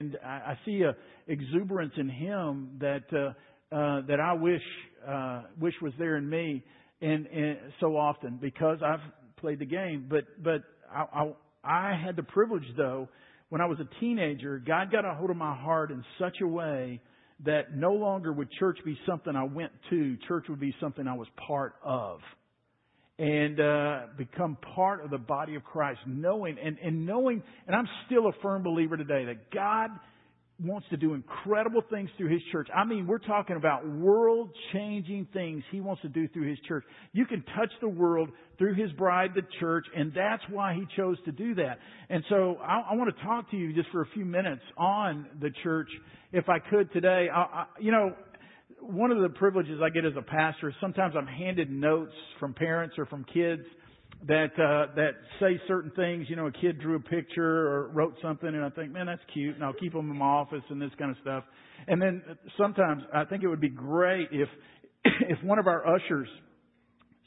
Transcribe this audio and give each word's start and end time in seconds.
and 0.00 0.16
I, 0.22 0.58
see 0.66 0.82
a 0.82 0.94
exuberance 1.26 1.94
in 1.96 2.08
him 2.08 2.76
that 2.80 3.04
uh, 3.12 3.74
uh, 3.74 4.02
that 4.06 4.20
I 4.20 4.34
wish 4.34 4.62
uh, 5.08 5.42
wish 5.58 5.74
was 5.80 5.92
there 5.98 6.16
in 6.16 6.28
me, 6.28 6.62
and, 7.00 7.26
and 7.26 7.56
so 7.80 7.96
often 7.96 8.38
because 8.40 8.78
I've 8.84 9.00
played 9.38 9.58
the 9.58 9.66
game. 9.66 10.06
But 10.08 10.24
but 10.42 10.62
I, 10.94 11.04
I 11.14 11.32
I 11.64 12.02
had 12.04 12.16
the 12.16 12.22
privilege 12.22 12.64
though 12.76 13.08
when 13.48 13.60
I 13.62 13.66
was 13.66 13.78
a 13.80 14.00
teenager, 14.00 14.58
God 14.58 14.92
got 14.92 15.06
a 15.06 15.14
hold 15.14 15.30
of 15.30 15.36
my 15.36 15.54
heart 15.56 15.90
in 15.90 16.04
such 16.18 16.36
a 16.42 16.46
way 16.46 17.00
that 17.44 17.74
no 17.74 17.92
longer 17.92 18.32
would 18.32 18.50
church 18.58 18.78
be 18.84 18.98
something 19.06 19.34
I 19.34 19.44
went 19.44 19.72
to. 19.90 20.16
Church 20.28 20.46
would 20.48 20.60
be 20.60 20.74
something 20.80 21.06
I 21.06 21.14
was 21.14 21.28
part 21.46 21.74
of 21.82 22.20
and 23.18 23.58
uh, 23.60 24.00
become 24.18 24.58
part 24.74 25.02
of 25.02 25.10
the 25.10 25.18
body 25.18 25.54
of 25.54 25.64
Christ, 25.64 26.00
knowing 26.06 26.56
and, 26.62 26.76
and 26.82 27.06
knowing, 27.06 27.42
and 27.66 27.74
I'm 27.74 27.88
still 28.06 28.26
a 28.26 28.32
firm 28.42 28.62
believer 28.62 28.96
today 28.96 29.24
that 29.26 29.50
God 29.50 29.90
wants 30.58 30.86
to 30.88 30.96
do 30.96 31.12
incredible 31.12 31.82
things 31.90 32.08
through 32.16 32.30
His 32.30 32.40
church. 32.50 32.68
I 32.74 32.84
mean, 32.84 33.06
we're 33.06 33.18
talking 33.18 33.56
about 33.56 33.86
world 33.86 34.50
changing 34.72 35.28
things 35.32 35.62
He 35.70 35.80
wants 35.80 36.02
to 36.02 36.08
do 36.08 36.28
through 36.28 36.48
His 36.48 36.58
church. 36.66 36.84
You 37.12 37.26
can 37.26 37.42
touch 37.56 37.70
the 37.80 37.88
world 37.88 38.30
through 38.58 38.74
His 38.74 38.90
bride, 38.92 39.32
the 39.34 39.42
church, 39.60 39.84
and 39.94 40.12
that's 40.14 40.42
why 40.50 40.74
He 40.74 40.84
chose 40.96 41.18
to 41.26 41.32
do 41.32 41.54
that. 41.56 41.78
And 42.08 42.24
so 42.30 42.56
I, 42.62 42.84
I 42.90 42.94
want 42.94 43.14
to 43.14 43.22
talk 43.22 43.50
to 43.50 43.56
you 43.56 43.74
just 43.74 43.90
for 43.90 44.02
a 44.02 44.08
few 44.14 44.24
minutes 44.24 44.62
on 44.78 45.26
the 45.40 45.50
church, 45.62 45.88
if 46.32 46.48
I 46.48 46.58
could 46.58 46.90
today. 46.92 47.28
I, 47.32 47.38
I, 47.38 47.66
you 47.78 47.92
know, 47.92 48.14
one 48.88 49.10
of 49.10 49.20
the 49.20 49.28
privileges 49.28 49.80
I 49.82 49.90
get 49.90 50.04
as 50.04 50.12
a 50.16 50.22
pastor 50.22 50.68
is 50.68 50.74
sometimes 50.80 51.14
I'm 51.16 51.26
handed 51.26 51.70
notes 51.70 52.12
from 52.38 52.54
parents 52.54 52.96
or 52.98 53.06
from 53.06 53.24
kids 53.24 53.62
that 54.26 54.52
uh, 54.58 54.94
that 54.96 55.10
say 55.40 55.60
certain 55.68 55.90
things. 55.92 56.26
You 56.28 56.36
know, 56.36 56.46
a 56.46 56.52
kid 56.52 56.80
drew 56.80 56.96
a 56.96 57.00
picture 57.00 57.68
or 57.68 57.88
wrote 57.88 58.14
something, 58.22 58.48
and 58.48 58.64
I 58.64 58.70
think, 58.70 58.92
man, 58.92 59.06
that's 59.06 59.20
cute, 59.32 59.54
and 59.54 59.64
I'll 59.64 59.74
keep 59.74 59.92
them 59.92 60.10
in 60.10 60.16
my 60.16 60.24
office 60.24 60.62
and 60.70 60.80
this 60.80 60.90
kind 60.98 61.10
of 61.10 61.16
stuff. 61.20 61.44
And 61.86 62.00
then 62.00 62.22
sometimes 62.56 63.02
I 63.14 63.24
think 63.24 63.42
it 63.42 63.48
would 63.48 63.60
be 63.60 63.68
great 63.68 64.28
if 64.32 64.48
if 65.04 65.42
one 65.44 65.58
of 65.58 65.66
our 65.66 65.86
ushers, 65.86 66.28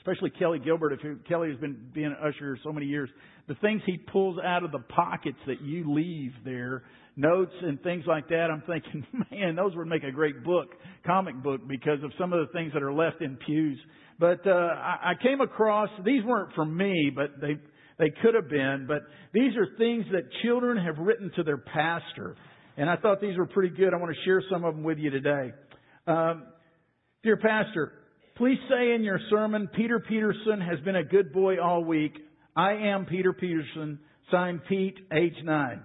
especially 0.09 0.31
Kelly 0.31 0.59
Gilbert, 0.59 0.93
if 0.93 0.99
Kelly 1.27 1.49
has 1.49 1.59
been 1.59 1.77
being 1.93 2.07
an 2.07 2.17
usher 2.21 2.57
so 2.63 2.71
many 2.71 2.85
years, 2.85 3.09
the 3.47 3.55
things 3.55 3.81
he 3.85 3.97
pulls 3.97 4.37
out 4.43 4.63
of 4.63 4.71
the 4.71 4.79
pockets 4.79 5.37
that 5.47 5.61
you 5.61 5.93
leave 5.93 6.31
there 6.43 6.83
notes 7.15 7.51
and 7.61 7.81
things 7.81 8.05
like 8.07 8.27
that, 8.29 8.47
I'm 8.51 8.63
thinking, 8.65 9.05
man, 9.31 9.55
those 9.55 9.75
would 9.75 9.87
make 9.87 10.03
a 10.03 10.11
great 10.11 10.43
book, 10.43 10.69
comic 11.05 11.41
book, 11.43 11.61
because 11.67 12.03
of 12.03 12.11
some 12.19 12.33
of 12.33 12.45
the 12.45 12.53
things 12.53 12.71
that 12.73 12.83
are 12.83 12.93
left 12.93 13.21
in 13.21 13.37
pews. 13.45 13.79
But 14.19 14.45
uh, 14.45 14.51
I, 14.51 15.11
I 15.11 15.13
came 15.21 15.41
across 15.41 15.89
these 16.05 16.23
weren't 16.23 16.53
for 16.53 16.65
me, 16.65 17.11
but 17.13 17.39
they 17.41 17.57
they 17.97 18.11
could 18.21 18.33
have 18.33 18.49
been. 18.49 18.85
But 18.87 19.03
these 19.33 19.51
are 19.57 19.67
things 19.77 20.05
that 20.11 20.23
children 20.43 20.77
have 20.83 20.97
written 20.97 21.31
to 21.35 21.43
their 21.43 21.57
pastor, 21.57 22.35
and 22.77 22.89
I 22.89 22.95
thought 22.97 23.21
these 23.21 23.37
were 23.37 23.47
pretty 23.47 23.75
good. 23.75 23.93
I 23.93 23.97
want 23.97 24.13
to 24.15 24.25
share 24.25 24.41
some 24.51 24.63
of 24.63 24.75
them 24.75 24.83
with 24.83 24.97
you 24.97 25.09
today. 25.09 25.51
Um, 26.07 26.43
dear 27.23 27.37
pastor, 27.37 27.93
please 28.39 28.57
say 28.69 28.93
in 28.95 29.03
your 29.03 29.19
sermon, 29.29 29.69
Peter 29.75 29.99
Peterson 29.99 30.61
has 30.61 30.79
been 30.85 30.95
a 30.95 31.03
good 31.03 31.33
boy 31.33 31.61
all 31.61 31.83
week. 31.83 32.13
I 32.55 32.71
am 32.71 33.05
Peter 33.05 33.33
Peterson. 33.33 33.99
Signed 34.31 34.61
Pete, 34.69 34.95
age 35.11 35.35
nine. 35.43 35.81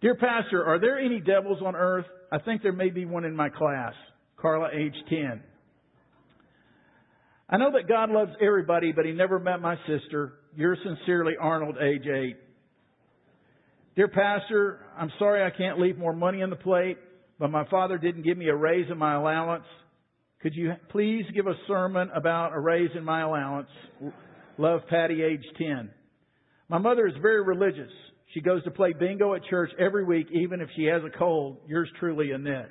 Dear 0.00 0.14
Pastor, 0.14 0.64
are 0.64 0.78
there 0.78 1.00
any 1.00 1.20
devils 1.20 1.58
on 1.64 1.74
earth? 1.74 2.06
I 2.30 2.38
think 2.38 2.62
there 2.62 2.72
may 2.72 2.90
be 2.90 3.04
one 3.04 3.24
in 3.24 3.34
my 3.34 3.48
class. 3.48 3.94
Carla, 4.36 4.68
age 4.72 4.94
10. 5.08 5.42
I 7.50 7.56
know 7.56 7.72
that 7.72 7.88
God 7.88 8.10
loves 8.10 8.32
everybody, 8.40 8.92
but 8.92 9.04
He 9.04 9.12
never 9.12 9.40
met 9.40 9.60
my 9.60 9.76
sister. 9.88 10.34
Yours 10.54 10.78
sincerely, 10.84 11.32
Arnold, 11.40 11.76
age 11.80 12.06
8. 12.06 12.36
Dear 13.96 14.08
Pastor, 14.08 14.86
I'm 14.96 15.10
sorry 15.18 15.44
I 15.44 15.50
can't 15.50 15.80
leave 15.80 15.98
more 15.98 16.14
money 16.14 16.42
on 16.42 16.50
the 16.50 16.56
plate, 16.56 16.98
but 17.40 17.50
my 17.50 17.66
father 17.70 17.98
didn't 17.98 18.22
give 18.22 18.38
me 18.38 18.48
a 18.48 18.54
raise 18.54 18.88
in 18.88 18.98
my 18.98 19.14
allowance. 19.14 19.64
Could 20.42 20.56
you 20.56 20.72
please 20.90 21.24
give 21.34 21.46
a 21.46 21.54
sermon 21.68 22.10
about 22.14 22.52
a 22.52 22.58
raise 22.58 22.90
in 22.96 23.04
my 23.04 23.22
allowance? 23.22 23.68
Love 24.58 24.80
Patty, 24.90 25.22
age 25.22 25.44
10. 25.56 25.88
My 26.68 26.78
mother 26.78 27.06
is 27.06 27.14
very 27.22 27.42
religious. 27.44 27.90
She 28.34 28.40
goes 28.40 28.64
to 28.64 28.72
play 28.72 28.92
bingo 28.92 29.34
at 29.34 29.44
church 29.44 29.70
every 29.78 30.04
week, 30.04 30.26
even 30.32 30.60
if 30.60 30.68
she 30.74 30.84
has 30.84 31.02
a 31.04 31.16
cold. 31.16 31.58
Yours 31.68 31.88
truly, 32.00 32.32
Annette. 32.32 32.70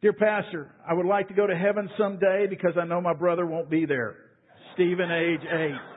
Dear 0.00 0.14
Pastor, 0.14 0.70
I 0.88 0.94
would 0.94 1.06
like 1.06 1.28
to 1.28 1.34
go 1.34 1.46
to 1.46 1.56
heaven 1.56 1.90
someday 1.98 2.46
because 2.48 2.72
I 2.80 2.86
know 2.86 3.00
my 3.00 3.14
brother 3.14 3.44
won't 3.44 3.68
be 3.68 3.84
there. 3.84 4.16
Stephen, 4.74 5.10
age 5.10 5.40
eight. 5.50 5.95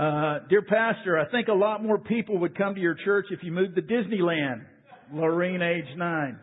Uh, 0.00 0.38
dear 0.48 0.62
Pastor, 0.62 1.18
I 1.18 1.30
think 1.30 1.48
a 1.48 1.52
lot 1.52 1.82
more 1.82 1.98
people 1.98 2.38
would 2.38 2.56
come 2.56 2.74
to 2.74 2.80
your 2.80 2.94
church 3.04 3.26
if 3.30 3.40
you 3.42 3.52
moved 3.52 3.74
to 3.76 3.82
Disneyland. 3.82 4.64
Lorraine, 5.12 5.60
age 5.60 5.94
nine. 5.94 6.38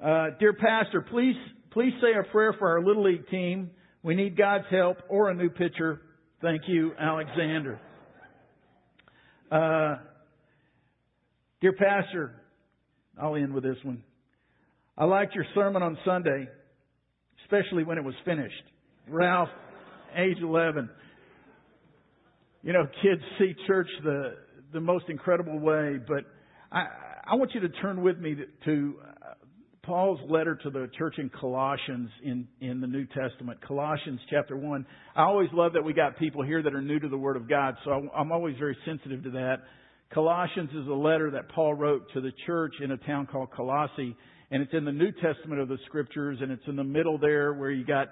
Uh, 0.00 0.26
dear 0.38 0.52
Pastor, 0.52 1.04
please, 1.10 1.34
please 1.72 1.90
say 2.00 2.16
a 2.16 2.22
prayer 2.30 2.54
for 2.56 2.70
our 2.70 2.80
Little 2.80 3.02
League 3.02 3.26
team. 3.30 3.72
We 4.04 4.14
need 4.14 4.36
God's 4.36 4.66
help 4.70 4.98
or 5.08 5.28
a 5.30 5.34
new 5.34 5.48
pitcher. 5.48 6.02
Thank 6.40 6.62
you, 6.68 6.92
Alexander. 7.00 7.80
Uh, 9.50 9.96
dear 11.60 11.72
Pastor, 11.72 12.42
I'll 13.20 13.34
end 13.34 13.54
with 13.54 13.64
this 13.64 13.78
one. 13.82 14.04
I 14.96 15.06
liked 15.06 15.34
your 15.34 15.46
sermon 15.52 15.82
on 15.82 15.98
Sunday, 16.04 16.46
especially 17.44 17.82
when 17.82 17.98
it 17.98 18.04
was 18.04 18.14
finished. 18.24 18.54
Ralph, 19.08 19.48
age 20.16 20.38
11. 20.40 20.88
You 22.64 22.72
know, 22.72 22.86
kids 23.02 23.20
see 23.40 23.54
church 23.66 23.88
the, 24.04 24.36
the 24.72 24.80
most 24.80 25.06
incredible 25.08 25.58
way, 25.58 25.98
but 26.06 26.24
I, 26.70 26.86
I 27.24 27.34
want 27.34 27.50
you 27.54 27.60
to 27.60 27.68
turn 27.68 28.02
with 28.02 28.18
me 28.18 28.36
to, 28.36 28.44
to 28.66 28.94
uh, 29.04 29.34
Paul's 29.82 30.20
letter 30.30 30.54
to 30.62 30.70
the 30.70 30.88
church 30.96 31.16
in 31.18 31.28
Colossians 31.28 32.08
in, 32.22 32.46
in 32.60 32.80
the 32.80 32.86
New 32.86 33.04
Testament, 33.06 33.58
Colossians 33.66 34.20
chapter 34.30 34.56
1. 34.56 34.86
I 35.16 35.22
always 35.22 35.48
love 35.52 35.72
that 35.72 35.82
we 35.82 35.92
got 35.92 36.16
people 36.20 36.44
here 36.44 36.62
that 36.62 36.72
are 36.72 36.80
new 36.80 37.00
to 37.00 37.08
the 37.08 37.18
Word 37.18 37.36
of 37.36 37.48
God, 37.48 37.74
so 37.84 38.08
I'm 38.16 38.30
always 38.30 38.56
very 38.60 38.76
sensitive 38.84 39.24
to 39.24 39.30
that. 39.30 39.56
Colossians 40.14 40.70
is 40.70 40.86
a 40.86 40.94
letter 40.94 41.32
that 41.32 41.48
Paul 41.48 41.74
wrote 41.74 42.12
to 42.14 42.20
the 42.20 42.30
church 42.46 42.74
in 42.80 42.92
a 42.92 42.96
town 42.96 43.26
called 43.26 43.50
Colossae, 43.50 44.16
and 44.52 44.62
it's 44.62 44.72
in 44.72 44.84
the 44.84 44.92
New 44.92 45.10
Testament 45.10 45.60
of 45.60 45.66
the 45.66 45.78
Scriptures, 45.86 46.38
and 46.40 46.52
it's 46.52 46.62
in 46.68 46.76
the 46.76 46.84
middle 46.84 47.18
there 47.18 47.54
where 47.54 47.72
you 47.72 47.84
got 47.84 48.06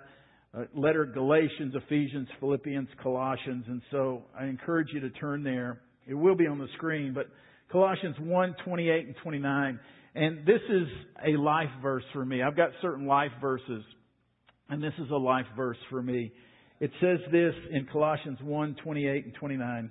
Uh, 0.52 0.64
letter 0.74 1.04
Galatians, 1.04 1.74
Ephesians, 1.76 2.26
Philippians, 2.40 2.88
Colossians, 3.00 3.64
and 3.68 3.80
so 3.92 4.24
I 4.38 4.46
encourage 4.46 4.88
you 4.92 4.98
to 5.00 5.10
turn 5.10 5.44
there. 5.44 5.80
It 6.08 6.14
will 6.14 6.34
be 6.34 6.48
on 6.48 6.58
the 6.58 6.66
screen, 6.76 7.14
but 7.14 7.26
Colossians 7.70 8.16
1, 8.18 8.56
28 8.64 9.06
and 9.06 9.14
29. 9.22 9.80
And 10.16 10.44
this 10.44 10.60
is 10.68 10.88
a 11.24 11.40
life 11.40 11.70
verse 11.80 12.02
for 12.12 12.24
me. 12.24 12.42
I've 12.42 12.56
got 12.56 12.70
certain 12.82 13.06
life 13.06 13.30
verses, 13.40 13.84
and 14.68 14.82
this 14.82 14.92
is 14.98 15.08
a 15.12 15.16
life 15.16 15.46
verse 15.56 15.76
for 15.88 16.02
me. 16.02 16.32
It 16.80 16.90
says 17.00 17.18
this 17.30 17.54
in 17.70 17.86
Colossians 17.92 18.38
1 18.42 18.76
28 18.82 19.24
and 19.26 19.34
29. 19.34 19.90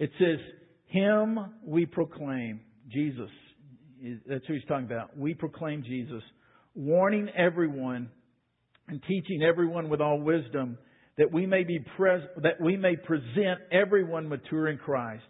It 0.00 0.10
says, 0.18 0.38
Him 0.86 1.38
we 1.64 1.86
proclaim, 1.86 2.60
Jesus. 2.90 3.30
That's 4.28 4.44
who 4.46 4.54
he's 4.54 4.64
talking 4.64 4.86
about. 4.86 5.16
We 5.16 5.34
proclaim 5.34 5.84
Jesus, 5.84 6.22
warning 6.74 7.28
everyone 7.36 8.10
and 8.88 9.02
teaching 9.06 9.42
everyone 9.42 9.88
with 9.88 10.00
all 10.00 10.20
wisdom 10.20 10.78
that 11.18 11.32
we 11.32 11.46
may 11.46 11.64
be 11.64 11.80
pres- 11.96 12.28
that 12.42 12.60
we 12.60 12.76
may 12.76 12.96
present 12.96 13.60
everyone 13.70 14.28
mature 14.28 14.68
in 14.68 14.78
Christ. 14.78 15.24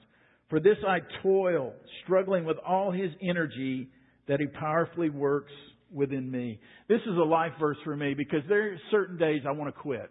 For 0.50 0.60
this 0.60 0.76
I 0.86 0.98
toil, 1.22 1.74
struggling 2.04 2.44
with 2.44 2.58
all 2.58 2.90
his 2.90 3.10
energy 3.22 3.88
that 4.28 4.40
he 4.40 4.46
powerfully 4.46 5.10
works 5.10 5.52
within 5.90 6.30
me. 6.30 6.60
This 6.88 7.00
is 7.00 7.16
a 7.16 7.24
life 7.24 7.52
verse 7.58 7.78
for 7.84 7.96
me 7.96 8.14
because 8.14 8.40
there 8.48 8.72
are 8.72 8.78
certain 8.90 9.16
days 9.16 9.42
I 9.46 9.52
want 9.52 9.74
to 9.74 9.80
quit. 9.80 10.10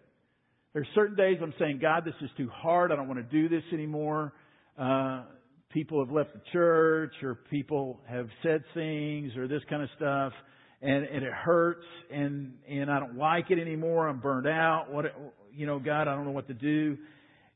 There's 0.74 0.88
certain 0.94 1.16
days 1.16 1.38
I'm 1.42 1.54
saying, 1.60 1.80
God, 1.82 2.04
this 2.06 2.14
is 2.22 2.30
too 2.38 2.50
hard. 2.54 2.92
I 2.92 2.96
don't 2.96 3.08
want 3.08 3.20
to 3.20 3.42
do 3.42 3.50
this 3.50 3.64
anymore. 3.74 4.34
Uh, 4.78 5.24
people 5.72 6.04
have 6.04 6.14
left 6.14 6.34
the 6.34 6.42
church 6.52 7.14
or 7.24 7.36
people 7.50 8.00
have 8.08 8.28
said 8.44 8.64
things 8.74 9.36
or 9.38 9.48
this 9.48 9.62
kind 9.70 9.84
of 9.84 9.90
stuff 9.96 10.34
and, 10.82 11.06
and 11.06 11.24
it 11.24 11.34
hurts 11.34 11.86
and, 12.12 12.54
and 12.70 12.92
I 12.92 13.00
don't 13.00 13.18
like 13.18 13.50
it 13.50 13.60
anymore. 13.60 14.08
I'm 14.08 14.20
burned 14.20 14.48
out. 14.48 14.88
What, 14.92 15.06
you 15.54 15.66
know, 15.66 15.80
God, 15.80 16.08
I 16.08 16.16
don't 16.16 16.26
know 16.26 16.32
what 16.32 16.48
to 16.48 16.54
do. 16.54 16.98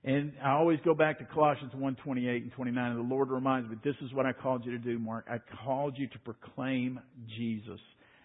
And 0.04 0.34
I 0.44 0.52
always 0.52 0.80
go 0.84 0.96
back 0.96 1.20
to 1.20 1.26
Colossians 1.26 1.74
1:28 1.74 2.42
and 2.42 2.52
29. 2.54 2.92
And 2.92 2.98
the 2.98 3.14
Lord 3.14 3.30
reminds 3.30 3.70
me, 3.70 3.78
this 3.84 3.96
is 4.02 4.12
what 4.14 4.26
I 4.26 4.34
called 4.34 4.66
you 4.66 4.72
to 4.72 4.80
do, 4.80 4.98
Mark. 4.98 5.28
I 5.30 5.38
called 5.64 5.96
you 5.98 6.08
to 6.08 6.20
proclaim 6.20 7.00
Jesus. 7.38 7.80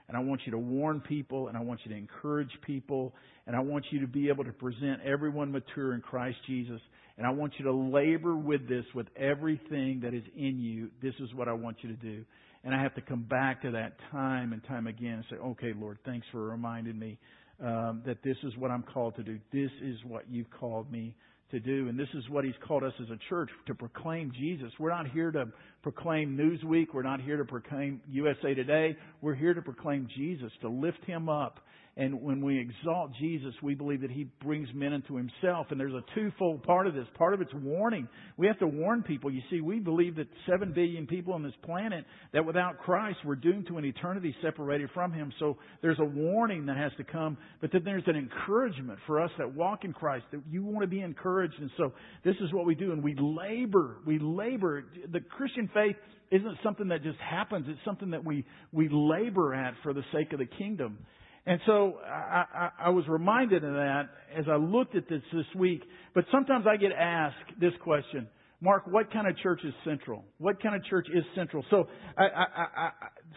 And 0.08 0.16
I 0.16 0.20
want 0.20 0.42
you 0.46 0.52
to 0.52 0.58
warn 0.58 1.00
people 1.00 1.48
and 1.48 1.56
I 1.56 1.60
want 1.60 1.80
you 1.84 1.90
to 1.90 1.98
encourage 1.98 2.50
people 2.64 3.12
and 3.46 3.54
I 3.54 3.60
want 3.60 3.84
you 3.90 4.00
to 4.00 4.06
be 4.06 4.28
able 4.28 4.44
to 4.44 4.52
present 4.52 5.02
everyone 5.04 5.52
mature 5.52 5.94
in 5.94 6.00
Christ 6.00 6.38
Jesus. 6.46 6.80
And 7.18 7.26
I 7.26 7.30
want 7.30 7.54
you 7.58 7.64
to 7.64 7.72
labor 7.72 8.36
with 8.36 8.68
this 8.68 8.84
with 8.94 9.08
everything 9.16 10.00
that 10.02 10.14
is 10.14 10.22
in 10.36 10.58
you. 10.60 10.90
This 11.02 11.14
is 11.20 11.34
what 11.34 11.48
I 11.48 11.52
want 11.52 11.78
you 11.82 11.88
to 11.90 11.96
do. 11.96 12.24
And 12.66 12.74
I 12.74 12.82
have 12.82 12.96
to 12.96 13.00
come 13.00 13.22
back 13.22 13.62
to 13.62 13.70
that 13.70 13.92
time 14.10 14.52
and 14.52 14.60
time 14.64 14.88
again 14.88 15.12
and 15.12 15.24
say, 15.30 15.36
okay, 15.36 15.72
Lord, 15.78 15.98
thanks 16.04 16.26
for 16.32 16.48
reminding 16.48 16.98
me 16.98 17.16
um, 17.64 18.02
that 18.04 18.24
this 18.24 18.36
is 18.42 18.56
what 18.56 18.72
I'm 18.72 18.82
called 18.82 19.14
to 19.16 19.22
do. 19.22 19.38
This 19.52 19.70
is 19.80 19.98
what 20.04 20.24
you've 20.28 20.50
called 20.50 20.90
me 20.90 21.14
to 21.52 21.60
do. 21.60 21.86
And 21.88 21.96
this 21.96 22.08
is 22.12 22.28
what 22.28 22.44
He's 22.44 22.56
called 22.66 22.82
us 22.82 22.92
as 23.00 23.08
a 23.10 23.18
church 23.28 23.50
to 23.68 23.74
proclaim 23.76 24.32
Jesus. 24.36 24.72
We're 24.80 24.90
not 24.90 25.08
here 25.08 25.30
to 25.30 25.46
proclaim 25.84 26.36
Newsweek. 26.36 26.88
We're 26.92 27.04
not 27.04 27.20
here 27.20 27.36
to 27.36 27.44
proclaim 27.44 28.00
USA 28.10 28.52
Today. 28.52 28.96
We're 29.22 29.36
here 29.36 29.54
to 29.54 29.62
proclaim 29.62 30.08
Jesus, 30.16 30.50
to 30.62 30.68
lift 30.68 31.04
Him 31.04 31.28
up 31.28 31.60
and 31.98 32.20
when 32.20 32.44
we 32.44 32.60
exalt 32.60 33.12
Jesus, 33.18 33.54
we 33.62 33.74
believe 33.74 34.02
that 34.02 34.10
He 34.10 34.24
brings 34.42 34.68
men 34.74 34.92
into 34.92 35.16
Himself. 35.16 35.68
And 35.70 35.80
there's 35.80 35.94
a 35.94 36.04
twofold 36.14 36.62
part 36.62 36.86
of 36.86 36.92
this. 36.92 37.06
Part 37.16 37.32
of 37.32 37.40
it's 37.40 37.54
warning. 37.54 38.06
We 38.36 38.46
have 38.48 38.58
to 38.58 38.66
warn 38.66 39.02
people. 39.02 39.30
You 39.30 39.40
see, 39.48 39.62
we 39.62 39.78
believe 39.78 40.16
that 40.16 40.28
seven 40.46 40.74
billion 40.74 41.06
people 41.06 41.32
on 41.32 41.42
this 41.42 41.54
planet, 41.64 42.04
that 42.34 42.44
without 42.44 42.76
Christ, 42.80 43.20
we're 43.24 43.34
doomed 43.34 43.68
to 43.68 43.78
an 43.78 43.86
eternity 43.86 44.36
separated 44.42 44.90
from 44.92 45.10
Him. 45.10 45.32
So 45.38 45.56
there's 45.80 45.98
a 45.98 46.04
warning 46.04 46.66
that 46.66 46.76
has 46.76 46.92
to 46.98 47.04
come. 47.04 47.38
But 47.62 47.72
then 47.72 47.80
there's 47.82 48.06
an 48.06 48.16
encouragement 48.16 48.98
for 49.06 49.22
us 49.22 49.30
that 49.38 49.54
walk 49.54 49.84
in 49.84 49.94
Christ, 49.94 50.26
that 50.32 50.42
you 50.50 50.64
want 50.64 50.82
to 50.82 50.88
be 50.88 51.00
encouraged. 51.00 51.54
And 51.58 51.70
so 51.78 51.94
this 52.26 52.36
is 52.42 52.52
what 52.52 52.66
we 52.66 52.74
do. 52.74 52.92
And 52.92 53.02
we 53.02 53.14
labor. 53.18 53.96
We 54.04 54.18
labor. 54.18 54.84
The 55.10 55.20
Christian 55.20 55.70
faith 55.72 55.96
isn't 56.30 56.58
something 56.62 56.88
that 56.88 57.02
just 57.02 57.18
happens. 57.20 57.64
It's 57.70 57.80
something 57.86 58.10
that 58.10 58.22
we, 58.22 58.44
we 58.70 58.90
labor 58.90 59.54
at 59.54 59.72
for 59.82 59.94
the 59.94 60.02
sake 60.12 60.34
of 60.34 60.40
the 60.40 60.46
kingdom. 60.46 60.98
And 61.46 61.60
so 61.64 61.98
I, 62.04 62.44
I, 62.52 62.70
I, 62.86 62.90
was 62.90 63.04
reminded 63.06 63.62
of 63.62 63.74
that 63.74 64.08
as 64.36 64.46
I 64.50 64.56
looked 64.56 64.96
at 64.96 65.08
this 65.08 65.22
this 65.32 65.46
week. 65.54 65.82
But 66.12 66.24
sometimes 66.32 66.66
I 66.68 66.76
get 66.76 66.90
asked 66.90 67.60
this 67.60 67.72
question, 67.84 68.26
Mark, 68.60 68.86
what 68.86 69.12
kind 69.12 69.28
of 69.28 69.36
church 69.38 69.60
is 69.64 69.72
central? 69.84 70.24
What 70.38 70.60
kind 70.60 70.74
of 70.74 70.84
church 70.86 71.06
is 71.14 71.22
central? 71.36 71.64
So 71.70 71.88
I, 72.18 72.90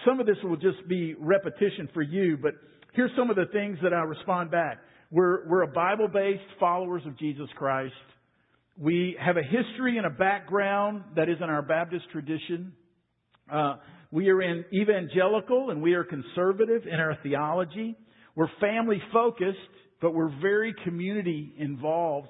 some 0.06 0.20
of 0.20 0.26
this 0.26 0.38
will 0.44 0.56
just 0.56 0.88
be 0.88 1.14
repetition 1.20 1.88
for 1.94 2.02
you, 2.02 2.38
but 2.42 2.54
here's 2.94 3.12
some 3.16 3.30
of 3.30 3.36
the 3.36 3.46
things 3.52 3.78
that 3.84 3.94
I 3.94 4.02
respond 4.02 4.50
back. 4.50 4.80
We're, 5.12 5.48
we're 5.48 5.64
a 5.64 5.68
Bible-based 5.68 6.60
followers 6.60 7.04
of 7.06 7.18
Jesus 7.20 7.48
Christ. 7.58 7.94
We 8.78 9.18
have 9.20 9.38
a 9.38 9.44
history 9.44 9.98
and 9.98 10.06
a 10.06 10.12
background 10.12 11.04
that 11.16 11.30
is 11.30 11.38
in 11.38 11.50
our 11.50 11.62
Baptist 11.62 12.06
tradition. 12.12 12.74
Uh, 13.52 13.76
we 14.12 14.30
are 14.30 14.42
in 14.42 14.66
evangelical 14.74 15.70
and 15.70 15.82
we 15.82 15.94
are 15.94 16.04
conservative 16.04 16.84
in 16.86 17.00
our 17.00 17.18
theology. 17.22 17.96
We're 18.36 18.50
family 18.60 19.02
focused, 19.14 19.58
but 20.02 20.14
we're 20.14 20.34
very 20.42 20.74
community 20.84 21.54
involved. 21.58 22.30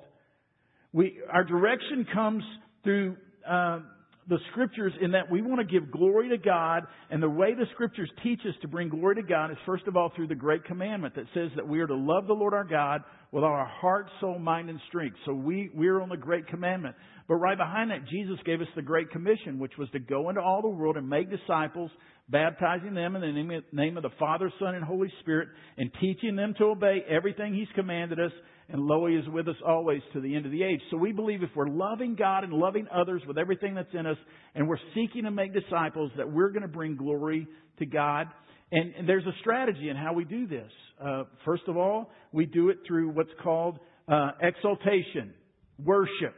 We, 0.91 1.19
our 1.31 1.43
direction 1.43 2.05
comes 2.13 2.43
through 2.83 3.15
uh, 3.49 3.79
the 4.27 4.37
scriptures 4.51 4.93
in 5.01 5.11
that 5.11 5.29
we 5.29 5.41
want 5.41 5.59
to 5.59 5.65
give 5.65 5.91
glory 5.91 6.29
to 6.29 6.37
God, 6.37 6.83
and 7.09 7.21
the 7.21 7.29
way 7.29 7.55
the 7.55 7.65
scriptures 7.73 8.09
teach 8.23 8.39
us 8.47 8.53
to 8.61 8.67
bring 8.67 8.89
glory 8.89 9.15
to 9.15 9.23
God 9.23 9.51
is 9.51 9.57
first 9.65 9.87
of 9.87 9.97
all 9.97 10.11
through 10.15 10.27
the 10.27 10.35
great 10.35 10.65
commandment 10.65 11.15
that 11.15 11.25
says 11.33 11.49
that 11.55 11.67
we 11.67 11.79
are 11.79 11.87
to 11.87 11.95
love 11.95 12.27
the 12.27 12.33
Lord 12.33 12.53
our 12.53 12.63
God 12.63 13.03
with 13.31 13.43
all 13.43 13.51
our 13.51 13.65
heart, 13.65 14.07
soul, 14.19 14.37
mind, 14.37 14.69
and 14.69 14.79
strength. 14.87 15.15
So 15.25 15.33
we, 15.33 15.71
we're 15.73 16.01
on 16.01 16.09
the 16.09 16.17
great 16.17 16.47
commandment. 16.47 16.95
But 17.29 17.35
right 17.35 17.57
behind 17.57 17.91
that, 17.91 18.07
Jesus 18.09 18.39
gave 18.43 18.59
us 18.59 18.67
the 18.75 18.81
Great 18.81 19.11
Commission, 19.11 19.59
which 19.59 19.73
was 19.77 19.87
to 19.91 19.99
go 19.99 20.29
into 20.29 20.41
all 20.41 20.63
the 20.63 20.67
world 20.67 20.97
and 20.97 21.07
make 21.07 21.29
disciples, 21.29 21.91
baptizing 22.27 22.95
them 22.95 23.15
in 23.15 23.21
the 23.21 23.61
name 23.71 23.97
of 23.97 24.03
the 24.03 24.09
Father, 24.17 24.51
Son, 24.59 24.73
and 24.73 24.83
Holy 24.83 25.13
Spirit, 25.21 25.49
and 25.77 25.91
teaching 26.01 26.35
them 26.35 26.55
to 26.57 26.65
obey 26.65 27.05
everything 27.07 27.53
He's 27.53 27.67
commanded 27.75 28.19
us. 28.19 28.31
And 28.69 28.81
lo, 28.81 29.05
He 29.05 29.13
is 29.13 29.29
with 29.29 29.47
us 29.47 29.55
always 29.65 30.01
to 30.13 30.21
the 30.21 30.35
end 30.35 30.47
of 30.47 30.51
the 30.51 30.63
age. 30.63 30.81
So 30.89 30.97
we 30.97 31.11
believe 31.11 31.43
if 31.43 31.51
we're 31.55 31.67
loving 31.67 32.15
God 32.15 32.43
and 32.43 32.51
loving 32.51 32.87
others 32.91 33.21
with 33.27 33.37
everything 33.37 33.75
that's 33.75 33.93
in 33.93 34.07
us, 34.07 34.17
and 34.55 34.67
we're 34.67 34.77
seeking 34.95 35.25
to 35.25 35.31
make 35.31 35.53
disciples, 35.53 36.11
that 36.17 36.31
we're 36.31 36.49
going 36.49 36.63
to 36.63 36.67
bring 36.67 36.95
glory 36.95 37.47
to 37.77 37.85
God. 37.85 38.25
And, 38.71 38.95
and 38.95 39.07
there's 39.07 39.25
a 39.27 39.39
strategy 39.41 39.89
in 39.89 39.95
how 39.95 40.13
we 40.13 40.25
do 40.25 40.47
this. 40.47 40.71
Uh, 40.99 41.25
first 41.45 41.63
of 41.67 41.77
all, 41.77 42.09
we 42.31 42.47
do 42.47 42.69
it 42.69 42.79
through 42.87 43.11
what's 43.11 43.29
called 43.43 43.77
uh, 44.07 44.31
exaltation, 44.41 45.35
worship. 45.77 46.33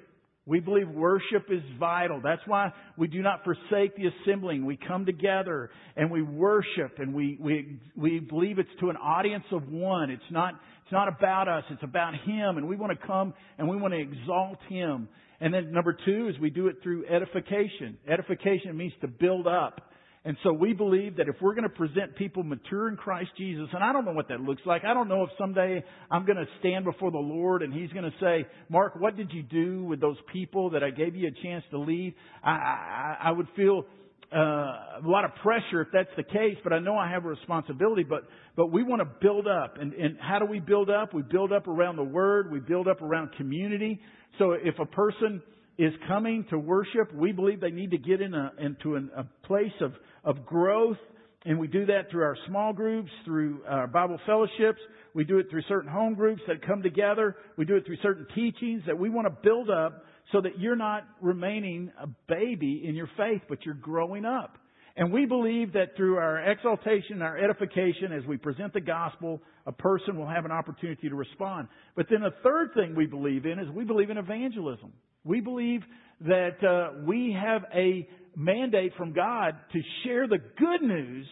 We 0.52 0.60
believe 0.60 0.90
worship 0.90 1.46
is 1.50 1.62
vital. 1.80 2.20
That's 2.22 2.42
why 2.46 2.74
we 2.98 3.08
do 3.08 3.22
not 3.22 3.46
forsake 3.46 3.96
the 3.96 4.08
assembling. 4.08 4.66
We 4.66 4.78
come 4.86 5.06
together 5.06 5.70
and 5.96 6.12
we 6.12 6.22
worship 6.22 6.98
and 6.98 7.14
we, 7.14 7.38
we, 7.40 7.80
we 7.96 8.20
believe 8.20 8.60
it's 8.60 8.68
to 8.82 8.90
an 8.90 8.98
audience 8.98 9.46
of 9.54 9.70
one. 9.70 10.10
It's 10.10 10.22
not, 10.30 10.56
it's 10.84 10.92
not 10.92 11.08
about 11.08 11.48
us. 11.48 11.64
It's 11.70 11.84
about 11.84 12.16
Him. 12.26 12.58
And 12.58 12.68
we 12.68 12.76
want 12.76 12.92
to 13.00 13.08
come 13.08 13.34
and 13.58 13.70
we 13.70 13.78
want 13.78 13.94
to 13.94 14.02
exalt 14.02 14.58
Him. 14.68 15.08
And 15.40 15.54
then 15.54 15.72
number 15.72 15.96
two 16.06 16.28
is 16.28 16.38
we 16.42 16.50
do 16.50 16.68
it 16.68 16.76
through 16.84 17.06
edification. 17.08 17.98
Edification 18.06 18.76
means 18.76 18.92
to 19.00 19.08
build 19.08 19.48
up. 19.48 19.80
And 20.24 20.38
so 20.44 20.54
we 20.54 20.74
believe 20.74 21.18
that 21.18 21.28
if 21.28 21.36
we're 21.42 21.56
going 21.56 21.68
to 21.68 21.70
present 21.70 22.16
people 22.16 22.44
mature 22.44 22.90
in 22.90 22.96
Christ 22.96 23.32
Jesus, 23.38 23.68
and 23.74 23.84
I 23.84 23.92
don't 23.92 24.06
know 24.06 24.12
what 24.12 24.28
that 24.28 24.40
looks 24.40 24.62
like. 24.68 24.84
I 24.86 24.94
don't 24.94 25.08
know 25.08 25.24
if 25.24 25.30
someday 25.36 25.84
I'm 26.12 26.26
going 26.26 26.38
to 26.38 26.46
stand 26.60 26.86
before 26.86 27.10
the 27.10 27.18
Lord 27.18 27.64
and 27.64 27.74
He's 27.74 27.90
going 27.92 28.04
to 28.04 28.14
say, 28.20 28.46
Mark, 28.70 28.96
what 29.00 29.18
did 29.18 29.32
you 29.32 29.42
do 29.42 29.84
with 29.84 30.00
those 30.00 30.18
people 30.32 30.70
that 30.72 30.84
I 30.84 30.92
gave 30.92 31.16
you 31.16 31.28
a 31.28 31.44
chance 31.44 31.64
to 31.72 31.80
lead? 31.80 32.14
I, 32.44 32.52
I, 32.52 33.18
I 33.24 33.32
would 33.32 33.48
feel 33.56 33.86
uh, 34.34 34.40
a 34.40 35.02
lot 35.04 35.26
of 35.26 35.32
pressure 35.42 35.82
if 35.82 35.88
that's 35.92 36.10
the 36.16 36.24
case, 36.24 36.56
but 36.64 36.72
I 36.72 36.80
know 36.80 36.96
I 36.96 37.10
have 37.10 37.26
a 37.26 37.30
responsibility. 37.30 38.04
But 38.04 38.22
but 38.56 38.72
we 38.72 38.84
want 38.84 39.02
to 39.02 39.08
build 39.22 39.48
up, 39.48 39.76
and 39.78 39.92
and 39.94 40.18
how 40.22 40.40
do 40.40 40.46
we 40.46 40.60
build 40.60 40.90
up? 40.90 41.14
We 41.14 41.22
build 41.24 41.52
up 41.52 41.68
around 41.68 41.98
the 41.98 42.04
Word. 42.04 42.50
We 42.50 42.60
build 42.60 42.88
up 42.88 43.02
around 43.02 43.32
community. 43.36 44.00
So 44.38 44.54
if 44.54 44.80
a 44.80 44.86
person 44.86 45.42
is 45.84 45.94
coming 46.08 46.46
to 46.50 46.60
worship, 46.60 47.14
we 47.14 47.32
believe 47.32 47.60
they 47.60 47.72
need 47.72 47.92
to 47.92 47.98
get 47.98 48.22
in 48.22 48.34
a, 48.34 48.52
into 48.60 48.96
an, 48.96 49.10
a 49.16 49.24
place 49.48 49.72
of 49.82 49.94
of 50.24 50.46
growth. 50.46 50.98
And 51.44 51.58
we 51.58 51.68
do 51.68 51.88
that 51.88 52.12
through 52.12 52.24
our 52.24 52.38
small 52.48 52.72
groups, 52.72 53.10
through 53.26 53.62
our 53.68 53.88
Bible 53.88 54.20
fellowships. 54.28 54.80
We 55.16 55.24
do 55.24 55.40
it 55.40 55.48
through 55.50 55.64
certain 55.68 55.90
home 55.90 56.14
groups 56.14 56.42
that 56.48 56.66
come 56.66 56.84
together. 56.84 57.36
We 57.58 57.66
do 57.66 57.76
it 57.76 57.86
through 57.86 57.98
certain 58.04 58.28
teachings 58.36 58.84
that 58.86 58.98
we 58.98 59.10
want 59.10 59.26
to 59.26 59.36
build 59.42 59.70
up 59.70 60.06
so 60.32 60.42
that 60.42 60.60
you're 60.60 60.76
not 60.76 61.04
remaining 61.20 61.92
a 62.00 62.08
baby 62.28 62.84
in 62.86 62.96
your 62.96 63.10
faith, 63.18 63.42
but 63.50 63.66
you're 63.66 63.74
growing 63.74 64.24
up. 64.24 64.58
And 64.96 65.12
we 65.12 65.26
believe 65.26 65.74
that 65.74 65.96
through 65.98 66.18
our 66.18 66.38
exaltation, 66.52 67.22
our 67.22 67.38
edification, 67.38 68.12
as 68.12 68.26
we 68.28 68.38
present 68.38 68.74
the 68.74 68.82
gospel, 68.82 69.42
a 69.66 69.72
person 69.72 70.18
will 70.18 70.28
have 70.28 70.46
an 70.46 70.52
opportunity 70.52 71.10
to 71.10 71.16
respond. 71.16 71.70
But 71.96 72.06
then 72.10 72.24
a 72.24 72.32
third 72.44 72.74
thing 72.76 72.94
we 72.96 73.08
believe 73.08 73.46
in 73.46 73.58
is 73.58 73.68
we 73.74 73.84
believe 73.84 74.10
in 74.12 74.18
evangelism. 74.18 74.94
We 75.24 75.42
believe 75.42 75.82
that 76.22 76.64
uh, 76.64 77.02
we 77.06 77.36
have 77.40 77.64
a 77.74 78.08
mandate 78.36 78.94
from 78.98 79.14
God 79.14 79.56
to 79.74 79.80
share 80.04 80.28
the 80.28 80.38
good 80.38 80.82
news 80.82 81.28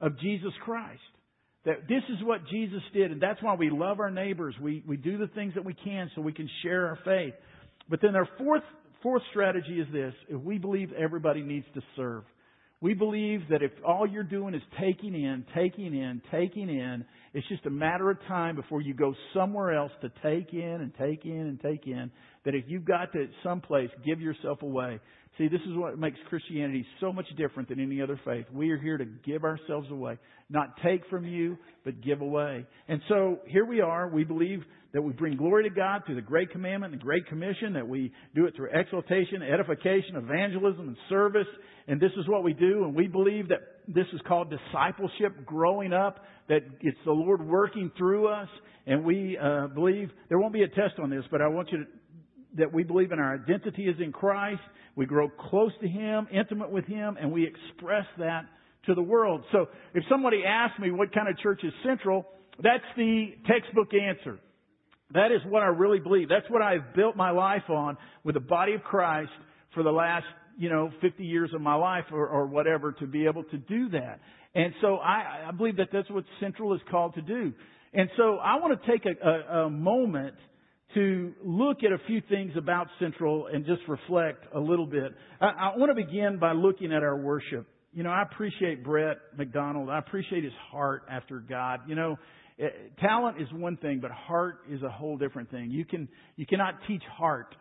of 0.00 0.18
Jesus 0.18 0.52
Christ. 0.64 1.00
That 1.66 1.88
this 1.88 2.02
is 2.08 2.24
what 2.24 2.40
Jesus 2.50 2.80
did, 2.94 3.12
and 3.12 3.20
that's 3.20 3.42
why 3.42 3.54
we 3.54 3.68
love 3.68 4.00
our 4.00 4.10
neighbors. 4.10 4.54
We, 4.62 4.82
we 4.86 4.96
do 4.96 5.18
the 5.18 5.26
things 5.28 5.54
that 5.54 5.64
we 5.64 5.74
can 5.74 6.10
so 6.14 6.22
we 6.22 6.32
can 6.32 6.48
share 6.62 6.86
our 6.88 6.98
faith. 7.04 7.34
But 7.88 8.00
then 8.00 8.16
our 8.16 8.28
fourth, 8.38 8.62
fourth 9.02 9.22
strategy 9.30 9.78
is 9.78 9.86
this. 9.92 10.14
We 10.34 10.56
believe 10.56 10.90
everybody 10.92 11.42
needs 11.42 11.66
to 11.74 11.82
serve. 11.96 12.24
We 12.82 12.94
believe 12.94 13.42
that 13.50 13.62
if 13.62 13.72
all 13.86 14.06
you're 14.06 14.22
doing 14.22 14.54
is 14.54 14.62
taking 14.80 15.14
in, 15.14 15.44
taking 15.54 15.94
in, 15.94 16.22
taking 16.30 16.70
in, 16.70 17.04
it's 17.34 17.46
just 17.48 17.66
a 17.66 17.70
matter 17.70 18.10
of 18.10 18.16
time 18.26 18.56
before 18.56 18.80
you 18.80 18.94
go 18.94 19.14
somewhere 19.34 19.74
else 19.76 19.92
to 20.00 20.10
take 20.22 20.54
in 20.54 20.80
and 20.80 20.92
take 20.98 21.26
in 21.26 21.40
and 21.40 21.60
take 21.60 21.86
in. 21.86 22.10
That 22.44 22.54
if 22.54 22.64
you've 22.68 22.84
got 22.84 23.12
to 23.12 23.26
someplace 23.42 23.90
give 24.04 24.20
yourself 24.20 24.62
away, 24.62 25.00
See, 25.38 25.48
this 25.48 25.60
is 25.62 25.76
what 25.76 25.98
makes 25.98 26.18
Christianity 26.28 26.84
so 27.00 27.12
much 27.12 27.26
different 27.38 27.68
than 27.68 27.80
any 27.80 28.02
other 28.02 28.20
faith. 28.24 28.44
We 28.52 28.70
are 28.72 28.78
here 28.78 28.98
to 28.98 29.04
give 29.04 29.44
ourselves 29.44 29.88
away. 29.90 30.18
Not 30.50 30.76
take 30.84 31.02
from 31.08 31.24
you, 31.24 31.56
but 31.84 32.02
give 32.02 32.20
away. 32.20 32.66
And 32.88 33.00
so 33.08 33.38
here 33.46 33.64
we 33.64 33.80
are. 33.80 34.08
We 34.08 34.24
believe 34.24 34.64
that 34.92 35.00
we 35.00 35.12
bring 35.12 35.36
glory 35.36 35.64
to 35.68 35.74
God 35.74 36.02
through 36.04 36.16
the 36.16 36.20
Great 36.20 36.50
Commandment 36.50 36.92
and 36.92 37.00
the 37.00 37.04
Great 37.04 37.26
Commission, 37.26 37.74
that 37.74 37.88
we 37.88 38.12
do 38.34 38.46
it 38.46 38.54
through 38.56 38.68
exaltation, 38.72 39.42
edification, 39.42 40.16
evangelism, 40.16 40.88
and 40.88 40.96
service. 41.08 41.46
And 41.86 42.00
this 42.00 42.12
is 42.18 42.28
what 42.28 42.42
we 42.42 42.52
do. 42.52 42.84
And 42.84 42.94
we 42.94 43.06
believe 43.06 43.48
that 43.48 43.60
this 43.86 44.06
is 44.12 44.20
called 44.26 44.50
discipleship, 44.50 45.46
growing 45.46 45.92
up, 45.92 46.24
that 46.48 46.60
it's 46.80 46.98
the 47.04 47.12
Lord 47.12 47.46
working 47.46 47.90
through 47.96 48.28
us. 48.28 48.48
And 48.86 49.04
we 49.04 49.38
uh, 49.38 49.68
believe, 49.68 50.10
there 50.28 50.38
won't 50.38 50.52
be 50.52 50.64
a 50.64 50.68
test 50.68 50.98
on 51.00 51.08
this, 51.08 51.24
but 51.30 51.40
I 51.40 51.48
want 51.48 51.70
you 51.70 51.78
to, 51.78 51.84
that 52.56 52.72
we 52.72 52.82
believe 52.82 53.12
in 53.12 53.18
our 53.18 53.34
identity 53.34 53.84
is 53.84 53.96
in 54.00 54.12
Christ 54.12 54.60
we 54.96 55.06
grow 55.06 55.28
close 55.28 55.72
to 55.80 55.88
Him, 55.88 56.28
intimate 56.32 56.70
with 56.70 56.84
Him, 56.84 57.16
and 57.20 57.32
we 57.32 57.46
express 57.46 58.04
that 58.18 58.46
to 58.86 58.94
the 58.94 59.02
world. 59.02 59.42
So 59.52 59.68
if 59.94 60.04
somebody 60.10 60.42
asks 60.46 60.78
me 60.78 60.90
what 60.90 61.14
kind 61.14 61.28
of 61.28 61.38
church 61.38 61.60
is 61.62 61.72
central, 61.84 62.26
that's 62.62 62.84
the 62.96 63.34
textbook 63.46 63.94
answer. 63.94 64.38
That 65.12 65.32
is 65.32 65.40
what 65.48 65.62
I 65.62 65.66
really 65.66 65.98
believe. 65.98 66.28
That's 66.28 66.48
what 66.50 66.62
I've 66.62 66.94
built 66.94 67.16
my 67.16 67.30
life 67.30 67.68
on 67.68 67.96
with 68.24 68.34
the 68.34 68.40
body 68.40 68.74
of 68.74 68.82
Christ 68.82 69.30
for 69.74 69.82
the 69.82 69.90
last, 69.90 70.26
you 70.58 70.70
know, 70.70 70.90
50 71.00 71.24
years 71.24 71.50
of 71.54 71.60
my 71.60 71.74
life 71.74 72.04
or, 72.12 72.28
or 72.28 72.46
whatever 72.46 72.92
to 72.92 73.06
be 73.06 73.26
able 73.26 73.44
to 73.44 73.56
do 73.56 73.88
that. 73.90 74.20
And 74.54 74.72
so 74.80 74.96
I, 74.96 75.46
I 75.48 75.50
believe 75.52 75.76
that 75.78 75.88
that's 75.92 76.10
what 76.10 76.24
Central 76.40 76.74
is 76.74 76.80
called 76.90 77.14
to 77.14 77.22
do. 77.22 77.52
And 77.92 78.08
so 78.16 78.36
I 78.36 78.56
want 78.56 78.80
to 78.80 78.90
take 78.90 79.04
a, 79.04 79.26
a, 79.26 79.64
a 79.66 79.70
moment 79.70 80.34
to 80.94 81.32
look 81.44 81.78
at 81.84 81.92
a 81.92 81.98
few 82.06 82.20
things 82.28 82.52
about 82.56 82.88
Central 82.98 83.46
and 83.46 83.64
just 83.64 83.82
reflect 83.88 84.44
a 84.54 84.60
little 84.60 84.86
bit. 84.86 85.12
I, 85.40 85.46
I 85.46 85.76
want 85.76 85.90
to 85.90 85.94
begin 85.94 86.38
by 86.38 86.52
looking 86.52 86.92
at 86.92 87.02
our 87.02 87.16
worship. 87.16 87.66
You 87.92 88.02
know, 88.02 88.10
I 88.10 88.22
appreciate 88.22 88.84
Brett 88.84 89.18
McDonald. 89.36 89.90
I 89.90 89.98
appreciate 89.98 90.44
his 90.44 90.52
heart 90.70 91.02
after 91.10 91.40
God. 91.40 91.80
You 91.86 91.94
know, 91.94 92.16
Uh, 92.60 92.66
talent 92.98 93.40
is 93.40 93.48
one 93.52 93.76
thing, 93.78 94.00
but 94.00 94.10
heart 94.10 94.58
is 94.68 94.82
a 94.82 94.90
whole 94.90 95.16
different 95.16 95.50
thing. 95.50 95.70
You 95.70 95.86
can, 95.86 96.08
you 96.36 96.44
cannot 96.44 96.74
teach 96.86 97.02
heart. 97.18 97.54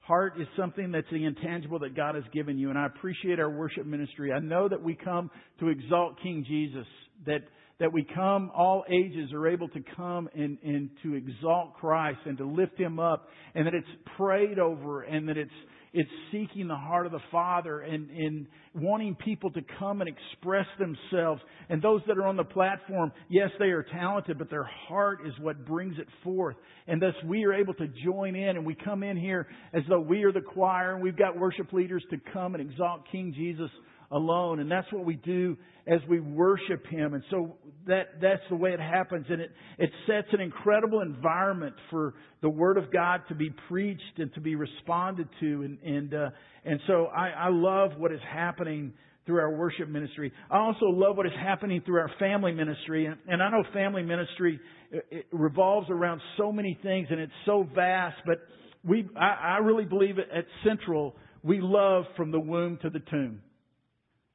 Heart 0.00 0.40
is 0.40 0.48
something 0.56 0.90
that's 0.90 1.10
the 1.10 1.22
intangible 1.26 1.80
that 1.80 1.94
God 1.94 2.14
has 2.14 2.24
given 2.32 2.56
you, 2.58 2.70
and 2.70 2.78
I 2.78 2.86
appreciate 2.86 3.38
our 3.40 3.50
worship 3.50 3.84
ministry. 3.84 4.32
I 4.32 4.38
know 4.38 4.66
that 4.66 4.82
we 4.82 4.94
come 4.94 5.30
to 5.60 5.68
exalt 5.68 6.22
King 6.22 6.46
Jesus, 6.48 6.86
that 7.26 7.42
that 7.80 7.92
we 7.92 8.06
come, 8.14 8.50
all 8.54 8.84
ages 8.90 9.32
are 9.32 9.48
able 9.48 9.68
to 9.68 9.80
come 9.96 10.28
and, 10.34 10.58
and 10.64 10.90
to 11.02 11.14
exalt 11.14 11.74
Christ 11.74 12.18
and 12.26 12.36
to 12.38 12.44
lift 12.44 12.78
Him 12.78 12.98
up, 12.98 13.28
and 13.54 13.66
that 13.66 13.74
it's 13.74 13.86
prayed 14.16 14.58
over, 14.58 15.02
and 15.02 15.28
that 15.28 15.36
it's 15.36 15.50
it's 15.92 16.10
seeking 16.30 16.68
the 16.68 16.76
heart 16.76 17.06
of 17.06 17.12
the 17.12 17.20
Father 17.30 17.80
and, 17.80 18.10
and 18.10 18.46
wanting 18.74 19.14
people 19.14 19.50
to 19.52 19.60
come 19.78 20.00
and 20.00 20.08
express 20.08 20.66
themselves. 20.78 21.40
And 21.68 21.80
those 21.80 22.02
that 22.06 22.18
are 22.18 22.26
on 22.26 22.36
the 22.36 22.44
platform, 22.44 23.10
yes, 23.28 23.50
they 23.58 23.66
are 23.66 23.82
talented, 23.82 24.38
but 24.38 24.50
their 24.50 24.68
heart 24.86 25.20
is 25.26 25.32
what 25.40 25.66
brings 25.66 25.98
it 25.98 26.06
forth. 26.22 26.56
And 26.86 27.00
thus 27.00 27.14
we 27.24 27.44
are 27.44 27.54
able 27.54 27.74
to 27.74 27.88
join 28.04 28.36
in 28.36 28.56
and 28.56 28.66
we 28.66 28.74
come 28.74 29.02
in 29.02 29.16
here 29.16 29.48
as 29.72 29.82
though 29.88 30.00
we 30.00 30.24
are 30.24 30.32
the 30.32 30.40
choir 30.40 30.94
and 30.94 31.02
we've 31.02 31.16
got 31.16 31.38
worship 31.38 31.72
leaders 31.72 32.04
to 32.10 32.18
come 32.32 32.54
and 32.54 32.70
exalt 32.70 33.02
King 33.10 33.32
Jesus 33.34 33.70
alone. 34.10 34.60
And 34.60 34.70
that's 34.70 34.90
what 34.92 35.04
we 35.04 35.16
do 35.16 35.56
as 35.86 36.00
we 36.08 36.20
worship 36.20 36.86
Him. 36.86 37.14
And 37.14 37.22
so 37.30 37.56
that, 37.88 38.20
that's 38.20 38.42
the 38.48 38.56
way 38.56 38.70
it 38.70 38.80
happens. 38.80 39.26
And 39.28 39.40
it, 39.40 39.50
it 39.78 39.90
sets 40.06 40.28
an 40.32 40.40
incredible 40.40 41.00
environment 41.00 41.74
for 41.90 42.14
the 42.40 42.48
Word 42.48 42.76
of 42.78 42.92
God 42.92 43.22
to 43.28 43.34
be 43.34 43.50
preached 43.68 44.18
and 44.18 44.32
to 44.34 44.40
be 44.40 44.54
responded 44.54 45.28
to. 45.40 45.62
And, 45.62 45.78
and, 45.82 46.14
uh, 46.14 46.30
and 46.64 46.80
so 46.86 47.06
I, 47.06 47.30
I 47.30 47.48
love 47.50 47.92
what 47.98 48.12
is 48.12 48.20
happening 48.32 48.92
through 49.26 49.40
our 49.40 49.54
worship 49.54 49.88
ministry. 49.88 50.32
I 50.50 50.58
also 50.58 50.86
love 50.86 51.16
what 51.16 51.26
is 51.26 51.32
happening 51.38 51.82
through 51.84 52.00
our 52.00 52.10
family 52.18 52.52
ministry. 52.52 53.06
And, 53.06 53.16
and 53.26 53.42
I 53.42 53.50
know 53.50 53.62
family 53.74 54.02
ministry 54.02 54.60
it 54.90 55.26
revolves 55.32 55.88
around 55.90 56.22
so 56.38 56.50
many 56.50 56.78
things 56.82 57.08
and 57.10 57.20
it's 57.20 57.32
so 57.44 57.66
vast, 57.74 58.16
but 58.24 58.38
we, 58.84 59.06
I, 59.16 59.56
I 59.56 59.58
really 59.58 59.84
believe 59.84 60.18
at 60.18 60.44
Central, 60.66 61.14
we 61.42 61.60
love 61.60 62.04
from 62.16 62.30
the 62.30 62.40
womb 62.40 62.78
to 62.82 62.90
the 62.90 63.00
tomb. 63.00 63.42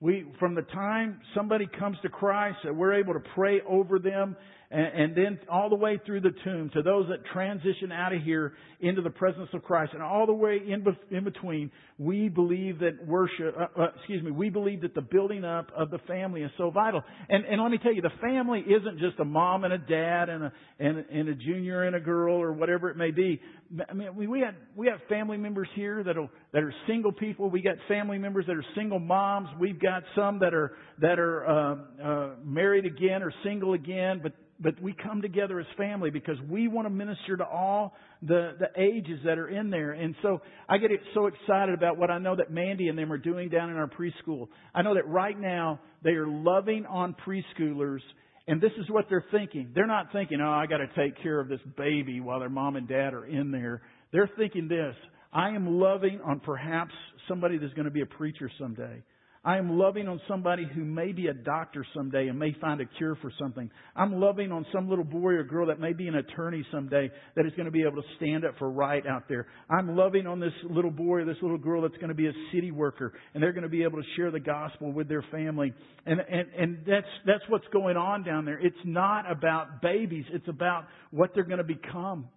We, 0.03 0.25
from 0.37 0.53
the 0.53 0.63
time 0.63 1.21
somebody 1.33 1.65
comes 1.79 1.95
to 2.01 2.09
Christ, 2.09 2.57
we're 2.65 2.95
able 2.95 3.13
to 3.13 3.21
pray 3.33 3.61
over 3.65 3.99
them 3.99 4.35
and, 4.73 5.01
and 5.01 5.15
then 5.15 5.39
all 5.51 5.69
the 5.69 5.75
way 5.75 5.99
through 6.03 6.21
the 6.21 6.33
tomb 6.43 6.71
to 6.73 6.81
those 6.81 7.07
that 7.09 7.23
transition 7.31 7.91
out 7.91 8.11
of 8.11 8.23
here 8.23 8.53
into 8.79 9.03
the 9.03 9.09
presence 9.11 9.49
of 9.53 9.63
Christ 9.63 9.93
and 9.93 10.01
all 10.01 10.25
the 10.25 10.33
way 10.33 10.57
in, 10.67 10.83
in 11.15 11.23
between, 11.23 11.71
we 11.99 12.27
believe 12.27 12.79
that 12.79 13.05
worship, 13.05 13.55
uh, 13.55 13.79
uh, 13.79 13.87
excuse 13.97 14.23
me, 14.23 14.31
we 14.31 14.49
believe 14.49 14.81
that 14.81 14.95
the 14.95 15.01
building 15.01 15.45
up 15.45 15.71
of 15.77 15.91
the 15.91 15.99
family 15.99 16.41
is 16.41 16.49
so 16.57 16.71
vital. 16.71 17.03
And, 17.29 17.45
and 17.45 17.61
let 17.61 17.69
me 17.69 17.77
tell 17.77 17.93
you, 17.93 18.01
the 18.01 18.09
family 18.19 18.61
isn't 18.61 18.97
just 18.97 19.19
a 19.19 19.25
mom 19.25 19.63
and 19.63 19.73
a 19.73 19.77
dad 19.77 20.29
and 20.29 20.45
a, 20.45 20.53
and, 20.79 20.97
and 20.97 21.29
a 21.29 21.35
junior 21.35 21.83
and 21.83 21.95
a 21.95 21.99
girl 21.99 22.41
or 22.41 22.51
whatever 22.51 22.89
it 22.89 22.97
may 22.97 23.11
be. 23.11 23.39
I 23.87 23.93
mean, 23.93 24.15
we, 24.15 24.25
we 24.25 24.39
have, 24.39 24.55
we 24.75 24.87
have 24.87 24.99
family 25.07 25.37
members 25.37 25.67
here 25.75 26.03
that 26.03 26.17
are, 26.17 26.29
that 26.51 26.63
are 26.63 26.73
single 26.87 27.11
people. 27.11 27.47
We 27.47 27.61
got 27.61 27.75
family 27.87 28.17
members 28.17 28.45
that 28.47 28.55
are 28.55 28.65
single 28.75 28.99
moms. 28.99 29.49
We've 29.59 29.79
got 29.79 30.01
some 30.15 30.39
that 30.39 30.55
are, 30.55 30.73
that 30.99 31.19
are, 31.19 31.45
uh, 31.47 31.75
uh, 32.03 32.29
married 32.43 32.85
again 32.85 33.21
or 33.21 33.31
single 33.43 33.73
again, 33.73 34.19
but 34.23 34.33
but 34.63 34.81
we 34.81 34.93
come 34.93 35.21
together 35.21 35.59
as 35.59 35.65
family 35.77 36.09
because 36.09 36.37
we 36.49 36.69
want 36.69 36.87
to 36.87 36.89
minister 36.89 37.35
to 37.37 37.43
all 37.45 37.93
the, 38.21 38.53
the 38.57 38.81
ages 38.81 39.19
that 39.25 39.37
are 39.37 39.49
in 39.49 39.69
there. 39.69 39.91
And 39.91 40.15
so 40.21 40.41
I 40.69 40.77
get 40.77 40.89
so 41.13 41.27
excited 41.27 41.75
about 41.75 41.97
what 41.97 42.09
I 42.09 42.17
know 42.17 42.35
that 42.37 42.49
Mandy 42.49 42.87
and 42.87 42.97
them 42.97 43.11
are 43.11 43.17
doing 43.17 43.49
down 43.49 43.69
in 43.69 43.75
our 43.75 43.89
preschool. 43.89 44.47
I 44.73 44.81
know 44.81 44.95
that 44.95 45.07
right 45.07 45.37
now 45.37 45.81
they 46.03 46.11
are 46.11 46.27
loving 46.27 46.85
on 46.85 47.15
preschoolers 47.27 47.99
and 48.47 48.59
this 48.59 48.71
is 48.77 48.89
what 48.89 49.05
they're 49.09 49.25
thinking. 49.31 49.71
They're 49.73 49.87
not 49.87 50.11
thinking, 50.11 50.39
oh, 50.41 50.49
I 50.49 50.65
got 50.65 50.77
to 50.77 50.87
take 50.97 51.21
care 51.21 51.39
of 51.39 51.47
this 51.47 51.61
baby 51.77 52.19
while 52.19 52.39
their 52.39 52.49
mom 52.49 52.75
and 52.75 52.87
dad 52.87 53.13
are 53.13 53.25
in 53.25 53.51
there. 53.51 53.81
They're 54.11 54.29
thinking 54.37 54.67
this, 54.67 54.95
I 55.31 55.49
am 55.49 55.79
loving 55.79 56.19
on 56.23 56.41
perhaps 56.41 56.91
somebody 57.27 57.57
that's 57.57 57.73
going 57.73 57.85
to 57.85 57.91
be 57.91 58.01
a 58.01 58.05
preacher 58.05 58.51
someday. 58.59 59.01
I 59.45 59.57
am 59.57 59.77
loving 59.77 60.07
on 60.07 60.21
somebody 60.25 60.65
who 60.73 60.85
may 60.85 61.11
be 61.11 61.27
a 61.27 61.33
doctor 61.33 61.85
someday 61.93 62.27
and 62.27 62.39
may 62.39 62.55
find 62.61 62.79
a 62.79 62.85
cure 62.85 63.17
for 63.21 63.29
something. 63.37 63.69
I'm 63.93 64.21
loving 64.21 64.53
on 64.53 64.65
some 64.71 64.89
little 64.89 65.03
boy 65.03 65.33
or 65.33 65.43
girl 65.43 65.67
that 65.67 65.81
may 65.81 65.91
be 65.91 66.07
an 66.07 66.15
attorney 66.15 66.65
someday 66.71 67.11
that 67.35 67.45
is 67.45 67.51
going 67.57 67.65
to 67.65 67.71
be 67.71 67.81
able 67.81 68.01
to 68.01 68.07
stand 68.15 68.45
up 68.45 68.57
for 68.57 68.71
right 68.71 69.05
out 69.05 69.23
there. 69.27 69.47
I'm 69.69 69.97
loving 69.97 70.27
on 70.27 70.39
this 70.39 70.53
little 70.69 70.91
boy 70.91 71.19
or 71.19 71.25
this 71.25 71.35
little 71.41 71.57
girl 71.57 71.81
that's 71.81 71.95
going 71.95 72.07
to 72.07 72.13
be 72.13 72.27
a 72.27 72.33
city 72.53 72.71
worker 72.71 73.11
and 73.33 73.43
they're 73.43 73.51
going 73.51 73.63
to 73.63 73.69
be 73.69 73.83
able 73.83 73.97
to 73.97 74.07
share 74.15 74.31
the 74.31 74.39
gospel 74.39 74.93
with 74.93 75.09
their 75.09 75.25
family. 75.29 75.73
And, 76.05 76.21
and, 76.21 76.47
and 76.57 76.77
that's, 76.87 77.07
that's 77.25 77.43
what's 77.49 77.67
going 77.73 77.97
on 77.97 78.23
down 78.23 78.45
there. 78.45 78.59
It's 78.65 78.77
not 78.85 79.29
about 79.29 79.81
babies. 79.81 80.23
It's 80.31 80.47
about 80.47 80.85
what 81.11 81.31
they're 81.35 81.43
going 81.43 81.57
to 81.57 81.65
become. 81.65 82.29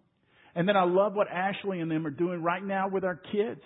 And 0.57 0.69
then 0.69 0.77
I 0.77 0.85
love 0.85 1.15
what 1.15 1.29
Ashley 1.29 1.79
and 1.79 1.89
them 1.89 2.05
are 2.05 2.11
doing 2.11 2.43
right 2.43 2.65
now 2.65 2.89
with 2.89 3.05
our 3.05 3.21
kids. 3.31 3.61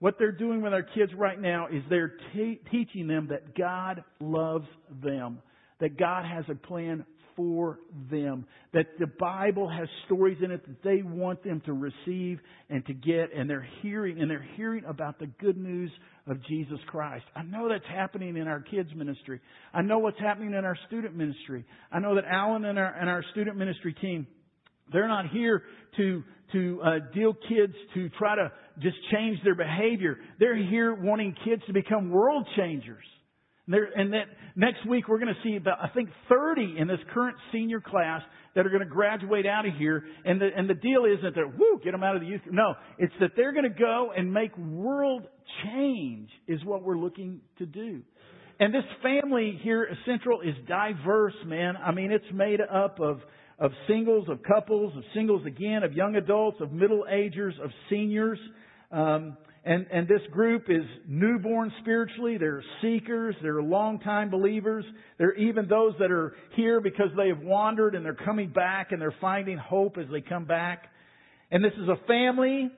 What 0.00 0.16
they're 0.18 0.32
doing 0.32 0.62
with 0.62 0.72
our 0.72 0.82
kids 0.82 1.12
right 1.16 1.40
now 1.40 1.66
is 1.66 1.82
they're 1.90 2.14
te- 2.34 2.60
teaching 2.70 3.08
them 3.08 3.28
that 3.30 3.56
God 3.56 4.04
loves 4.20 4.68
them, 5.02 5.40
that 5.80 5.98
God 5.98 6.24
has 6.24 6.44
a 6.48 6.54
plan 6.54 7.04
for 7.34 7.78
them, 8.10 8.46
that 8.72 8.86
the 8.98 9.06
Bible 9.06 9.68
has 9.68 9.88
stories 10.06 10.38
in 10.42 10.50
it 10.50 10.66
that 10.66 10.82
they 10.82 11.02
want 11.02 11.42
them 11.42 11.62
to 11.66 11.72
receive 11.72 12.38
and 12.68 12.84
to 12.86 12.94
get, 12.94 13.32
and 13.34 13.48
they're 13.48 13.68
hearing, 13.82 14.20
and 14.20 14.30
they're 14.30 14.46
hearing 14.56 14.84
about 14.84 15.18
the 15.18 15.26
good 15.40 15.56
news 15.56 15.90
of 16.26 16.44
Jesus 16.46 16.78
Christ. 16.86 17.24
I 17.34 17.42
know 17.42 17.68
that's 17.68 17.86
happening 17.86 18.36
in 18.36 18.46
our 18.48 18.60
kids 18.60 18.90
ministry. 18.94 19.40
I 19.72 19.82
know 19.82 19.98
what's 19.98 20.18
happening 20.18 20.52
in 20.54 20.64
our 20.64 20.76
student 20.86 21.16
ministry. 21.16 21.64
I 21.90 22.00
know 22.00 22.14
that 22.16 22.24
Alan 22.24 22.64
and 22.64 22.78
our, 22.78 22.92
and 22.92 23.08
our 23.08 23.24
student 23.32 23.56
ministry 23.56 23.94
team, 24.00 24.26
they're 24.92 25.08
not 25.08 25.28
here 25.30 25.62
to 25.96 26.22
to 26.52 26.80
uh, 26.82 26.90
deal 27.14 27.34
kids 27.34 27.74
to 27.92 28.08
try 28.10 28.34
to 28.34 28.50
just 28.80 28.96
change 29.12 29.38
their 29.44 29.54
behavior. 29.54 30.18
They're 30.38 30.56
here 30.56 30.94
wanting 30.94 31.34
kids 31.44 31.62
to 31.66 31.72
become 31.72 32.10
world 32.10 32.46
changers. 32.56 33.04
And, 33.66 33.76
and 33.96 34.12
that 34.14 34.24
next 34.56 34.86
week 34.88 35.08
we're 35.08 35.18
going 35.18 35.34
to 35.34 35.48
see 35.48 35.56
about 35.56 35.78
I 35.82 35.88
think 35.88 36.08
30 36.28 36.76
in 36.78 36.88
this 36.88 36.98
current 37.12 37.36
senior 37.52 37.80
class 37.80 38.22
that 38.54 38.66
are 38.66 38.70
going 38.70 38.82
to 38.82 38.88
graduate 38.88 39.46
out 39.46 39.66
of 39.66 39.74
here. 39.78 40.04
And 40.24 40.40
the 40.40 40.48
and 40.56 40.68
the 40.68 40.74
deal 40.74 41.04
isn't 41.04 41.34
that 41.34 41.58
whoo 41.58 41.80
get 41.84 41.92
them 41.92 42.02
out 42.02 42.16
of 42.16 42.22
the 42.22 42.28
youth. 42.28 42.40
No, 42.50 42.74
it's 42.98 43.12
that 43.20 43.32
they're 43.36 43.52
going 43.52 43.70
to 43.70 43.78
go 43.78 44.12
and 44.16 44.32
make 44.32 44.56
world 44.56 45.26
change 45.64 46.30
is 46.46 46.64
what 46.64 46.82
we're 46.82 46.98
looking 46.98 47.40
to 47.58 47.66
do. 47.66 48.02
And 48.60 48.74
this 48.74 48.84
family 49.02 49.58
here 49.62 49.86
at 49.88 49.96
Central 50.04 50.40
is 50.40 50.54
diverse, 50.66 51.34
man. 51.46 51.76
I 51.76 51.92
mean, 51.92 52.10
it's 52.10 52.24
made 52.32 52.60
up 52.60 52.98
of 53.00 53.20
of 53.58 53.72
singles, 53.88 54.28
of 54.28 54.42
couples, 54.42 54.96
of 54.96 55.02
singles 55.14 55.44
again, 55.44 55.82
of 55.82 55.92
young 55.92 56.16
adults, 56.16 56.58
of 56.60 56.72
middle 56.72 57.04
agers, 57.10 57.54
of 57.62 57.70
seniors. 57.90 58.38
Um, 58.90 59.36
and, 59.64 59.86
and 59.92 60.08
this 60.08 60.22
group 60.30 60.64
is 60.68 60.84
newborn 61.06 61.72
spiritually. 61.80 62.38
They're 62.38 62.64
seekers. 62.80 63.34
They're 63.42 63.62
longtime 63.62 64.30
believers. 64.30 64.84
They're 65.18 65.34
even 65.34 65.68
those 65.68 65.94
that 65.98 66.10
are 66.10 66.34
here 66.56 66.80
because 66.80 67.08
they 67.16 67.28
have 67.28 67.40
wandered 67.40 67.94
and 67.94 68.04
they're 68.04 68.14
coming 68.14 68.50
back 68.50 68.92
and 68.92 69.00
they're 69.00 69.14
finding 69.20 69.58
hope 69.58 69.98
as 69.98 70.06
they 70.10 70.22
come 70.22 70.46
back. 70.46 70.84
And 71.50 71.62
this 71.62 71.72
is 71.74 71.88
a 71.88 72.06
family 72.06 72.70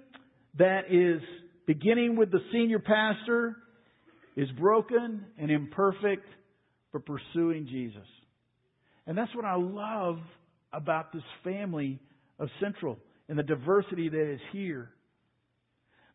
that 0.59 0.91
is 0.91 1.21
beginning 1.67 2.17
with 2.17 2.33
the 2.33 2.41
senior 2.53 2.81
pastor, 2.81 3.57
is 4.37 4.49
broken 4.59 5.25
and 5.39 5.51
imperfect, 5.51 6.27
but 6.93 7.03
pursuing 7.07 7.69
Jesus. 7.69 8.07
And 9.07 9.17
that's 9.17 9.35
what 9.35 9.45
I 9.45 9.55
love 9.57 10.19
about 10.73 11.13
this 11.13 11.23
family 11.45 12.01
of 12.39 12.49
Central 12.61 12.99
and 13.29 13.39
the 13.39 13.43
diversity 13.43 14.09
that 14.09 14.33
is 14.33 14.41
here. 14.53 14.91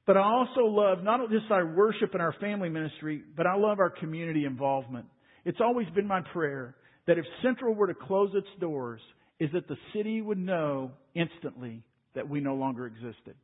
But 0.06 0.18
I 0.18 0.22
also 0.22 0.62
love 0.62 1.04
not 1.04 1.20
just 1.32 1.50
our 1.50 1.66
worship 1.66 2.14
and 2.14 2.22
our 2.22 2.34
family 2.40 2.70
ministry, 2.70 3.24
but 3.36 3.48
I 3.48 3.56
love 3.56 3.80
our 3.80 3.90
community 3.90 4.46
involvement. 4.46 5.06
It's 5.46 5.60
always 5.62 5.88
been 5.96 6.08
my 6.08 6.22
prayer 6.34 6.76
that 7.08 7.18
if 7.18 7.26
Central 7.44 7.74
were 7.74 7.88
to 7.88 7.94
close 7.94 8.32
its 8.34 8.48
doors, 8.60 9.02
is 9.40 9.50
that 9.54 9.68
the 9.68 9.78
city 9.94 10.22
would 10.22 10.38
know 10.38 10.92
instantly 11.14 11.84
that 12.14 12.30
we 12.30 12.40
no 12.40 12.56
longer 12.56 12.86
existed. 12.86 13.36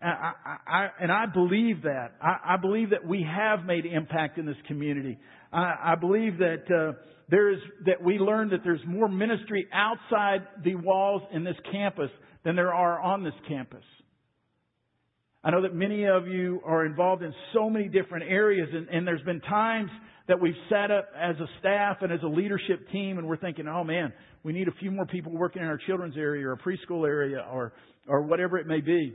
I, 0.00 0.32
I, 0.44 0.56
I, 0.66 0.88
and 1.00 1.12
I 1.12 1.26
believe 1.26 1.82
that. 1.82 2.12
I, 2.20 2.56
believe 2.56 2.90
that 2.90 3.06
we 3.06 3.26
have 3.28 3.64
made 3.64 3.86
impact 3.86 4.38
in 4.38 4.46
this 4.46 4.56
community. 4.66 5.18
I, 5.52 5.94
believe 5.94 6.38
that 6.38 6.64
uh, 6.68 6.98
there 7.30 7.50
is 7.52 7.58
that 7.86 8.02
we 8.02 8.18
learned 8.18 8.52
that 8.52 8.60
there's 8.64 8.82
more 8.86 9.08
ministry 9.08 9.66
outside 9.72 10.46
the 10.62 10.74
walls 10.74 11.22
in 11.32 11.44
this 11.44 11.56
campus 11.70 12.10
than 12.44 12.56
there 12.56 12.74
are 12.74 13.00
on 13.00 13.22
this 13.22 13.34
campus. 13.48 13.84
I 15.44 15.50
know 15.50 15.60
that 15.60 15.74
many 15.74 16.06
of 16.06 16.26
you 16.26 16.62
are 16.64 16.86
involved 16.86 17.22
in 17.22 17.34
so 17.52 17.68
many 17.68 17.88
different 17.88 18.24
areas, 18.26 18.66
and, 18.72 18.88
and 18.88 19.06
there's 19.06 19.22
been 19.22 19.42
times 19.42 19.90
that 20.26 20.40
we've 20.40 20.54
sat 20.70 20.90
up 20.90 21.10
as 21.14 21.36
a 21.36 21.46
staff 21.60 21.98
and 22.00 22.10
as 22.10 22.20
a 22.22 22.26
leadership 22.26 22.88
team, 22.90 23.18
and 23.18 23.26
we're 23.26 23.36
thinking, 23.36 23.68
"Oh 23.68 23.84
man, 23.84 24.14
we 24.42 24.54
need 24.54 24.68
a 24.68 24.74
few 24.80 24.90
more 24.90 25.04
people 25.04 25.32
working 25.32 25.60
in 25.60 25.68
our 25.68 25.78
children's 25.86 26.16
area 26.16 26.48
or 26.48 26.56
preschool 26.56 27.06
area 27.06 27.46
or 27.52 27.74
or 28.08 28.22
whatever 28.22 28.56
it 28.56 28.66
may 28.66 28.80
be." 28.80 29.14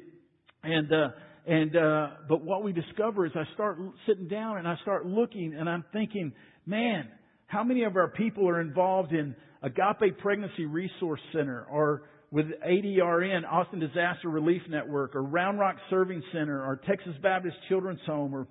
And 0.62 0.94
uh, 0.94 1.08
and 1.48 1.76
uh, 1.76 2.08
but 2.28 2.44
what 2.44 2.64
we 2.64 2.74
discover 2.74 3.26
is 3.26 3.32
I 3.34 3.52
start 3.56 3.80
sitting 4.06 4.28
down 4.28 4.60
and 4.60 4.68
I 4.68 4.76
start 4.84 5.08
looking, 5.08 5.56
and 5.58 5.68
I'm 5.68 5.84
thinking, 5.92 6.32
man, 6.68 7.08
how 7.48 7.64
many 7.64 7.86
of 7.86 7.96
our 7.96 8.10
people 8.10 8.48
are 8.48 8.62
involved 8.62 9.14
in 9.14 9.36
Agape 9.64 10.20
Pregnancy 10.20 10.68
Resource 10.68 11.22
Center 11.34 11.66
or 11.72 12.04
with 12.32 12.46
ADRN, 12.68 13.42
Austin 13.50 13.80
Disaster 13.80 14.30
Relief 14.30 14.62
Network, 14.70 15.16
or 15.16 15.24
Round 15.24 15.60
Rock 15.60 15.78
Serving 15.90 16.22
Center, 16.32 16.64
or 16.64 16.80
Texas 16.88 17.14
Baptist 17.22 17.56
Children's 17.68 18.02
Home, 18.06 18.34
or 18.34 18.48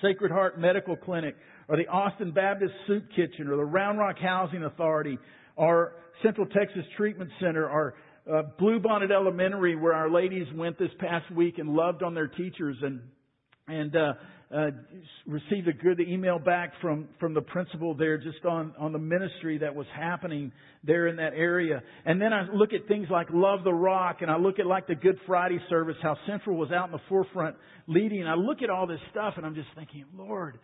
Sacred 0.00 0.30
Heart 0.30 0.60
Medical 0.60 0.96
Clinic, 0.96 1.34
or 1.68 1.76
the 1.76 1.88
Austin 1.88 2.32
Baptist 2.32 2.72
Soup 2.86 3.04
Kitchen, 3.16 3.48
or 3.48 3.56
the 3.56 3.64
Round 3.64 3.98
Rock 3.98 4.16
Housing 4.18 4.64
Authority, 4.64 5.18
or 5.56 5.94
Central 6.22 6.46
Texas 6.46 6.84
Treatment 6.96 7.30
Center, 7.40 7.68
or 7.68 7.94
uh, 8.30 8.42
Bluebonnet 8.60 9.10
Elementary, 9.10 9.74
where 9.74 9.94
our 9.94 10.08
ladies 10.08 10.46
went 10.54 10.78
this 10.78 10.90
past 10.98 11.30
week 11.32 11.58
and 11.58 11.70
loved 11.70 12.02
on 12.02 12.14
their 12.14 12.28
teachers 12.28 12.76
and 12.82 13.00
and 13.68 13.94
uh, 13.94 14.12
uh, 14.54 14.70
received 15.26 15.66
a 15.68 15.72
good 15.72 15.98
email 16.00 16.38
back 16.38 16.72
from, 16.82 17.08
from 17.18 17.32
the 17.32 17.40
principal 17.40 17.94
there 17.94 18.18
just 18.18 18.44
on, 18.44 18.74
on 18.78 18.92
the 18.92 18.98
ministry 18.98 19.58
that 19.58 19.74
was 19.74 19.86
happening 19.96 20.52
there 20.84 21.06
in 21.06 21.16
that 21.16 21.32
area. 21.34 21.82
And 22.04 22.20
then 22.20 22.32
I 22.32 22.46
look 22.52 22.72
at 22.74 22.86
things 22.86 23.08
like 23.10 23.28
Love 23.30 23.64
the 23.64 23.72
Rock 23.72 24.18
and 24.20 24.30
I 24.30 24.36
look 24.36 24.58
at 24.58 24.66
like 24.66 24.86
the 24.86 24.94
Good 24.94 25.18
Friday 25.26 25.58
service, 25.70 25.96
how 26.02 26.16
Central 26.26 26.56
was 26.56 26.70
out 26.70 26.86
in 26.86 26.92
the 26.92 27.00
forefront 27.08 27.56
leading. 27.86 28.26
I 28.26 28.34
look 28.34 28.62
at 28.62 28.68
all 28.68 28.86
this 28.86 29.00
stuff 29.10 29.34
and 29.38 29.46
I'm 29.46 29.54
just 29.54 29.68
thinking, 29.74 30.04
Lord, 30.14 30.58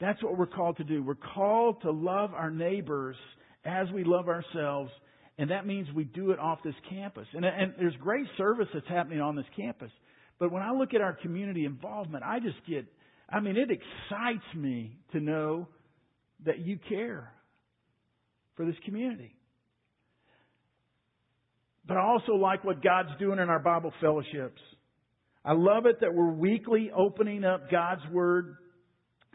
that's 0.00 0.22
what 0.22 0.38
we're 0.38 0.46
called 0.46 0.78
to 0.78 0.84
do. 0.84 1.02
We're 1.02 1.14
called 1.14 1.82
to 1.82 1.90
love 1.90 2.32
our 2.32 2.50
neighbors 2.50 3.16
as 3.64 3.88
we 3.92 4.04
love 4.04 4.28
ourselves. 4.28 4.90
And 5.36 5.50
that 5.50 5.66
means 5.66 5.88
we 5.94 6.04
do 6.04 6.30
it 6.30 6.38
off 6.38 6.60
this 6.64 6.74
campus. 6.88 7.26
And, 7.34 7.44
and 7.44 7.74
there's 7.78 7.96
great 7.96 8.26
service 8.38 8.68
that's 8.72 8.88
happening 8.88 9.20
on 9.20 9.36
this 9.36 9.46
campus. 9.54 9.90
But 10.38 10.50
when 10.50 10.62
I 10.62 10.72
look 10.72 10.94
at 10.94 11.00
our 11.00 11.12
community 11.12 11.64
involvement, 11.64 12.24
I 12.24 12.38
just 12.38 12.56
get 12.68 12.86
I 13.34 13.40
mean, 13.40 13.56
it 13.56 13.68
excites 13.68 14.44
me 14.54 14.96
to 15.10 15.18
know 15.18 15.66
that 16.46 16.60
you 16.60 16.78
care 16.88 17.32
for 18.56 18.64
this 18.64 18.76
community. 18.84 19.34
But 21.84 21.96
I 21.96 22.02
also 22.02 22.34
like 22.34 22.62
what 22.62 22.80
God's 22.80 23.08
doing 23.18 23.40
in 23.40 23.48
our 23.48 23.58
Bible 23.58 23.92
fellowships. 24.00 24.60
I 25.44 25.52
love 25.52 25.86
it 25.86 26.00
that 26.00 26.14
we're 26.14 26.30
weekly 26.30 26.92
opening 26.96 27.44
up 27.44 27.72
God's 27.72 28.02
Word. 28.12 28.54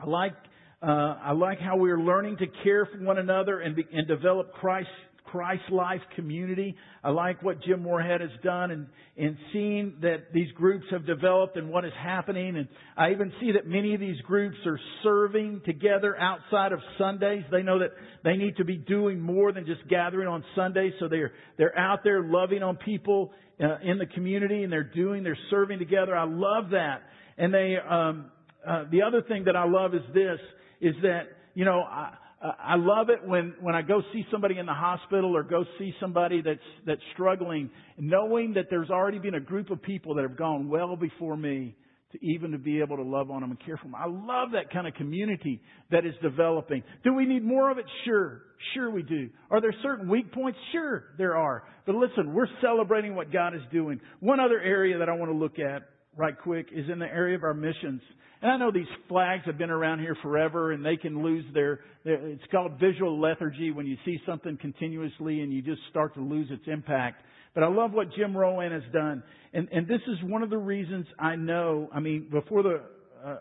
I 0.02 0.08
like, 0.08 0.34
uh, 0.82 0.86
I 1.22 1.34
like 1.34 1.60
how 1.60 1.76
we're 1.76 2.00
learning 2.00 2.38
to 2.38 2.46
care 2.64 2.86
for 2.86 3.04
one 3.04 3.18
another 3.18 3.60
and, 3.60 3.76
be, 3.76 3.86
and 3.92 4.08
develop 4.08 4.54
Christ 4.54 4.88
Christ 5.32 5.70
Life 5.72 6.02
community. 6.16 6.76
I 7.04 7.12
like 7.12 7.44
what 7.44 7.62
Jim 7.64 7.84
Moorhead 7.84 8.22
has 8.22 8.32
done 8.44 8.72
and, 8.72 8.88
and 9.18 9.38
seeing 9.54 9.98
that 10.02 10.34
these 10.34 10.52
groups 10.54 10.86
have 10.92 11.06
developed 11.06 11.56
and 11.56 11.70
what 11.70 11.86
is 11.86 11.92
happening. 12.02 12.56
And 12.58 12.68
I 12.98 13.12
even 13.12 13.32
see 13.40 13.52
that 13.52 13.68
many 13.68 13.94
of 13.94 14.00
these 14.00 14.20
groups 14.22 14.58
are 14.66 14.80
serving 15.04 15.62
together 15.66 16.18
outside 16.18 16.72
of 16.72 16.80
Sundays. 16.98 17.44
They 17.52 17.62
know 17.62 17.80
that 17.80 17.92
they 18.24 18.38
need 18.38 18.58
to 18.58 18.66
be 18.66 18.78
doing 18.78 19.20
more 19.20 19.52
than 19.52 19.66
just 19.66 19.88
gathering 19.88 20.28
on 20.28 20.44
Sundays. 20.56 20.94
So 21.00 21.08
they're, 21.08 21.32
they're 21.58 21.78
out 21.78 22.00
there 22.04 22.24
loving 22.24 22.64
on 22.64 22.78
people 22.78 23.32
uh, 23.62 23.78
in 23.84 23.98
the 23.98 24.08
community 24.08 24.64
and 24.64 24.72
they're 24.72 24.84
doing, 24.84 25.24
they're 25.24 25.38
serving 25.50 25.80
together. 25.80 26.16
I 26.16 26.26
love 26.26 26.72
that. 26.72 27.04
And 27.38 27.54
they, 27.54 27.76
um, 27.78 28.32
uh, 28.68 28.86
the 28.92 29.04
other 29.04 29.22
thing 29.22 29.46
that 29.46 29.56
I 29.56 29.68
love 29.68 29.94
is 29.94 30.02
this, 30.14 30.40
is 30.82 30.96
that, 31.04 31.24
you 31.54 31.66
know, 31.66 31.82
I, 31.82 32.14
Uh, 32.42 32.52
I 32.58 32.76
love 32.78 33.10
it 33.10 33.28
when, 33.28 33.56
when 33.60 33.76
I 33.76 33.82
go 33.82 34.02
see 34.14 34.26
somebody 34.32 34.58
in 34.58 34.66
the 34.66 34.74
hospital 34.74 35.36
or 35.36 35.44
go 35.44 35.66
see 35.78 35.94
somebody 36.00 36.42
that's, 36.42 36.60
that's 36.86 37.02
struggling, 37.14 37.70
knowing 37.98 38.54
that 38.54 38.68
there's 38.70 38.90
already 38.90 39.20
been 39.20 39.36
a 39.36 39.42
group 39.42 39.70
of 39.72 39.82
people 39.82 40.16
that 40.16 40.22
have 40.22 40.38
gone 40.38 40.70
well 40.70 40.96
before 40.96 41.36
me 41.36 41.76
to 42.12 42.26
even 42.26 42.52
to 42.52 42.58
be 42.58 42.80
able 42.80 42.96
to 42.96 43.04
love 43.04 43.30
on 43.30 43.42
them 43.42 43.52
and 43.52 43.66
care 43.66 43.78
for 43.78 43.84
them. 43.84 43.96
I 43.96 44.08
love 44.08 44.52
that 44.54 44.72
kind 44.72 44.88
of 44.88 44.94
community 44.96 45.62
that 45.92 46.06
is 46.06 46.14
developing. 46.22 46.82
Do 47.04 47.14
we 47.14 47.26
need 47.26 47.44
more 47.44 47.70
of 47.70 47.78
it? 47.78 47.86
Sure. 48.06 48.42
Sure 48.74 48.90
we 48.90 49.04
do. 49.04 49.30
Are 49.52 49.62
there 49.62 49.74
certain 49.84 50.10
weak 50.10 50.32
points? 50.32 50.58
Sure 50.72 51.04
there 51.18 51.36
are. 51.36 51.64
But 51.86 51.96
listen, 51.96 52.34
we're 52.34 52.48
celebrating 52.62 53.16
what 53.16 53.32
God 53.32 53.54
is 53.54 53.62
doing. 53.72 54.00
One 54.22 54.40
other 54.40 54.60
area 54.60 54.98
that 55.00 55.10
I 55.10 55.14
want 55.14 55.32
to 55.32 55.38
look 55.38 55.60
at 55.60 55.84
right 56.16 56.36
quick 56.38 56.68
is 56.72 56.86
in 56.92 57.00
the 57.00 57.06
area 57.06 57.36
of 57.36 57.44
our 57.44 57.54
missions. 57.54 58.02
And 58.42 58.52
I 58.52 58.58
know 58.58 58.72
these 58.72 58.88
flags 59.08 59.44
have 59.46 59.58
been 59.58 59.70
around 59.70 60.00
here 60.00 60.16
forever 60.22 60.72
and 60.72 60.86
they 60.86 60.96
can 60.96 61.24
lose 61.24 61.44
their, 61.54 61.82
it's 62.06 62.44
called 62.52 62.80
visual 62.80 63.20
lethargy 63.20 63.72
when 63.72 63.86
you 63.86 63.98
see 64.06 64.18
something 64.26 64.58
continuously 64.58 65.42
and 65.42 65.52
you 65.52 65.62
just 65.62 65.82
start 65.90 66.14
to 66.16 66.22
lose 66.22 66.48
its 66.50 66.64
impact. 66.68 67.22
But 67.54 67.64
I 67.64 67.68
love 67.68 67.92
what 67.92 68.08
Jim 68.16 68.36
Rowan 68.36 68.72
has 68.72 68.84
done. 68.94 69.24
And, 69.54 69.68
and 69.72 69.88
this 69.88 70.02
is 70.08 70.18
one 70.24 70.44
of 70.44 70.50
the 70.50 70.58
reasons 70.58 71.06
I 71.20 71.36
know, 71.36 71.90
I 71.94 72.00
mean, 72.00 72.30
before 72.32 72.64
the, 72.64 72.82
uh, 73.26 73.38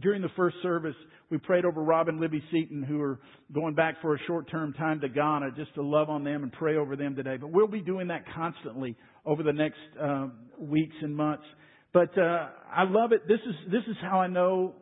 during 0.00 0.22
the 0.22 0.30
first 0.36 0.56
service, 0.62 0.94
we 1.30 1.38
prayed 1.38 1.64
over 1.64 1.82
Rob 1.82 2.08
and 2.08 2.20
Libby 2.20 2.42
Seaton, 2.50 2.82
who 2.82 3.00
are 3.00 3.20
going 3.52 3.74
back 3.74 3.96
for 4.00 4.14
a 4.14 4.18
short-term 4.26 4.72
time 4.74 5.00
to 5.00 5.08
Ghana, 5.08 5.50
just 5.56 5.74
to 5.74 5.82
love 5.82 6.08
on 6.08 6.24
them 6.24 6.42
and 6.42 6.52
pray 6.52 6.76
over 6.76 6.96
them 6.96 7.14
today. 7.14 7.36
But 7.36 7.50
we'll 7.50 7.66
be 7.66 7.80
doing 7.80 8.08
that 8.08 8.24
constantly 8.34 8.96
over 9.26 9.42
the 9.42 9.52
next 9.52 9.78
uh, 10.00 10.28
weeks 10.58 10.94
and 11.02 11.14
months. 11.14 11.44
But 11.92 12.16
uh, 12.16 12.48
I 12.72 12.84
love 12.84 13.12
it. 13.12 13.26
This 13.26 13.40
is 13.46 13.54
this 13.70 13.82
is 13.88 13.96
how 14.00 14.20
I 14.20 14.28
know, 14.28 14.74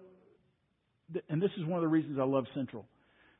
and 1.29 1.41
this 1.41 1.51
is 1.59 1.65
one 1.65 1.79
of 1.79 1.83
the 1.83 1.89
reasons 1.89 2.19
I 2.21 2.25
love 2.25 2.45
Central. 2.55 2.85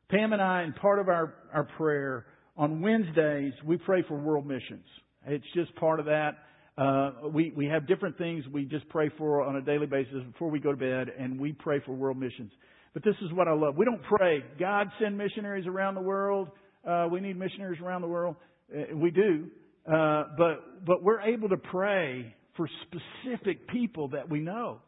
Pam 0.09 0.33
and 0.33 0.41
I, 0.41 0.63
and 0.63 0.75
part 0.75 0.99
of 0.99 1.07
our 1.07 1.35
our 1.53 1.65
prayer 1.77 2.25
on 2.57 2.81
Wednesdays, 2.81 3.53
we 3.63 3.77
pray 3.77 4.03
for 4.07 4.17
world 4.17 4.45
missions. 4.45 4.85
It's 5.27 5.45
just 5.53 5.75
part 5.75 5.99
of 5.99 6.07
that. 6.07 6.31
Uh, 6.77 7.27
we 7.31 7.53
we 7.55 7.67
have 7.67 7.87
different 7.87 8.17
things 8.17 8.43
we 8.51 8.65
just 8.65 8.89
pray 8.89 9.11
for 9.17 9.43
on 9.43 9.55
a 9.57 9.61
daily 9.61 9.85
basis 9.85 10.23
before 10.31 10.49
we 10.49 10.59
go 10.59 10.71
to 10.71 10.77
bed, 10.77 11.09
and 11.17 11.39
we 11.39 11.51
pray 11.51 11.79
for 11.85 11.91
world 11.91 12.17
missions. 12.17 12.51
But 12.93 13.03
this 13.03 13.15
is 13.21 13.31
what 13.33 13.47
I 13.47 13.53
love. 13.53 13.75
We 13.77 13.85
don't 13.85 14.01
pray, 14.03 14.43
God 14.59 14.87
send 14.99 15.15
missionaries 15.15 15.67
around 15.67 15.93
the 15.93 16.01
world. 16.01 16.49
Uh, 16.87 17.07
we 17.11 17.19
need 17.19 17.37
missionaries 17.37 17.79
around 17.81 18.01
the 18.01 18.07
world. 18.07 18.35
Uh, 18.73 18.95
we 18.95 19.11
do, 19.11 19.47
uh, 19.85 20.23
but 20.37 20.85
but 20.85 21.03
we're 21.03 21.21
able 21.21 21.49
to 21.49 21.57
pray 21.57 22.33
for 22.59 22.69
specific 22.83 23.69
people 23.69 24.09
that 24.09 24.29
we 24.29 24.39
know. 24.41 24.79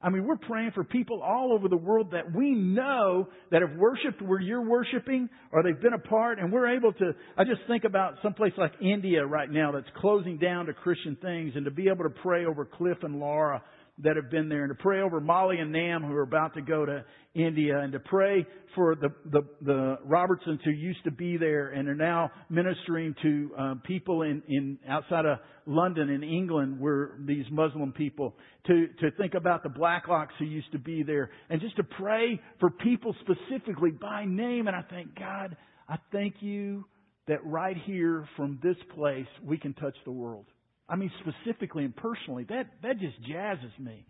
I 0.00 0.10
mean, 0.10 0.24
we're 0.24 0.36
praying 0.36 0.70
for 0.76 0.84
people 0.84 1.22
all 1.22 1.52
over 1.52 1.68
the 1.68 1.76
world 1.76 2.12
that 2.12 2.32
we 2.32 2.52
know 2.52 3.28
that 3.50 3.62
have 3.62 3.76
worshiped 3.76 4.22
where 4.22 4.40
you're 4.40 4.64
worshiping 4.66 5.28
or 5.52 5.64
they've 5.64 5.82
been 5.82 5.92
a 5.92 5.98
part 5.98 6.38
and 6.38 6.52
we're 6.52 6.74
able 6.74 6.92
to, 6.92 7.12
I 7.36 7.42
just 7.42 7.62
think 7.66 7.82
about 7.82 8.14
someplace 8.22 8.52
like 8.56 8.72
India 8.80 9.26
right 9.26 9.50
now 9.50 9.72
that's 9.72 9.88
closing 10.00 10.38
down 10.38 10.66
to 10.66 10.72
Christian 10.72 11.18
things 11.20 11.52
and 11.56 11.64
to 11.64 11.70
be 11.72 11.88
able 11.88 12.04
to 12.04 12.14
pray 12.22 12.46
over 12.46 12.64
Cliff 12.64 12.98
and 13.02 13.18
Laura 13.18 13.60
that 14.02 14.16
have 14.16 14.30
been 14.30 14.48
there 14.48 14.64
and 14.64 14.76
to 14.76 14.82
pray 14.82 15.00
over 15.00 15.20
Molly 15.20 15.58
and 15.58 15.72
Nam 15.72 16.02
who 16.02 16.14
are 16.14 16.22
about 16.22 16.54
to 16.54 16.62
go 16.62 16.84
to 16.84 17.04
India 17.34 17.78
and 17.78 17.92
to 17.92 18.00
pray 18.00 18.46
for 18.74 18.94
the, 18.94 19.08
the, 19.30 19.42
the 19.62 19.98
Robertsons 20.04 20.60
who 20.64 20.70
used 20.70 21.02
to 21.04 21.10
be 21.10 21.36
there 21.36 21.68
and 21.68 21.88
are 21.88 21.94
now 21.94 22.30
ministering 22.48 23.14
to 23.22 23.50
uh, 23.58 23.74
people 23.84 24.22
in, 24.22 24.42
in 24.48 24.78
outside 24.88 25.26
of 25.26 25.38
London 25.66 26.08
in 26.08 26.22
England 26.22 26.80
where 26.80 27.12
these 27.20 27.44
Muslim 27.50 27.92
people 27.92 28.34
to, 28.66 28.88
to 29.00 29.10
think 29.12 29.34
about 29.34 29.62
the 29.62 29.68
Blacklocks 29.68 30.34
who 30.38 30.44
used 30.44 30.72
to 30.72 30.78
be 30.78 31.02
there 31.02 31.30
and 31.48 31.60
just 31.60 31.76
to 31.76 31.84
pray 31.84 32.40
for 32.58 32.70
people 32.70 33.14
specifically 33.20 33.90
by 33.90 34.24
name 34.24 34.66
and 34.66 34.76
I 34.76 34.82
think 34.82 35.18
God 35.18 35.56
I 35.88 35.96
thank 36.12 36.36
you 36.40 36.84
that 37.26 37.44
right 37.44 37.76
here 37.84 38.28
from 38.36 38.58
this 38.62 38.76
place 38.94 39.26
we 39.44 39.58
can 39.58 39.74
touch 39.74 39.96
the 40.04 40.12
world. 40.12 40.46
I 40.90 40.96
mean, 40.96 41.10
specifically 41.20 41.84
and 41.84 41.94
personally, 41.94 42.44
that, 42.48 42.66
that 42.82 42.98
just 42.98 43.14
jazzes 43.22 43.78
me. 43.78 44.04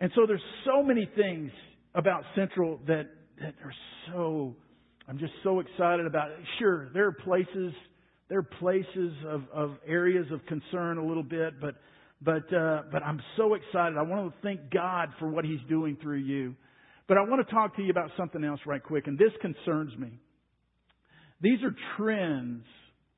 And 0.00 0.10
so 0.14 0.22
there's 0.26 0.42
so 0.64 0.82
many 0.82 1.10
things 1.16 1.50
about 1.94 2.22
Central 2.36 2.78
that, 2.86 3.08
that 3.40 3.54
are 3.64 3.74
so, 4.06 4.54
I'm 5.08 5.18
just 5.18 5.32
so 5.42 5.58
excited 5.58 6.06
about 6.06 6.30
it. 6.30 6.38
Sure, 6.60 6.88
there 6.94 7.06
are 7.06 7.12
places, 7.12 7.72
there 8.28 8.38
are 8.38 8.42
places 8.60 9.12
of, 9.28 9.42
of 9.52 9.76
areas 9.86 10.26
of 10.32 10.46
concern 10.46 10.98
a 10.98 11.04
little 11.04 11.24
bit, 11.24 11.60
but, 11.60 11.74
but, 12.22 12.54
uh, 12.54 12.82
but 12.92 13.02
I'm 13.02 13.20
so 13.36 13.54
excited. 13.54 13.98
I 13.98 14.02
want 14.02 14.32
to 14.32 14.40
thank 14.42 14.70
God 14.70 15.08
for 15.18 15.28
what 15.28 15.44
He's 15.44 15.60
doing 15.68 15.98
through 16.00 16.20
you. 16.20 16.54
But 17.08 17.18
I 17.18 17.22
want 17.22 17.46
to 17.46 17.52
talk 17.52 17.74
to 17.76 17.82
you 17.82 17.90
about 17.90 18.10
something 18.16 18.44
else 18.44 18.60
right 18.64 18.82
quick, 18.82 19.08
and 19.08 19.18
this 19.18 19.32
concerns 19.42 19.98
me. 19.98 20.20
These 21.40 21.58
are 21.64 21.74
trends 21.96 22.62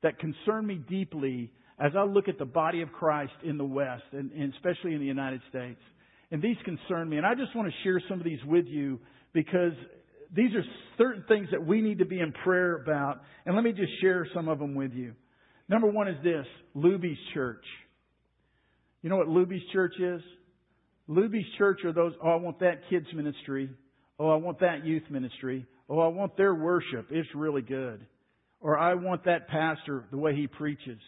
that 0.01 0.17
concern 0.17 0.65
me 0.65 0.81
deeply 0.89 1.51
as 1.79 1.91
I 1.97 2.03
look 2.03 2.27
at 2.27 2.37
the 2.37 2.45
body 2.45 2.81
of 2.81 2.91
Christ 2.91 3.33
in 3.43 3.57
the 3.57 3.65
West, 3.65 4.03
and, 4.11 4.31
and 4.31 4.53
especially 4.53 4.93
in 4.93 4.99
the 4.99 5.05
United 5.05 5.41
States. 5.49 5.79
And 6.31 6.41
these 6.41 6.57
concern 6.65 7.09
me. 7.09 7.17
And 7.17 7.25
I 7.25 7.35
just 7.35 7.55
want 7.55 7.67
to 7.67 7.73
share 7.83 8.01
some 8.09 8.19
of 8.19 8.25
these 8.25 8.43
with 8.45 8.65
you 8.65 8.99
because 9.33 9.73
these 10.35 10.53
are 10.55 10.63
certain 10.97 11.23
things 11.27 11.49
that 11.51 11.65
we 11.65 11.81
need 11.81 11.99
to 11.99 12.05
be 12.05 12.19
in 12.19 12.31
prayer 12.43 12.75
about. 12.75 13.21
And 13.45 13.55
let 13.55 13.63
me 13.63 13.71
just 13.71 13.91
share 14.01 14.27
some 14.33 14.47
of 14.47 14.59
them 14.59 14.75
with 14.75 14.93
you. 14.93 15.13
Number 15.69 15.89
one 15.89 16.07
is 16.07 16.17
this 16.23 16.45
Luby's 16.75 17.17
Church. 17.33 17.63
You 19.01 19.09
know 19.09 19.17
what 19.17 19.27
Luby's 19.27 19.63
Church 19.71 19.93
is? 19.99 20.21
Luby's 21.09 21.45
Church 21.57 21.79
are 21.85 21.93
those, 21.93 22.13
oh, 22.23 22.29
I 22.29 22.35
want 22.35 22.59
that 22.61 22.81
kids 22.89 23.05
ministry. 23.13 23.69
Oh, 24.19 24.29
I 24.29 24.35
want 24.35 24.59
that 24.61 24.85
youth 24.85 25.03
ministry. 25.09 25.65
Oh, 25.89 25.99
I 25.99 26.07
want 26.07 26.37
their 26.37 26.55
worship. 26.55 27.07
It's 27.11 27.29
really 27.35 27.61
good. 27.61 28.05
Or 28.61 28.79
I 28.79 28.93
want 28.93 29.25
that 29.25 29.49
pastor, 29.49 30.05
the 30.11 30.17
way 30.17 30.35
he 30.35 30.47
preaches. 30.47 30.99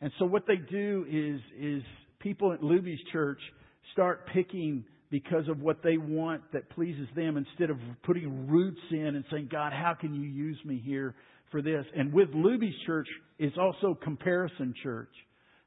And 0.00 0.12
so 0.18 0.24
what 0.24 0.46
they 0.46 0.56
do 0.56 1.06
is, 1.08 1.40
is 1.58 1.82
people 2.18 2.52
at 2.52 2.60
Luby's 2.60 3.00
church 3.12 3.40
start 3.92 4.26
picking 4.32 4.84
because 5.10 5.48
of 5.48 5.60
what 5.60 5.82
they 5.82 5.96
want 5.96 6.42
that 6.52 6.68
pleases 6.70 7.06
them 7.14 7.36
instead 7.36 7.70
of 7.70 7.76
putting 8.02 8.48
roots 8.48 8.80
in 8.90 9.14
and 9.14 9.24
saying, 9.30 9.48
God, 9.50 9.72
how 9.72 9.94
can 9.94 10.14
you 10.14 10.28
use 10.28 10.58
me 10.64 10.82
here 10.84 11.14
for 11.54 11.62
this. 11.62 11.86
And 11.96 12.12
with 12.12 12.30
Luby's 12.30 12.74
church 12.84 13.06
is 13.38 13.52
also 13.56 13.94
comparison 14.02 14.74
church. 14.82 15.12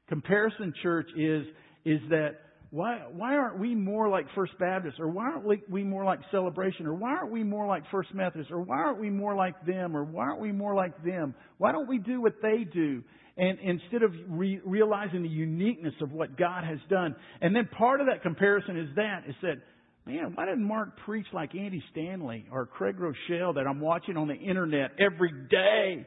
Comparison 0.06 0.74
church 0.82 1.08
is, 1.16 1.46
is 1.86 2.00
that 2.10 2.32
why, 2.70 3.04
why 3.10 3.36
aren't 3.36 3.58
we 3.58 3.74
more 3.74 4.10
like 4.10 4.26
First 4.34 4.52
Baptist? 4.58 5.00
Or 5.00 5.08
why 5.08 5.24
aren't 5.24 5.70
we 5.70 5.82
more 5.82 6.04
like 6.04 6.18
Celebration? 6.30 6.86
Or 6.86 6.92
why 6.92 7.12
aren't 7.12 7.32
we 7.32 7.42
more 7.42 7.66
like 7.66 7.84
First 7.90 8.12
Methodist? 8.14 8.50
Or 8.50 8.60
why 8.60 8.76
aren't 8.76 9.00
we 9.00 9.08
more 9.08 9.34
like 9.34 9.54
them? 9.64 9.96
Or 9.96 10.04
why 10.04 10.24
aren't 10.24 10.42
we 10.42 10.52
more 10.52 10.74
like 10.74 11.02
them? 11.02 11.34
Why 11.56 11.72
don't 11.72 11.88
we 11.88 11.96
do 11.96 12.20
what 12.20 12.34
they 12.42 12.64
do? 12.70 13.02
And 13.38 13.58
instead 13.60 14.02
of 14.02 14.12
re- 14.28 14.60
realizing 14.64 15.22
the 15.22 15.28
uniqueness 15.28 15.94
of 16.02 16.10
what 16.10 16.36
God 16.36 16.64
has 16.64 16.80
done. 16.90 17.14
And 17.40 17.54
then 17.54 17.68
part 17.78 18.00
of 18.00 18.08
that 18.08 18.22
comparison 18.22 18.76
is 18.76 18.88
that, 18.96 19.22
is 19.28 19.36
that, 19.42 19.58
man, 20.06 20.32
why 20.34 20.46
didn't 20.46 20.64
Mark 20.64 20.98
preach 21.06 21.26
like 21.32 21.54
Andy 21.54 21.82
Stanley 21.92 22.46
or 22.50 22.66
Craig 22.66 22.96
Groeschel 22.98 23.54
that 23.54 23.64
I'm 23.68 23.80
watching 23.80 24.16
on 24.16 24.26
the 24.26 24.34
internet 24.34 24.90
every 24.98 25.30
day? 25.48 26.04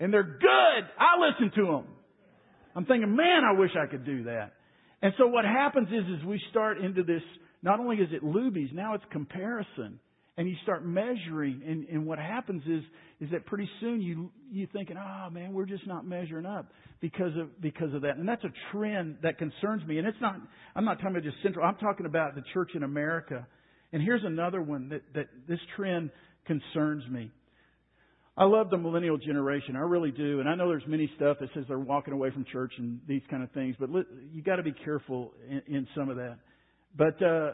And 0.00 0.12
they're 0.12 0.24
good. 0.24 0.84
I 0.98 1.20
listen 1.20 1.52
to 1.56 1.66
them. 1.66 1.84
I'm 2.74 2.84
thinking, 2.84 3.14
man, 3.14 3.42
I 3.48 3.58
wish 3.58 3.70
I 3.80 3.86
could 3.86 4.04
do 4.04 4.24
that. 4.24 4.54
And 5.02 5.12
so 5.18 5.28
what 5.28 5.44
happens 5.44 5.88
is, 5.88 6.18
is 6.18 6.26
we 6.26 6.40
start 6.50 6.78
into 6.78 7.04
this, 7.04 7.22
not 7.62 7.78
only 7.78 7.98
is 7.98 8.08
it 8.10 8.24
Luby's, 8.24 8.70
now 8.74 8.94
it's 8.94 9.04
comparison. 9.12 10.00
And 10.36 10.48
you 10.48 10.56
start 10.64 10.84
measuring, 10.84 11.62
and, 11.66 11.88
and 11.88 12.06
what 12.06 12.18
happens 12.18 12.62
is, 12.66 12.82
is 13.20 13.30
that 13.30 13.46
pretty 13.46 13.68
soon 13.80 14.02
you, 14.02 14.30
you 14.50 14.66
thinking, 14.72 14.96
oh 14.98 15.30
man, 15.30 15.54
we're 15.54 15.66
just 15.66 15.86
not 15.86 16.06
measuring 16.06 16.44
up 16.46 16.70
because 17.00 17.36
of, 17.38 17.60
because 17.60 17.94
of 17.94 18.02
that. 18.02 18.16
And 18.16 18.28
that's 18.28 18.44
a 18.44 18.52
trend 18.72 19.18
that 19.22 19.38
concerns 19.38 19.86
me. 19.86 19.98
And 19.98 20.06
it's 20.06 20.20
not, 20.20 20.36
I'm 20.74 20.84
not 20.84 20.98
talking 20.98 21.12
about 21.12 21.22
just 21.22 21.36
central, 21.42 21.64
I'm 21.64 21.76
talking 21.76 22.06
about 22.06 22.34
the 22.34 22.42
church 22.52 22.70
in 22.74 22.82
America. 22.82 23.46
And 23.92 24.02
here's 24.02 24.24
another 24.24 24.60
one 24.60 24.90
that, 24.90 25.02
that 25.14 25.28
this 25.48 25.60
trend 25.76 26.10
concerns 26.46 27.04
me. 27.10 27.30
I 28.38 28.44
love 28.44 28.68
the 28.68 28.76
millennial 28.76 29.16
generation. 29.16 29.76
I 29.76 29.80
really 29.80 30.10
do. 30.10 30.40
And 30.40 30.48
I 30.48 30.54
know 30.54 30.68
there's 30.68 30.86
many 30.86 31.10
stuff 31.16 31.38
that 31.40 31.48
says 31.54 31.64
they're 31.68 31.78
walking 31.78 32.12
away 32.12 32.30
from 32.30 32.44
church 32.52 32.72
and 32.76 33.00
these 33.08 33.22
kind 33.30 33.42
of 33.42 33.50
things, 33.52 33.76
but 33.80 33.88
you 34.32 34.42
got 34.42 34.56
to 34.56 34.62
be 34.62 34.72
careful 34.72 35.32
in, 35.48 35.62
in, 35.74 35.88
some 35.96 36.10
of 36.10 36.16
that. 36.16 36.36
But 36.94 37.22
uh, 37.22 37.52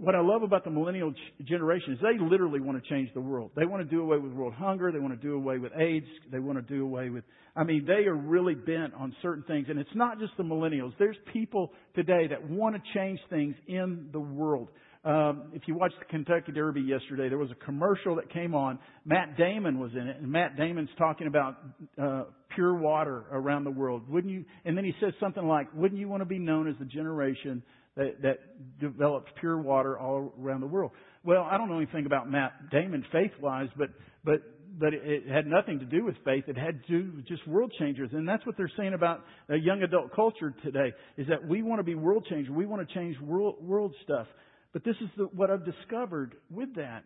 what 0.00 0.14
I 0.14 0.20
love 0.20 0.42
about 0.42 0.64
the 0.64 0.70
millennial 0.70 1.12
generation 1.44 1.94
is 1.94 1.98
they 2.00 2.22
literally 2.22 2.60
want 2.60 2.82
to 2.82 2.88
change 2.88 3.10
the 3.14 3.20
world. 3.20 3.50
They 3.56 3.66
want 3.66 3.82
to 3.82 3.88
do 3.88 4.00
away 4.02 4.18
with 4.18 4.32
world 4.32 4.54
hunger. 4.54 4.92
They 4.92 5.00
want 5.00 5.20
to 5.20 5.26
do 5.26 5.34
away 5.34 5.58
with 5.58 5.72
AIDS. 5.76 6.06
They 6.30 6.38
want 6.38 6.58
to 6.58 6.62
do 6.62 6.84
away 6.84 7.10
with, 7.10 7.24
I 7.56 7.64
mean, 7.64 7.84
they 7.84 8.06
are 8.06 8.14
really 8.14 8.54
bent 8.54 8.94
on 8.94 9.14
certain 9.22 9.42
things. 9.44 9.66
And 9.68 9.78
it's 9.78 9.94
not 9.94 10.20
just 10.20 10.32
the 10.36 10.44
millennials. 10.44 10.92
There's 10.98 11.16
people 11.32 11.72
today 11.94 12.28
that 12.28 12.48
want 12.48 12.76
to 12.76 12.82
change 12.94 13.18
things 13.28 13.56
in 13.66 14.08
the 14.12 14.20
world. 14.20 14.68
Um, 15.04 15.50
if 15.52 15.62
you 15.66 15.74
watched 15.74 15.94
the 15.98 16.04
Kentucky 16.04 16.52
Derby 16.52 16.80
yesterday, 16.80 17.28
there 17.28 17.38
was 17.38 17.50
a 17.50 17.64
commercial 17.64 18.16
that 18.16 18.32
came 18.32 18.54
on. 18.54 18.78
Matt 19.04 19.36
Damon 19.36 19.78
was 19.78 19.92
in 19.92 20.06
it, 20.08 20.16
and 20.16 20.30
Matt 20.30 20.56
Damon's 20.56 20.90
talking 20.98 21.28
about 21.28 21.56
uh, 22.00 22.24
pure 22.54 22.74
water 22.74 23.24
around 23.30 23.64
the 23.64 23.70
world. 23.70 24.08
Wouldn't 24.08 24.32
you? 24.32 24.44
And 24.64 24.76
then 24.76 24.84
he 24.84 24.92
says 25.00 25.12
something 25.20 25.46
like, 25.46 25.72
"Wouldn't 25.72 26.00
you 26.00 26.08
want 26.08 26.22
to 26.22 26.26
be 26.26 26.40
known 26.40 26.68
as 26.68 26.74
the 26.80 26.84
generation 26.84 27.62
that, 27.98 28.22
that 28.22 28.38
develops 28.80 29.30
pure 29.38 29.58
water 29.58 29.98
all 29.98 30.32
around 30.40 30.62
the 30.62 30.66
world?" 30.66 30.92
Well, 31.22 31.42
I 31.42 31.58
don't 31.58 31.68
know 31.68 31.76
anything 31.76 32.06
about 32.06 32.30
Matt 32.30 32.70
Damon 32.70 33.04
faith-wise, 33.12 33.68
but 33.76 33.90
but 34.24 34.40
but 34.78 34.94
it 34.94 35.26
had 35.26 35.46
nothing 35.46 35.80
to 35.80 35.84
do 35.84 36.04
with 36.04 36.14
faith. 36.24 36.44
It 36.46 36.56
had 36.56 36.84
to 36.84 37.00
do 37.00 37.16
with 37.16 37.26
just 37.26 37.46
world 37.48 37.72
changers. 37.78 38.10
And 38.12 38.28
that's 38.28 38.44
what 38.46 38.56
they're 38.56 38.70
saying 38.76 38.94
about 38.94 39.24
young 39.48 39.82
adult 39.82 40.14
culture 40.14 40.54
today, 40.62 40.92
is 41.16 41.26
that 41.28 41.46
we 41.46 41.62
want 41.62 41.80
to 41.80 41.82
be 41.82 41.94
world 41.94 42.26
changers. 42.30 42.54
We 42.54 42.66
want 42.66 42.86
to 42.86 42.94
change 42.94 43.18
world, 43.20 43.56
world 43.60 43.92
stuff. 44.04 44.26
But 44.72 44.84
this 44.84 44.94
is 45.00 45.08
the, 45.16 45.24
what 45.24 45.50
I've 45.50 45.64
discovered 45.64 46.36
with 46.50 46.76
that. 46.76 47.04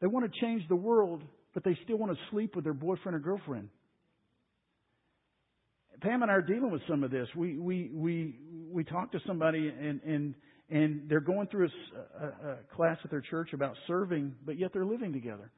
They 0.00 0.08
want 0.08 0.30
to 0.30 0.40
change 0.40 0.62
the 0.68 0.76
world, 0.76 1.22
but 1.54 1.64
they 1.64 1.78
still 1.84 1.96
want 1.96 2.12
to 2.12 2.18
sleep 2.30 2.54
with 2.54 2.64
their 2.64 2.74
boyfriend 2.74 3.16
or 3.16 3.20
girlfriend. 3.20 3.68
Pam 6.00 6.22
and 6.22 6.30
I 6.30 6.34
are 6.34 6.42
dealing 6.42 6.70
with 6.70 6.82
some 6.88 7.04
of 7.04 7.10
this. 7.10 7.28
We 7.36 7.58
we 7.58 7.90
we 7.92 8.38
we 8.70 8.84
talked 8.84 9.12
to 9.12 9.20
somebody 9.26 9.68
and 9.68 10.00
and 10.02 10.34
and 10.70 11.08
they're 11.08 11.20
going 11.20 11.48
through 11.48 11.68
a, 11.68 12.24
a, 12.24 12.52
a 12.52 12.56
class 12.74 12.98
at 13.04 13.10
their 13.10 13.20
church 13.20 13.52
about 13.52 13.74
serving, 13.86 14.34
but 14.46 14.58
yet 14.58 14.72
they're 14.72 14.86
living 14.86 15.12
together 15.12 15.50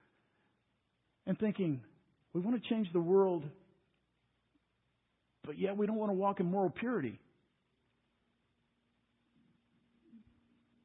and 1.27 1.39
thinking 1.39 1.81
we 2.33 2.41
want 2.41 2.63
to 2.63 2.69
change 2.69 2.89
the 2.93 3.01
world, 3.01 3.45
but 5.45 5.59
yet 5.59 5.77
we 5.77 5.87
don't 5.87 5.97
want 5.97 6.11
to 6.11 6.15
walk 6.17 6.41
in 6.41 6.47
moral 6.47 6.71
purity. 6.71 7.19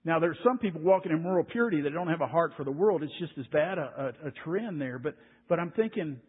Now, 0.03 0.19
there's 0.19 0.37
some 0.41 0.57
people 0.57 0.81
walking 0.81 1.11
in 1.11 1.21
moral 1.21 1.43
purity 1.43 1.81
that 1.81 1.89
don't 1.89 2.07
have 2.07 2.21
a 2.21 2.27
heart 2.27 2.53
for 2.55 2.63
the 2.63 2.71
world. 2.71 3.03
It's 3.03 3.11
just 3.19 3.33
as 3.37 3.45
bad 3.47 3.77
a, 3.77 4.13
a, 4.23 4.27
a 4.27 4.31
trend 4.45 4.79
there. 4.79 4.99
But, 4.99 5.15
but 5.49 5.59
I'm 5.59 5.71
thinking, 5.71 6.21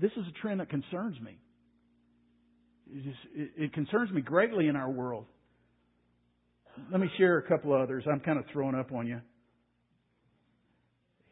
this 0.00 0.10
is 0.12 0.24
a 0.26 0.40
trend 0.40 0.60
that 0.60 0.70
concerns 0.70 1.20
me. 1.20 1.38
It, 2.92 3.04
just, 3.04 3.18
it, 3.34 3.50
it 3.56 3.72
concerns 3.72 4.10
me 4.10 4.20
greatly 4.20 4.68
in 4.68 4.76
our 4.76 4.90
world. 4.90 5.26
Let 6.90 7.00
me 7.00 7.08
share 7.18 7.38
a 7.38 7.42
couple 7.48 7.72
others. 7.72 8.04
I'm 8.10 8.20
kind 8.20 8.38
of 8.38 8.44
throwing 8.52 8.74
up 8.74 8.92
on 8.92 9.06
you. 9.06 9.20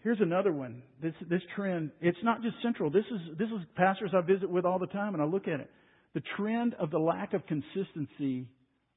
Here's 0.02 0.20
another 0.20 0.52
one. 0.52 0.82
This 1.00 1.14
this 1.30 1.42
trend. 1.54 1.90
It's 2.00 2.18
not 2.24 2.42
just 2.42 2.56
central. 2.62 2.90
This 2.90 3.04
is 3.10 3.38
this 3.38 3.48
is 3.48 3.60
pastors 3.76 4.10
I 4.16 4.20
visit 4.20 4.50
with 4.50 4.64
all 4.64 4.80
the 4.80 4.86
time, 4.88 5.14
and 5.14 5.22
I 5.22 5.26
look 5.26 5.46
at 5.46 5.60
it. 5.60 5.70
The 6.14 6.22
trend 6.36 6.74
of 6.74 6.90
the 6.90 6.98
lack 6.98 7.34
of 7.34 7.42
consistency 7.46 8.48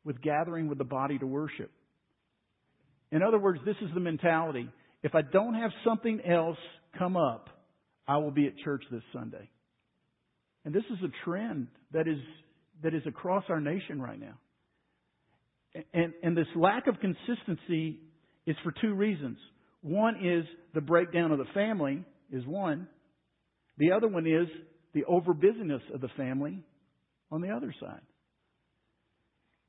with 0.04 0.22
gathering 0.22 0.68
with 0.68 0.78
the 0.78 0.84
body 0.84 1.18
to 1.20 1.28
worship. 1.28 1.72
In 3.12 3.22
other 3.22 3.40
words, 3.40 3.60
this 3.66 3.76
is 3.82 3.90
the 3.94 4.00
mentality. 4.00 4.70
If 5.04 5.14
I 5.14 5.22
don't 5.22 5.54
have 5.54 5.72
something 5.86 6.22
else 6.22 6.58
come 6.98 7.16
up, 7.16 7.50
I 8.08 8.18
will 8.18 8.32
be 8.32 8.48
at 8.48 8.58
church 8.64 8.84
this 8.92 9.04
Sunday. 9.14 9.50
And 10.64 10.74
this 10.74 10.84
is 10.92 10.98
a 11.04 11.12
trend 11.24 11.68
that 11.94 12.08
is, 12.08 12.18
that 12.84 12.94
is 12.94 13.04
across 13.08 13.44
our 13.50 13.60
nation 13.60 14.02
right 14.02 14.20
now. 14.20 14.38
And, 15.94 16.14
and 16.24 16.38
this 16.38 16.48
lack 16.56 16.88
of 16.88 16.96
consistency 17.00 18.00
is 18.46 18.56
for 18.64 18.74
two 18.82 18.94
reasons. 18.94 19.38
One 19.82 20.16
is 20.24 20.46
the 20.74 20.82
breakdown 20.82 21.32
of 21.32 21.38
the 21.38 21.46
family 21.54 22.04
is 22.32 22.46
one. 22.46 22.88
The 23.78 23.92
other 23.92 24.08
one 24.08 24.26
is 24.26 24.48
the 24.94 25.04
over 25.06 25.34
busyness 25.34 25.82
of 25.94 26.02
the 26.02 26.08
family 26.16 26.64
on 27.32 27.42
the 27.42 27.50
other 27.50 27.74
side. 27.80 28.02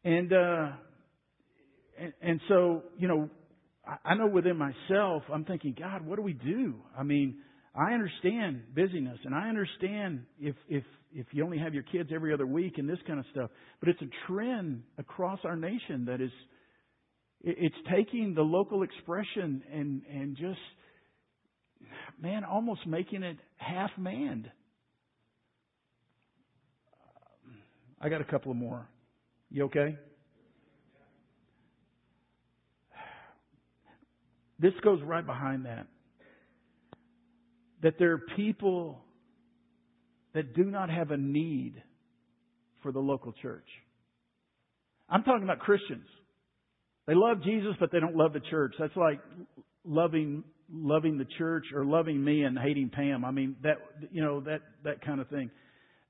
And, 0.05 0.33
uh, 0.33 0.69
and, 1.99 2.13
and 2.23 2.41
so, 2.49 2.83
you 2.99 3.09
know, 3.09 3.29
I, 3.87 4.11
I 4.11 4.15
know 4.15 4.29
within 4.29 4.57
myself, 4.57 5.25
I'm 5.33 5.45
thinking, 5.45 5.75
God, 5.79 6.07
what 6.07 6.17
do 6.17 6.23
we 6.23 6.35
do? 6.35 6.77
I 6.97 7.03
mean, 7.03 7.39
I 7.75 7.93
understand 7.93 8.63
busyness 8.75 9.19
and 9.25 9.35
I 9.35 9.49
understand 9.49 10.23
if, 10.39 10.55
if, 10.69 10.85
if 11.13 11.27
you 11.33 11.45
only 11.45 11.59
have 11.59 11.75
your 11.75 11.83
kids 11.85 12.11
every 12.15 12.33
other 12.33 12.47
week 12.47 12.79
and 12.79 12.89
this 12.89 12.99
kind 13.07 13.19
of 13.19 13.27
stuff, 13.33 13.51
but 13.81 13.89
it's 13.89 14.01
a 14.03 14.09
trend 14.27 14.83
across 14.99 15.41
our 15.45 15.57
nation 15.57 16.05
that 16.07 16.21
is, 16.21 16.31
it's 17.43 17.77
taking 17.95 18.35
the 18.35 18.43
local 18.43 18.83
expression 18.83 19.63
and, 19.73 20.03
and 20.13 20.37
just, 20.37 20.59
man, 22.21 22.45
almost 22.45 22.87
making 22.87 23.23
it 23.23 23.37
half 23.57 23.91
manned. 23.97 24.51
Uh, 27.47 27.51
I 28.01 28.09
got 28.09 28.21
a 28.21 28.25
couple 28.25 28.51
of 28.51 28.57
more. 28.57 28.89
You 29.51 29.65
okay? 29.65 29.97
This 34.59 34.73
goes 34.83 35.01
right 35.03 35.25
behind 35.25 35.67
that. 35.67 35.87
That 37.83 37.95
there 37.99 38.13
are 38.13 38.23
people 38.37 39.05
that 40.37 40.55
do 40.55 40.65
not 40.65 40.91
have 40.91 41.11
a 41.11 41.17
need 41.17 41.83
for 42.83 42.93
the 42.93 43.01
local 43.01 43.33
church. 43.43 43.67
I'm 45.09 45.23
talking 45.23 45.45
about 45.45 45.61
Christians. 45.61 46.07
They 47.07 47.15
love 47.15 47.43
Jesus, 47.43 47.73
but 47.81 47.91
they 47.91 48.01
don't 48.01 48.17
love 48.17 48.33
the 48.33 48.41
church. 48.51 48.75
That's 48.79 48.97
like 48.97 49.21
loving 49.85 50.45
loving 50.71 51.17
the 51.17 51.27
church 51.39 51.65
or 51.75 51.85
loving 51.85 52.23
me 52.23 52.43
and 52.43 52.59
hating 52.59 52.91
Pam. 52.91 53.25
I 53.25 53.31
mean 53.31 53.57
that 53.63 53.79
you 54.11 54.23
know 54.23 54.41
that 54.41 54.61
that 54.85 55.05
kind 55.05 55.21
of 55.21 55.29
thing. 55.29 55.51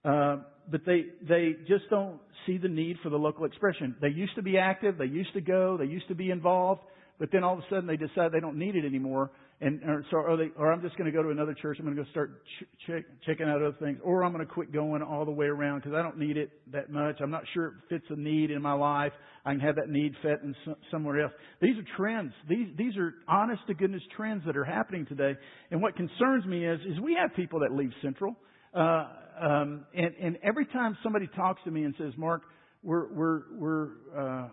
Uh, 0.05 0.39
but 0.71 0.83
they 0.85 1.05
they 1.23 1.55
just 1.69 1.89
don't 1.91 2.19
see 2.47 2.59
the 2.59 2.69
need 2.69 2.97
for 3.03 3.11
the 3.11 3.17
local 3.17 3.45
expression. 3.45 3.95
They 4.01 4.09
used 4.09 4.35
to 4.37 4.43
be 4.43 4.59
active. 4.59 4.99
They 4.99 5.07
used 5.07 5.35
to 5.35 5.41
go. 5.41 5.77
They 5.79 5.87
used 5.87 6.09
to 6.09 6.15
be 6.15 6.31
involved 6.31 6.81
but 7.19 7.31
then 7.33 7.45
all 7.45 7.55
of 7.55 7.61
a 7.61 7.65
sudden 7.71 7.87
they 7.87 7.97
decide 7.97 8.33
they 8.33 8.41
don't 8.41 8.59
need 8.59 8.77
it 8.77 8.85
anymore, 8.85 9.31
and 9.61 9.83
or, 9.85 10.05
so 10.11 10.19
or, 10.19 10.37
they, 10.37 10.51
or 10.59 10.71
I'm 10.71 10.83
just 10.83 10.97
going 10.99 11.11
to 11.11 11.17
go 11.17 11.23
to 11.23 11.31
another 11.31 11.55
church. 11.55 11.79
I'm 11.79 11.87
going 11.87 11.97
to 11.97 12.03
go 12.03 12.11
start 12.11 12.43
ch- 12.45 12.87
check, 12.87 13.05
checking 13.25 13.47
out 13.47 13.63
other 13.63 13.77
things, 13.81 13.99
or 14.05 14.23
I'm 14.23 14.33
going 14.33 14.47
to 14.47 14.53
quit 14.53 14.71
going 14.71 15.03
all 15.03 15.25
the 15.25 15.31
way 15.31 15.47
around 15.47 15.81
because 15.81 15.95
I 15.95 16.03
don't 16.03 16.19
need 16.19 16.37
it 16.37 16.51
that 16.73 16.91
much. 16.91 17.17
I'm 17.23 17.31
not 17.31 17.45
sure 17.55 17.69
it 17.69 17.75
fits 17.89 18.05
a 18.11 18.17
need 18.17 18.51
in 18.51 18.61
my 18.61 18.75
life. 18.75 19.13
I 19.47 19.53
can 19.53 19.61
have 19.61 19.77
that 19.77 19.89
need 19.89 20.13
fit 20.23 20.41
in 20.43 20.55
some, 20.65 20.77
somewhere 20.91 21.23
else. 21.23 21.33
These 21.63 21.79
are 21.79 21.97
trends. 21.97 22.33
These 22.49 22.69
these 22.77 22.97
are 22.99 23.15
honest 23.29 23.63
to 23.69 23.75
goodness 23.75 24.03
trends 24.15 24.43
that 24.45 24.57
are 24.57 24.65
happening 24.65 25.07
today. 25.07 25.33
And 25.71 25.81
what 25.81 25.97
concerns 25.97 26.45
me 26.45 26.67
is 26.67 26.81
is 26.81 27.01
we 27.01 27.17
have 27.19 27.35
people 27.35 27.61
that 27.61 27.73
leave 27.75 27.93
Central, 28.03 28.37
uh, 28.75 29.07
um, 29.41 29.87
and 29.95 30.15
and 30.21 30.39
every 30.43 30.67
time 30.67 30.99
somebody 31.03 31.29
talks 31.35 31.63
to 31.65 31.71
me 31.71 31.85
and 31.85 31.95
says, 31.97 32.13
Mark, 32.19 32.43
we're 32.83 33.07
we're 33.13 33.41
we're 33.53 33.89
uh, 34.19 34.49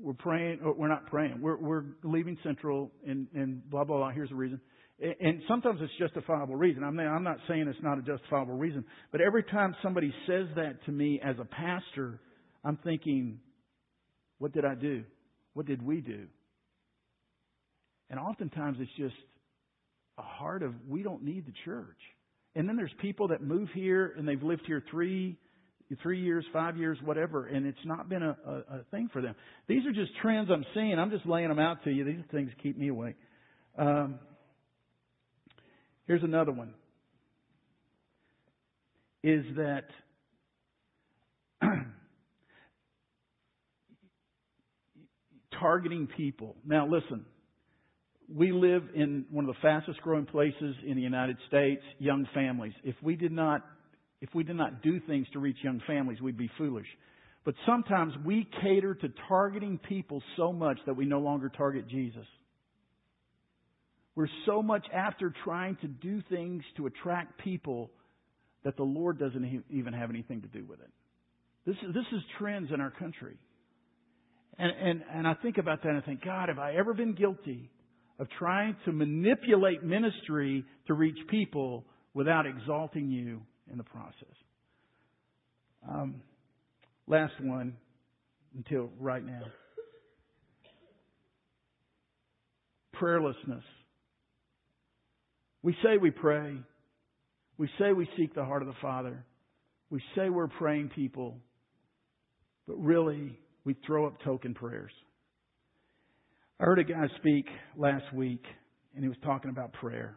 we're 0.00 0.14
praying, 0.14 0.60
oh, 0.64 0.74
we're 0.76 0.88
not 0.88 1.06
praying, 1.06 1.40
we're, 1.40 1.56
we're 1.56 1.84
leaving 2.02 2.36
Central 2.42 2.90
and, 3.06 3.26
and 3.34 3.68
blah, 3.70 3.84
blah, 3.84 3.98
blah. 3.98 4.10
Here's 4.10 4.28
the 4.28 4.34
reason. 4.34 4.60
And 5.20 5.42
sometimes 5.48 5.80
it's 5.82 5.92
justifiable 5.98 6.54
reason. 6.54 6.84
I'm 6.84 6.98
I'm 7.00 7.24
not 7.24 7.38
saying 7.48 7.66
it's 7.68 7.82
not 7.82 7.98
a 7.98 8.02
justifiable 8.02 8.54
reason, 8.54 8.84
but 9.10 9.20
every 9.20 9.42
time 9.42 9.74
somebody 9.82 10.14
says 10.26 10.46
that 10.54 10.84
to 10.86 10.92
me 10.92 11.20
as 11.22 11.34
a 11.40 11.44
pastor, 11.44 12.20
I'm 12.64 12.78
thinking, 12.84 13.40
what 14.38 14.52
did 14.52 14.64
I 14.64 14.76
do? 14.76 15.02
What 15.54 15.66
did 15.66 15.82
we 15.84 16.00
do? 16.00 16.26
And 18.08 18.20
oftentimes 18.20 18.78
it's 18.80 18.90
just 18.96 19.16
a 20.16 20.22
heart 20.22 20.62
of 20.62 20.72
we 20.88 21.02
don't 21.02 21.24
need 21.24 21.46
the 21.46 21.54
church. 21.64 21.98
And 22.54 22.68
then 22.68 22.76
there's 22.76 22.94
people 23.00 23.28
that 23.28 23.42
move 23.42 23.68
here 23.74 24.14
and 24.16 24.28
they've 24.28 24.42
lived 24.42 24.62
here 24.66 24.82
three, 24.90 25.36
three 26.02 26.20
years, 26.20 26.44
five 26.52 26.76
years, 26.76 26.98
whatever, 27.04 27.46
and 27.46 27.66
it's 27.66 27.78
not 27.84 28.08
been 28.08 28.22
a, 28.22 28.36
a, 28.46 28.52
a 28.52 28.84
thing 28.90 29.08
for 29.12 29.20
them. 29.20 29.34
These 29.68 29.86
are 29.86 29.92
just 29.92 30.10
trends 30.22 30.50
I'm 30.52 30.64
seeing. 30.74 30.98
I'm 30.98 31.10
just 31.10 31.26
laying 31.26 31.48
them 31.48 31.58
out 31.58 31.84
to 31.84 31.90
you. 31.90 32.04
These 32.04 32.24
things 32.30 32.50
keep 32.62 32.78
me 32.78 32.88
awake. 32.88 33.16
Um, 33.76 34.18
here's 36.06 36.22
another 36.22 36.52
one. 36.52 36.74
Is 39.22 39.44
that 39.56 39.84
targeting 45.60 46.08
people. 46.16 46.56
Now 46.66 46.86
listen, 46.86 47.24
we 48.32 48.52
live 48.52 48.82
in 48.94 49.26
one 49.30 49.48
of 49.48 49.54
the 49.54 49.60
fastest 49.60 50.00
growing 50.02 50.26
places 50.26 50.74
in 50.86 50.96
the 50.96 51.02
United 51.02 51.36
States, 51.48 51.82
young 51.98 52.26
families. 52.34 52.72
If 52.82 52.96
we 53.02 53.16
did 53.16 53.32
not, 53.32 53.64
if 54.24 54.34
we 54.34 54.42
did 54.42 54.56
not 54.56 54.82
do 54.82 55.00
things 55.00 55.26
to 55.34 55.38
reach 55.38 55.58
young 55.62 55.82
families, 55.86 56.18
we'd 56.18 56.38
be 56.38 56.50
foolish. 56.56 56.86
But 57.44 57.54
sometimes 57.66 58.14
we 58.24 58.48
cater 58.62 58.94
to 58.94 59.08
targeting 59.28 59.76
people 59.76 60.22
so 60.38 60.50
much 60.50 60.78
that 60.86 60.96
we 60.96 61.04
no 61.04 61.18
longer 61.18 61.50
target 61.50 61.88
Jesus. 61.88 62.24
We're 64.14 64.30
so 64.46 64.62
much 64.62 64.86
after 64.94 65.30
trying 65.44 65.76
to 65.82 65.88
do 65.88 66.22
things 66.30 66.62
to 66.78 66.86
attract 66.86 67.38
people 67.44 67.90
that 68.64 68.78
the 68.78 68.82
Lord 68.82 69.18
doesn't 69.18 69.62
even 69.68 69.92
have 69.92 70.08
anything 70.08 70.40
to 70.40 70.48
do 70.48 70.64
with 70.64 70.80
it. 70.80 70.90
This 71.66 71.76
is, 71.86 71.92
this 71.92 72.06
is 72.10 72.22
trends 72.38 72.70
in 72.72 72.80
our 72.80 72.92
country. 72.92 73.36
And, 74.56 74.72
and, 74.72 75.02
and 75.12 75.28
I 75.28 75.34
think 75.34 75.58
about 75.58 75.82
that 75.82 75.90
and 75.90 75.98
I 75.98 76.00
think, 76.00 76.24
God, 76.24 76.48
have 76.48 76.58
I 76.58 76.76
ever 76.76 76.94
been 76.94 77.14
guilty 77.14 77.70
of 78.18 78.28
trying 78.38 78.74
to 78.86 78.92
manipulate 78.92 79.82
ministry 79.82 80.64
to 80.86 80.94
reach 80.94 81.18
people 81.28 81.84
without 82.14 82.46
exalting 82.46 83.10
you 83.10 83.42
in 83.70 83.78
the 83.78 83.84
process? 83.84 84.36
Um, 85.88 86.22
last 87.06 87.34
one 87.40 87.76
until 88.56 88.90
right 88.98 89.24
now. 89.24 89.42
Prayerlessness. 93.00 93.62
We 95.62 95.74
say 95.82 95.98
we 96.00 96.10
pray. 96.10 96.56
We 97.58 97.68
say 97.78 97.92
we 97.92 98.08
seek 98.16 98.34
the 98.34 98.44
heart 98.44 98.62
of 98.62 98.68
the 98.68 98.74
Father. 98.80 99.24
We 99.90 100.02
say 100.16 100.28
we're 100.28 100.48
praying 100.48 100.90
people. 100.94 101.38
But 102.66 102.76
really, 102.76 103.38
we 103.64 103.74
throw 103.86 104.06
up 104.06 104.20
token 104.22 104.54
prayers. 104.54 104.92
I 106.60 106.64
heard 106.64 106.78
a 106.78 106.84
guy 106.84 107.08
speak 107.18 107.46
last 107.76 108.12
week, 108.14 108.44
and 108.94 109.02
he 109.02 109.08
was 109.08 109.18
talking 109.24 109.50
about 109.50 109.72
prayer. 109.72 110.16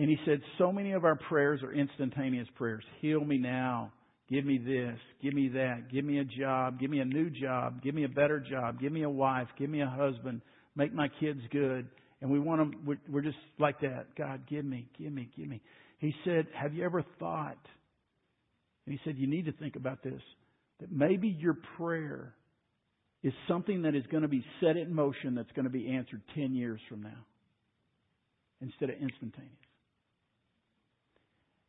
And 0.00 0.08
he 0.08 0.16
said, 0.24 0.40
So 0.56 0.72
many 0.72 0.92
of 0.92 1.04
our 1.04 1.14
prayers 1.14 1.62
are 1.62 1.74
instantaneous 1.74 2.48
prayers. 2.54 2.82
Heal 3.02 3.22
me 3.22 3.36
now. 3.36 3.92
Give 4.30 4.46
me 4.46 4.56
this. 4.56 4.98
Give 5.22 5.34
me 5.34 5.48
that. 5.48 5.92
Give 5.92 6.06
me 6.06 6.20
a 6.20 6.24
job. 6.24 6.80
Give 6.80 6.90
me 6.90 7.00
a 7.00 7.04
new 7.04 7.28
job. 7.28 7.82
Give 7.82 7.94
me 7.94 8.04
a 8.04 8.08
better 8.08 8.40
job. 8.40 8.80
Give 8.80 8.92
me 8.92 9.02
a 9.02 9.10
wife. 9.10 9.48
Give 9.58 9.68
me 9.68 9.82
a 9.82 9.86
husband. 9.86 10.40
Make 10.74 10.94
my 10.94 11.08
kids 11.20 11.40
good. 11.52 11.86
And 12.22 12.30
we 12.30 12.38
want 12.38 12.60
them, 12.60 12.98
we're 13.10 13.20
just 13.20 13.36
like 13.58 13.78
that. 13.80 14.06
God, 14.16 14.48
give 14.48 14.64
me, 14.64 14.88
give 14.98 15.12
me, 15.12 15.28
give 15.36 15.46
me. 15.46 15.60
He 15.98 16.14
said, 16.24 16.46
Have 16.54 16.72
you 16.72 16.82
ever 16.82 17.04
thought? 17.18 17.58
And 18.86 18.94
he 18.94 19.00
said, 19.04 19.18
You 19.18 19.26
need 19.26 19.44
to 19.44 19.52
think 19.52 19.76
about 19.76 20.02
this 20.02 20.22
that 20.80 20.90
maybe 20.90 21.28
your 21.28 21.58
prayer 21.76 22.32
is 23.22 23.34
something 23.46 23.82
that 23.82 23.94
is 23.94 24.04
going 24.10 24.22
to 24.22 24.28
be 24.28 24.42
set 24.62 24.78
in 24.78 24.94
motion 24.94 25.34
that's 25.34 25.52
going 25.52 25.64
to 25.64 25.70
be 25.70 25.90
answered 25.90 26.22
10 26.34 26.54
years 26.54 26.80
from 26.88 27.02
now 27.02 27.26
instead 28.62 28.88
of 28.88 28.96
instantaneous. 28.96 29.69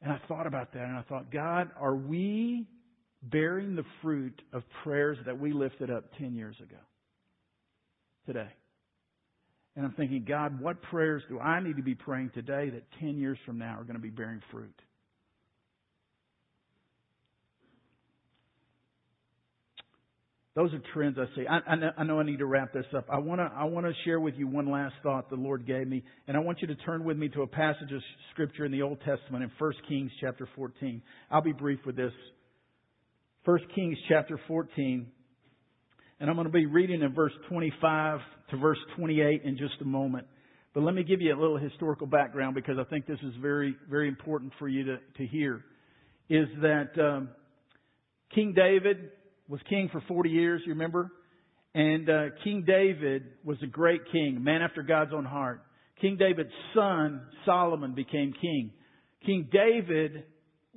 And 0.01 0.11
I 0.11 0.19
thought 0.27 0.47
about 0.47 0.73
that 0.73 0.83
and 0.83 0.97
I 0.97 1.03
thought, 1.03 1.31
God, 1.31 1.69
are 1.79 1.95
we 1.95 2.67
bearing 3.23 3.75
the 3.75 3.85
fruit 4.01 4.41
of 4.51 4.63
prayers 4.83 5.17
that 5.25 5.39
we 5.39 5.53
lifted 5.53 5.91
up 5.91 6.05
10 6.17 6.33
years 6.35 6.55
ago? 6.61 6.79
Today. 8.25 8.49
And 9.75 9.85
I'm 9.85 9.93
thinking, 9.93 10.25
God, 10.27 10.59
what 10.59 10.81
prayers 10.81 11.23
do 11.29 11.39
I 11.39 11.61
need 11.61 11.77
to 11.77 11.83
be 11.83 11.95
praying 11.95 12.31
today 12.33 12.69
that 12.71 12.83
10 12.99 13.17
years 13.17 13.37
from 13.45 13.57
now 13.57 13.79
are 13.79 13.83
going 13.83 13.95
to 13.95 14.01
be 14.01 14.09
bearing 14.09 14.41
fruit? 14.51 14.75
Those 20.53 20.73
are 20.73 20.81
trends 20.93 21.17
I 21.17 21.33
see. 21.35 21.45
I, 21.47 21.59
I, 21.97 22.03
know, 22.03 22.19
I, 22.19 22.23
need 22.23 22.39
to 22.39 22.45
wrap 22.45 22.73
this 22.73 22.85
up. 22.95 23.05
I 23.09 23.19
want 23.19 23.39
to 23.39 23.49
I 23.55 23.63
want 23.63 23.85
to 23.85 23.93
share 24.03 24.19
with 24.19 24.35
you 24.35 24.47
one 24.47 24.69
last 24.69 24.95
thought 25.01 25.29
the 25.29 25.37
Lord 25.37 25.65
gave 25.65 25.87
me, 25.87 26.03
and 26.27 26.35
I 26.35 26.41
want 26.41 26.61
you 26.61 26.67
to 26.67 26.75
turn 26.75 27.05
with 27.05 27.17
me 27.17 27.29
to 27.29 27.43
a 27.43 27.47
passage 27.47 27.91
of 27.93 28.01
scripture 28.33 28.65
in 28.65 28.71
the 28.71 28.81
Old 28.81 28.99
Testament 28.99 29.45
in 29.45 29.51
1 29.57 29.73
Kings 29.87 30.11
chapter 30.19 30.49
14. 30.57 31.01
I'll 31.29 31.41
be 31.41 31.53
brief 31.53 31.79
with 31.85 31.95
this. 31.95 32.11
1 33.45 33.59
Kings 33.73 33.97
chapter 34.09 34.37
14, 34.47 35.07
and 36.19 36.29
I'm 36.29 36.35
going 36.35 36.47
to 36.47 36.51
be 36.51 36.65
reading 36.65 37.01
in 37.01 37.13
verse 37.13 37.33
25 37.47 38.19
to 38.49 38.57
verse 38.57 38.77
28 38.97 39.43
in 39.45 39.57
just 39.57 39.75
a 39.81 39.85
moment. 39.85 40.27
But 40.73 40.83
let 40.83 40.93
me 40.93 41.03
give 41.03 41.21
you 41.21 41.33
a 41.33 41.39
little 41.39 41.57
historical 41.57 42.07
background 42.07 42.55
because 42.55 42.75
I 42.77 42.83
think 42.89 43.07
this 43.07 43.19
is 43.23 43.33
very 43.41 43.77
very 43.89 44.09
important 44.09 44.51
for 44.59 44.67
you 44.67 44.83
to 44.83 44.97
to 45.17 45.25
hear. 45.27 45.63
Is 46.29 46.47
that 46.61 46.91
um, 46.99 47.29
King 48.35 48.53
David 48.53 49.11
was 49.51 49.59
king 49.69 49.89
for 49.91 50.01
40 50.07 50.29
years, 50.29 50.61
you 50.65 50.71
remember? 50.71 51.11
And 51.75 52.09
uh, 52.09 52.23
King 52.43 52.63
David 52.65 53.23
was 53.43 53.57
a 53.61 53.67
great 53.67 54.01
king, 54.11 54.41
man 54.41 54.61
after 54.61 54.81
God's 54.81 55.11
own 55.13 55.25
heart. 55.25 55.61
King 55.99 56.15
David's 56.17 56.53
son, 56.73 57.21
Solomon, 57.45 57.93
became 57.93 58.33
king. 58.41 58.71
King 59.25 59.49
David 59.51 60.23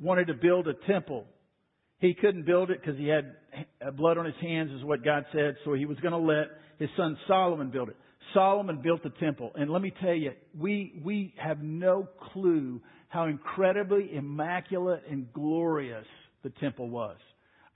wanted 0.01 0.27
to 0.27 0.35
build 0.35 0.67
a 0.67 0.75
temple. 0.89 1.25
He 2.01 2.15
couldn't 2.15 2.47
build 2.47 2.71
it 2.71 2.81
because 2.81 2.99
he 2.99 3.07
had 3.07 3.37
blood 3.97 4.19
on 4.19 4.25
his 4.25 4.35
hands, 4.43 4.73
is 4.73 4.85
what 4.85 5.05
God 5.05 5.25
said, 5.33 5.55
so 5.65 5.75
he 5.75 5.87
was 5.87 5.99
going 6.01 6.13
to 6.13 6.19
let 6.19 6.49
his 6.79 6.91
son 6.97 7.17
Solomon 7.29 7.71
build 7.71 7.89
it. 7.89 7.97
Solomon 8.35 8.81
built 8.83 9.05
the 9.05 9.13
temple. 9.21 9.53
And 9.55 9.71
let 9.71 9.83
me 9.83 9.93
tell 10.03 10.15
you, 10.15 10.33
we, 10.59 11.01
we 11.05 11.33
have 11.39 11.63
no 11.63 12.09
clue 12.33 12.81
how 13.09 13.27
incredibly 13.27 14.15
immaculate 14.15 15.05
and 15.09 15.33
glorious 15.33 16.07
the 16.43 16.51
temple 16.51 16.91
was. 16.91 17.17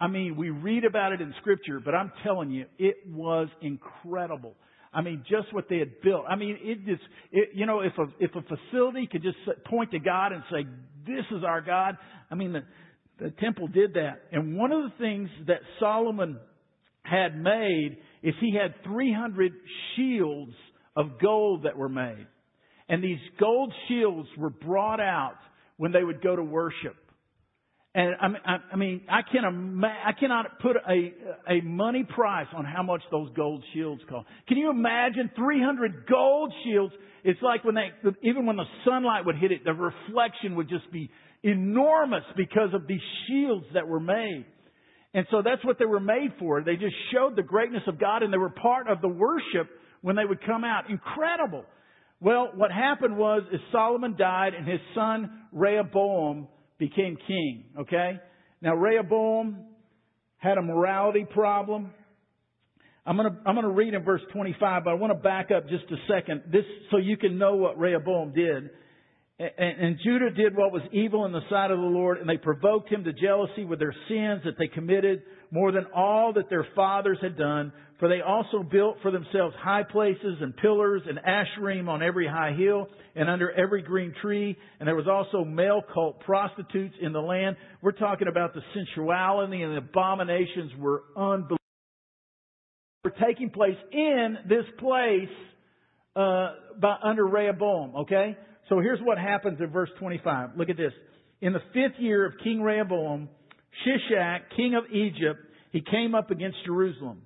I 0.00 0.06
mean, 0.06 0.36
we 0.36 0.50
read 0.50 0.84
about 0.84 1.12
it 1.12 1.20
in 1.20 1.34
scripture, 1.40 1.80
but 1.80 1.94
I'm 1.94 2.12
telling 2.22 2.50
you, 2.50 2.66
it 2.78 2.96
was 3.06 3.48
incredible. 3.60 4.54
I 4.92 5.02
mean, 5.02 5.24
just 5.28 5.52
what 5.52 5.68
they 5.68 5.78
had 5.78 6.00
built. 6.02 6.24
I 6.28 6.36
mean, 6.36 6.56
it 6.60 6.86
just, 6.86 7.02
it, 7.32 7.50
you 7.54 7.66
know, 7.66 7.80
if 7.80 7.92
a, 7.98 8.06
if 8.20 8.30
a 8.34 8.42
facility 8.42 9.08
could 9.10 9.22
just 9.22 9.36
point 9.66 9.90
to 9.90 9.98
God 9.98 10.32
and 10.32 10.42
say, 10.50 10.66
this 11.06 11.24
is 11.36 11.42
our 11.44 11.60
God, 11.60 11.96
I 12.30 12.34
mean, 12.36 12.52
the, 12.52 12.60
the 13.18 13.30
temple 13.40 13.68
did 13.68 13.94
that. 13.94 14.22
And 14.32 14.56
one 14.56 14.72
of 14.72 14.82
the 14.84 14.96
things 14.98 15.28
that 15.46 15.60
Solomon 15.80 16.38
had 17.02 17.36
made 17.36 17.98
is 18.22 18.34
he 18.40 18.56
had 18.60 18.74
300 18.84 19.52
shields 19.96 20.52
of 20.96 21.20
gold 21.20 21.64
that 21.64 21.76
were 21.76 21.88
made. 21.88 22.26
And 22.88 23.02
these 23.02 23.18
gold 23.38 23.72
shields 23.88 24.28
were 24.38 24.50
brought 24.50 25.00
out 25.00 25.36
when 25.76 25.92
they 25.92 26.02
would 26.02 26.22
go 26.22 26.34
to 26.34 26.42
worship. 26.42 26.96
And 27.98 28.14
I 28.20 28.28
mean, 28.28 28.40
I, 28.46 28.76
mean, 28.76 29.00
I 29.10 29.22
can 29.22 29.82
I 29.82 30.12
cannot 30.12 30.60
put 30.60 30.76
a 30.76 31.12
a 31.50 31.60
money 31.62 32.04
price 32.04 32.46
on 32.56 32.64
how 32.64 32.84
much 32.84 33.02
those 33.10 33.28
gold 33.34 33.64
shields 33.74 34.00
cost. 34.08 34.28
Can 34.46 34.56
you 34.56 34.70
imagine 34.70 35.32
300 35.34 36.06
gold 36.08 36.52
shields? 36.62 36.94
It's 37.24 37.42
like 37.42 37.64
when 37.64 37.74
they, 37.74 37.88
even 38.22 38.46
when 38.46 38.54
the 38.54 38.66
sunlight 38.84 39.26
would 39.26 39.34
hit 39.34 39.50
it, 39.50 39.64
the 39.64 39.72
reflection 39.72 40.54
would 40.54 40.68
just 40.68 40.88
be 40.92 41.10
enormous 41.42 42.22
because 42.36 42.72
of 42.72 42.86
these 42.86 43.00
shields 43.26 43.64
that 43.74 43.88
were 43.88 43.98
made. 43.98 44.46
And 45.12 45.26
so 45.32 45.42
that's 45.42 45.64
what 45.64 45.80
they 45.80 45.84
were 45.84 45.98
made 45.98 46.34
for. 46.38 46.62
They 46.62 46.76
just 46.76 46.94
showed 47.12 47.34
the 47.34 47.42
greatness 47.42 47.82
of 47.88 47.98
God 47.98 48.22
and 48.22 48.32
they 48.32 48.38
were 48.38 48.50
part 48.50 48.88
of 48.88 49.00
the 49.00 49.08
worship 49.08 49.68
when 50.02 50.14
they 50.14 50.24
would 50.24 50.46
come 50.46 50.62
out. 50.62 50.88
Incredible. 50.88 51.64
Well, 52.20 52.52
what 52.54 52.70
happened 52.70 53.16
was, 53.16 53.42
is 53.52 53.58
Solomon 53.72 54.14
died 54.16 54.54
and 54.54 54.68
his 54.68 54.80
son 54.94 55.46
Rehoboam 55.50 56.46
became 56.78 57.16
king, 57.26 57.64
okay? 57.80 58.20
Now 58.60 58.74
Rehoboam 58.74 59.64
had 60.38 60.58
a 60.58 60.62
morality 60.62 61.26
problem. 61.28 61.90
I'm 63.04 63.16
going 63.16 63.32
to 63.32 63.38
I'm 63.46 63.54
going 63.54 63.66
to 63.66 63.72
read 63.72 63.94
in 63.94 64.04
verse 64.04 64.20
25, 64.32 64.84
but 64.84 64.90
I 64.90 64.94
want 64.94 65.12
to 65.12 65.18
back 65.18 65.50
up 65.50 65.68
just 65.68 65.84
a 65.90 65.96
second 66.12 66.42
this 66.52 66.64
so 66.90 66.98
you 66.98 67.16
can 67.16 67.38
know 67.38 67.56
what 67.56 67.78
Rehoboam 67.78 68.32
did. 68.34 68.70
And, 69.40 69.80
and 69.80 69.98
Judah 70.04 70.30
did 70.30 70.56
what 70.56 70.72
was 70.72 70.82
evil 70.92 71.24
in 71.24 71.32
the 71.32 71.40
sight 71.48 71.70
of 71.70 71.78
the 71.78 71.86
Lord, 71.86 72.18
and 72.18 72.28
they 72.28 72.36
provoked 72.36 72.90
him 72.90 73.04
to 73.04 73.12
jealousy 73.12 73.64
with 73.64 73.78
their 73.78 73.94
sins 74.08 74.42
that 74.44 74.54
they 74.58 74.66
committed 74.66 75.22
more 75.52 75.70
than 75.70 75.86
all 75.94 76.32
that 76.34 76.50
their 76.50 76.66
fathers 76.74 77.18
had 77.22 77.38
done, 77.38 77.72
for 77.98 78.08
they 78.08 78.20
also 78.20 78.62
built 78.62 78.98
for 79.02 79.10
themselves 79.10 79.54
high 79.58 79.82
places 79.82 80.38
and 80.40 80.56
pillars 80.56 81.02
and 81.08 81.18
asherim 81.18 81.88
on 81.88 82.00
every 82.02 82.28
high 82.28 82.52
hill 82.52 82.86
and 83.16 83.28
under 83.28 83.50
every 83.50 83.82
green 83.82 84.14
tree. 84.22 84.56
And 84.78 84.86
there 84.86 84.94
was 84.94 85.08
also 85.08 85.44
male 85.44 85.82
cult 85.92 86.20
prostitutes 86.20 86.94
in 87.00 87.12
the 87.12 87.20
land. 87.20 87.56
We're 87.82 87.92
talking 87.92 88.28
about 88.28 88.54
the 88.54 88.60
sensuality 88.72 89.62
and 89.62 89.72
the 89.72 89.78
abominations 89.78 90.72
were 90.78 91.02
unbelievable. 91.16 91.56
Were 93.04 93.14
taking 93.24 93.50
place 93.50 93.76
in 93.92 94.36
this 94.48 94.64
place 94.78 95.28
uh, 96.14 96.50
by, 96.80 96.96
under 97.02 97.26
Rehoboam. 97.26 97.96
Okay, 98.02 98.36
so 98.68 98.80
here's 98.80 99.00
what 99.02 99.18
happens 99.18 99.60
in 99.60 99.70
verse 99.70 99.90
25. 99.98 100.50
Look 100.56 100.68
at 100.68 100.76
this. 100.76 100.92
In 101.40 101.52
the 101.52 101.62
fifth 101.72 101.98
year 101.98 102.26
of 102.26 102.34
King 102.42 102.60
Rehoboam, 102.60 103.28
Shishak, 103.86 104.40
king 104.56 104.74
of 104.74 104.84
Egypt, 104.92 105.40
he 105.70 105.80
came 105.80 106.14
up 106.14 106.30
against 106.30 106.58
Jerusalem. 106.66 107.22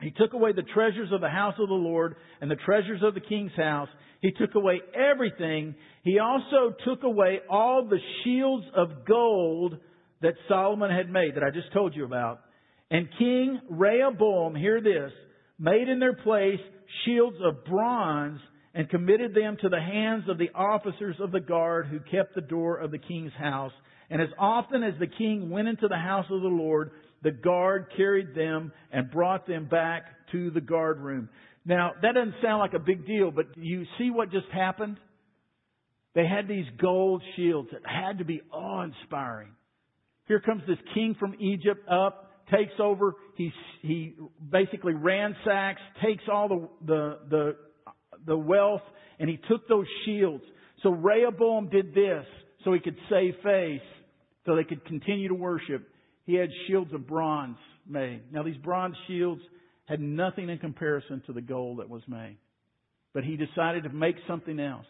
He 0.00 0.10
took 0.10 0.32
away 0.32 0.52
the 0.52 0.62
treasures 0.62 1.10
of 1.12 1.20
the 1.20 1.28
house 1.28 1.54
of 1.58 1.68
the 1.68 1.74
Lord 1.74 2.16
and 2.40 2.50
the 2.50 2.56
treasures 2.56 3.02
of 3.02 3.14
the 3.14 3.20
king's 3.20 3.52
house. 3.56 3.88
He 4.20 4.32
took 4.32 4.54
away 4.54 4.80
everything. 4.94 5.74
He 6.02 6.18
also 6.18 6.74
took 6.84 7.02
away 7.02 7.40
all 7.48 7.86
the 7.88 7.98
shields 8.24 8.66
of 8.74 9.06
gold 9.06 9.76
that 10.22 10.34
Solomon 10.48 10.90
had 10.90 11.10
made, 11.10 11.36
that 11.36 11.44
I 11.44 11.50
just 11.50 11.72
told 11.72 11.94
you 11.94 12.04
about. 12.04 12.40
And 12.90 13.08
King 13.18 13.60
Rehoboam, 13.70 14.54
hear 14.54 14.80
this, 14.80 15.12
made 15.58 15.88
in 15.88 16.00
their 16.00 16.14
place 16.14 16.60
shields 17.04 17.36
of 17.42 17.64
bronze 17.64 18.40
and 18.74 18.88
committed 18.88 19.34
them 19.34 19.56
to 19.60 19.68
the 19.68 19.80
hands 19.80 20.24
of 20.28 20.38
the 20.38 20.50
officers 20.54 21.16
of 21.20 21.32
the 21.32 21.40
guard 21.40 21.86
who 21.86 21.98
kept 22.00 22.34
the 22.34 22.40
door 22.40 22.76
of 22.76 22.90
the 22.90 22.98
king's 22.98 23.32
house. 23.38 23.72
And 24.10 24.20
as 24.20 24.28
often 24.38 24.82
as 24.82 24.94
the 24.98 25.06
king 25.06 25.50
went 25.50 25.68
into 25.68 25.88
the 25.88 25.96
house 25.96 26.26
of 26.30 26.42
the 26.42 26.48
Lord, 26.48 26.90
the 27.22 27.30
guard 27.30 27.86
carried 27.96 28.34
them 28.34 28.72
and 28.92 29.10
brought 29.10 29.46
them 29.46 29.66
back 29.66 30.04
to 30.32 30.50
the 30.50 30.60
guard 30.60 31.00
room. 31.00 31.28
Now, 31.64 31.92
that 32.00 32.14
doesn't 32.14 32.34
sound 32.42 32.60
like 32.60 32.72
a 32.72 32.78
big 32.78 33.06
deal, 33.06 33.30
but 33.30 33.46
you 33.56 33.84
see 33.98 34.10
what 34.10 34.30
just 34.30 34.48
happened? 34.52 34.98
They 36.14 36.26
had 36.26 36.48
these 36.48 36.64
gold 36.80 37.22
shields 37.36 37.68
that 37.72 37.82
had 37.84 38.18
to 38.18 38.24
be 38.24 38.40
awe 38.50 38.82
inspiring. 38.82 39.50
Here 40.26 40.40
comes 40.40 40.62
this 40.66 40.78
king 40.94 41.14
from 41.18 41.34
Egypt 41.38 41.86
up, 41.88 42.32
takes 42.50 42.72
over, 42.80 43.14
he, 43.36 43.52
he 43.82 44.14
basically 44.50 44.94
ransacks, 44.94 45.80
takes 46.04 46.24
all 46.32 46.48
the, 46.48 46.68
the, 46.86 47.18
the, 47.28 47.56
the 48.26 48.36
wealth, 48.36 48.82
and 49.18 49.28
he 49.28 49.38
took 49.48 49.68
those 49.68 49.86
shields. 50.04 50.44
So 50.82 50.90
Rehoboam 50.90 51.68
did 51.68 51.94
this 51.94 52.24
so 52.64 52.72
he 52.72 52.80
could 52.80 52.96
save 53.10 53.34
face, 53.42 53.80
so 54.46 54.56
they 54.56 54.64
could 54.64 54.84
continue 54.86 55.28
to 55.28 55.34
worship 55.34 55.86
he 56.30 56.36
had 56.36 56.50
shields 56.68 56.92
of 56.94 57.08
bronze 57.08 57.56
made. 57.88 58.22
Now, 58.32 58.44
these 58.44 58.56
bronze 58.58 58.94
shields 59.08 59.42
had 59.86 60.00
nothing 60.00 60.48
in 60.48 60.58
comparison 60.58 61.22
to 61.26 61.32
the 61.32 61.40
gold 61.40 61.80
that 61.80 61.88
was 61.88 62.02
made. 62.06 62.36
But 63.12 63.24
he 63.24 63.36
decided 63.36 63.82
to 63.82 63.88
make 63.88 64.14
something 64.28 64.60
else. 64.60 64.86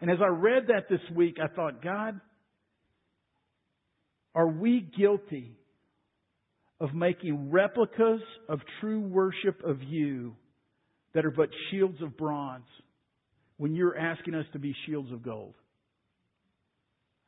And 0.00 0.10
as 0.10 0.18
I 0.20 0.26
read 0.26 0.64
that 0.66 0.88
this 0.90 1.00
week, 1.14 1.36
I 1.40 1.46
thought, 1.54 1.84
God, 1.84 2.20
are 4.34 4.48
we 4.48 4.80
guilty 4.98 5.56
of 6.80 6.92
making 6.94 7.52
replicas 7.52 8.20
of 8.48 8.58
true 8.80 9.00
worship 9.00 9.62
of 9.64 9.80
you 9.84 10.34
that 11.14 11.24
are 11.24 11.30
but 11.30 11.50
shields 11.70 12.02
of 12.02 12.16
bronze 12.16 12.66
when 13.56 13.76
you're 13.76 13.96
asking 13.96 14.34
us 14.34 14.46
to 14.54 14.58
be 14.58 14.74
shields 14.86 15.12
of 15.12 15.22
gold? 15.22 15.54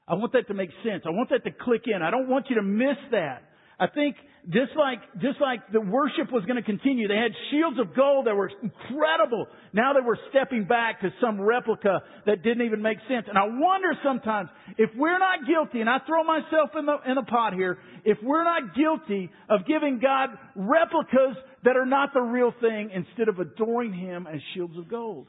I 0.07 0.15
want 0.15 0.33
that 0.33 0.49
to 0.49 0.55
make 0.55 0.71
sense. 0.85 1.05
I 1.07 1.11
want 1.11 1.31
that 1.31 1.45
to 1.45 1.51
click 1.51 1.83
in. 1.87 2.03
I 2.03 2.11
don't 2.11 2.29
want 2.29 2.47
you 2.51 2.57
to 2.57 2.63
miss 2.63 2.99
that. 3.11 3.43
I 3.79 3.87
think 3.89 4.17
just 4.51 4.77
like, 4.77 5.01
just 5.21 5.41
like 5.41 5.61
the 5.73 5.81
worship 5.81 6.31
was 6.31 6.45
going 6.45 6.57
to 6.57 6.63
continue, 6.63 7.09
they 7.09 7.17
had 7.17 7.33
shields 7.51 7.79
of 7.81 7.97
gold 7.97 8.27
that 8.27 8.37
were 8.37 8.51
incredible. 8.63 9.47
Now 9.73 9.95
they 9.95 10.05
were 10.05 10.19
stepping 10.31 10.65
back 10.65 11.01
to 11.01 11.09
some 11.21 11.41
replica 11.41 12.03
that 12.27 12.43
didn't 12.43 12.67
even 12.67 12.83
make 12.83 12.99
sense. 13.09 13.27
And 13.29 13.39
I 13.39 13.45
wonder 13.47 13.95
sometimes 14.05 14.51
if 14.77 14.91
we're 14.97 15.19
not 15.19 15.47
guilty, 15.49 15.81
and 15.81 15.89
I 15.89 15.99
throw 16.07 16.23
myself 16.23 16.71
in 16.79 16.87
the, 16.87 16.97
in 17.09 17.15
the 17.17 17.23
pot 17.23 17.55
here, 17.55 17.79
if 18.05 18.19
we're 18.23 18.45
not 18.45 18.77
guilty 18.77 19.31
of 19.49 19.67
giving 19.67 19.99
God 19.99 20.31
replicas 20.55 21.37
that 21.65 21.77
are 21.77 21.87
not 21.87 22.11
the 22.13 22.21
real 22.21 22.53
thing 22.61 22.91
instead 22.95 23.29
of 23.29 23.39
adoring 23.39 23.95
Him 23.95 24.27
as 24.27 24.41
shields 24.55 24.77
of 24.77 24.89
gold. 24.89 25.27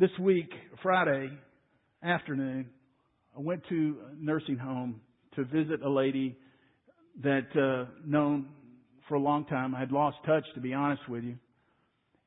This 0.00 0.10
week, 0.18 0.50
Friday 0.82 1.28
afternoon, 2.02 2.70
I 3.36 3.40
went 3.40 3.62
to 3.68 3.98
a 4.10 4.24
nursing 4.24 4.56
home 4.56 5.02
to 5.36 5.44
visit 5.44 5.82
a 5.82 5.90
lady 5.90 6.38
that 7.22 7.48
uh, 7.54 7.90
known 8.02 8.46
for 9.10 9.16
a 9.16 9.20
long 9.20 9.44
time. 9.44 9.74
I 9.74 9.80
had 9.80 9.92
lost 9.92 10.16
touch, 10.24 10.44
to 10.54 10.60
be 10.62 10.72
honest 10.72 11.06
with 11.06 11.22
you, 11.22 11.36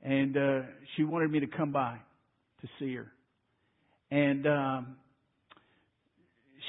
and 0.04 0.38
uh, 0.38 0.60
she 0.96 1.04
wanted 1.04 1.32
me 1.32 1.40
to 1.40 1.48
come 1.48 1.72
by 1.72 1.98
to 2.62 2.68
see 2.78 2.94
her, 2.94 3.12
and 4.12 4.46
um, 4.46 4.96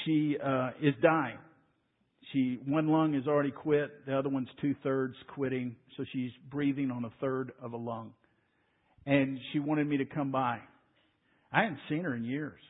she 0.07 0.39
uh, 0.43 0.71
is 0.81 0.95
dying. 1.03 1.37
She 2.33 2.61
one 2.65 2.89
lung 2.89 3.15
is 3.15 3.27
already 3.27 3.51
quit, 3.51 4.07
the 4.07 4.19
other 4.19 4.31
one's 4.31 4.49
two 4.59 4.75
thirds 4.83 5.17
quitting, 5.35 5.77
so 5.99 6.05
she's 6.15 6.31
breathing 6.51 6.91
on 6.91 7.05
a 7.05 7.11
third 7.21 7.53
of 7.61 7.75
a 7.75 7.77
lung, 7.77 8.15
and 9.05 9.39
she 9.53 9.59
wanted 9.59 9.87
me 9.87 9.99
to 9.99 10.07
come 10.07 10.33
by. 10.33 10.61
I 11.55 11.63
hadn't 11.63 11.79
seen 11.89 12.03
her 12.03 12.17
in 12.17 12.25
years. 12.25 12.61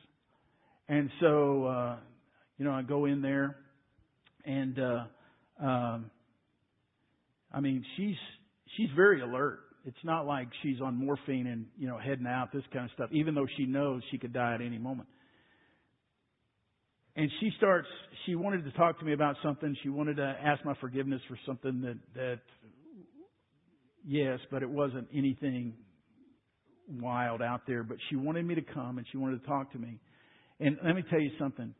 And 0.87 1.09
so, 1.19 1.65
uh, 1.65 1.95
you 2.59 2.65
know, 2.65 2.71
I 2.71 2.83
go 2.83 3.05
in 3.05 3.23
there 3.23 3.55
and, 4.45 4.79
uh, 4.79 5.03
um, 5.59 6.11
I 7.51 7.61
mean, 7.61 7.83
she's, 7.97 8.15
she's 8.77 8.89
very 8.95 9.21
alert. 9.21 9.61
It's 9.85 9.97
not 10.03 10.27
like 10.27 10.49
she's 10.61 10.81
on 10.81 10.95
morphine 10.95 11.47
and, 11.47 11.65
you 11.79 11.87
know, 11.87 11.97
heading 11.97 12.27
out, 12.27 12.53
this 12.53 12.63
kind 12.71 12.85
of 12.85 12.91
stuff, 12.91 13.09
even 13.11 13.33
though 13.33 13.47
she 13.57 13.65
knows 13.65 14.03
she 14.11 14.19
could 14.19 14.33
die 14.33 14.53
at 14.53 14.61
any 14.61 14.77
moment. 14.77 15.09
And 17.15 17.31
she 17.39 17.51
starts, 17.57 17.87
she 18.25 18.35
wanted 18.35 18.65
to 18.65 18.71
talk 18.73 18.99
to 18.99 19.05
me 19.05 19.13
about 19.13 19.35
something. 19.41 19.75
She 19.81 19.89
wanted 19.89 20.17
to 20.17 20.35
ask 20.43 20.63
my 20.63 20.75
forgiveness 20.79 21.21
for 21.27 21.39
something 21.47 21.81
that, 21.81 21.97
that, 22.13 22.39
yes, 24.05 24.39
but 24.51 24.61
it 24.61 24.69
wasn't 24.69 25.07
anything 25.11 25.73
wild 26.89 27.41
out 27.41 27.61
there, 27.67 27.83
but 27.83 27.97
she 28.09 28.15
wanted 28.15 28.45
me 28.45 28.55
to 28.55 28.61
come 28.61 28.97
and 28.97 29.07
she 29.11 29.17
wanted 29.17 29.41
to 29.41 29.47
talk 29.47 29.71
to 29.73 29.79
me. 29.79 29.99
And 30.59 30.77
let 30.85 30.95
me 30.95 31.03
tell 31.09 31.19
you 31.19 31.31
something. 31.39 31.73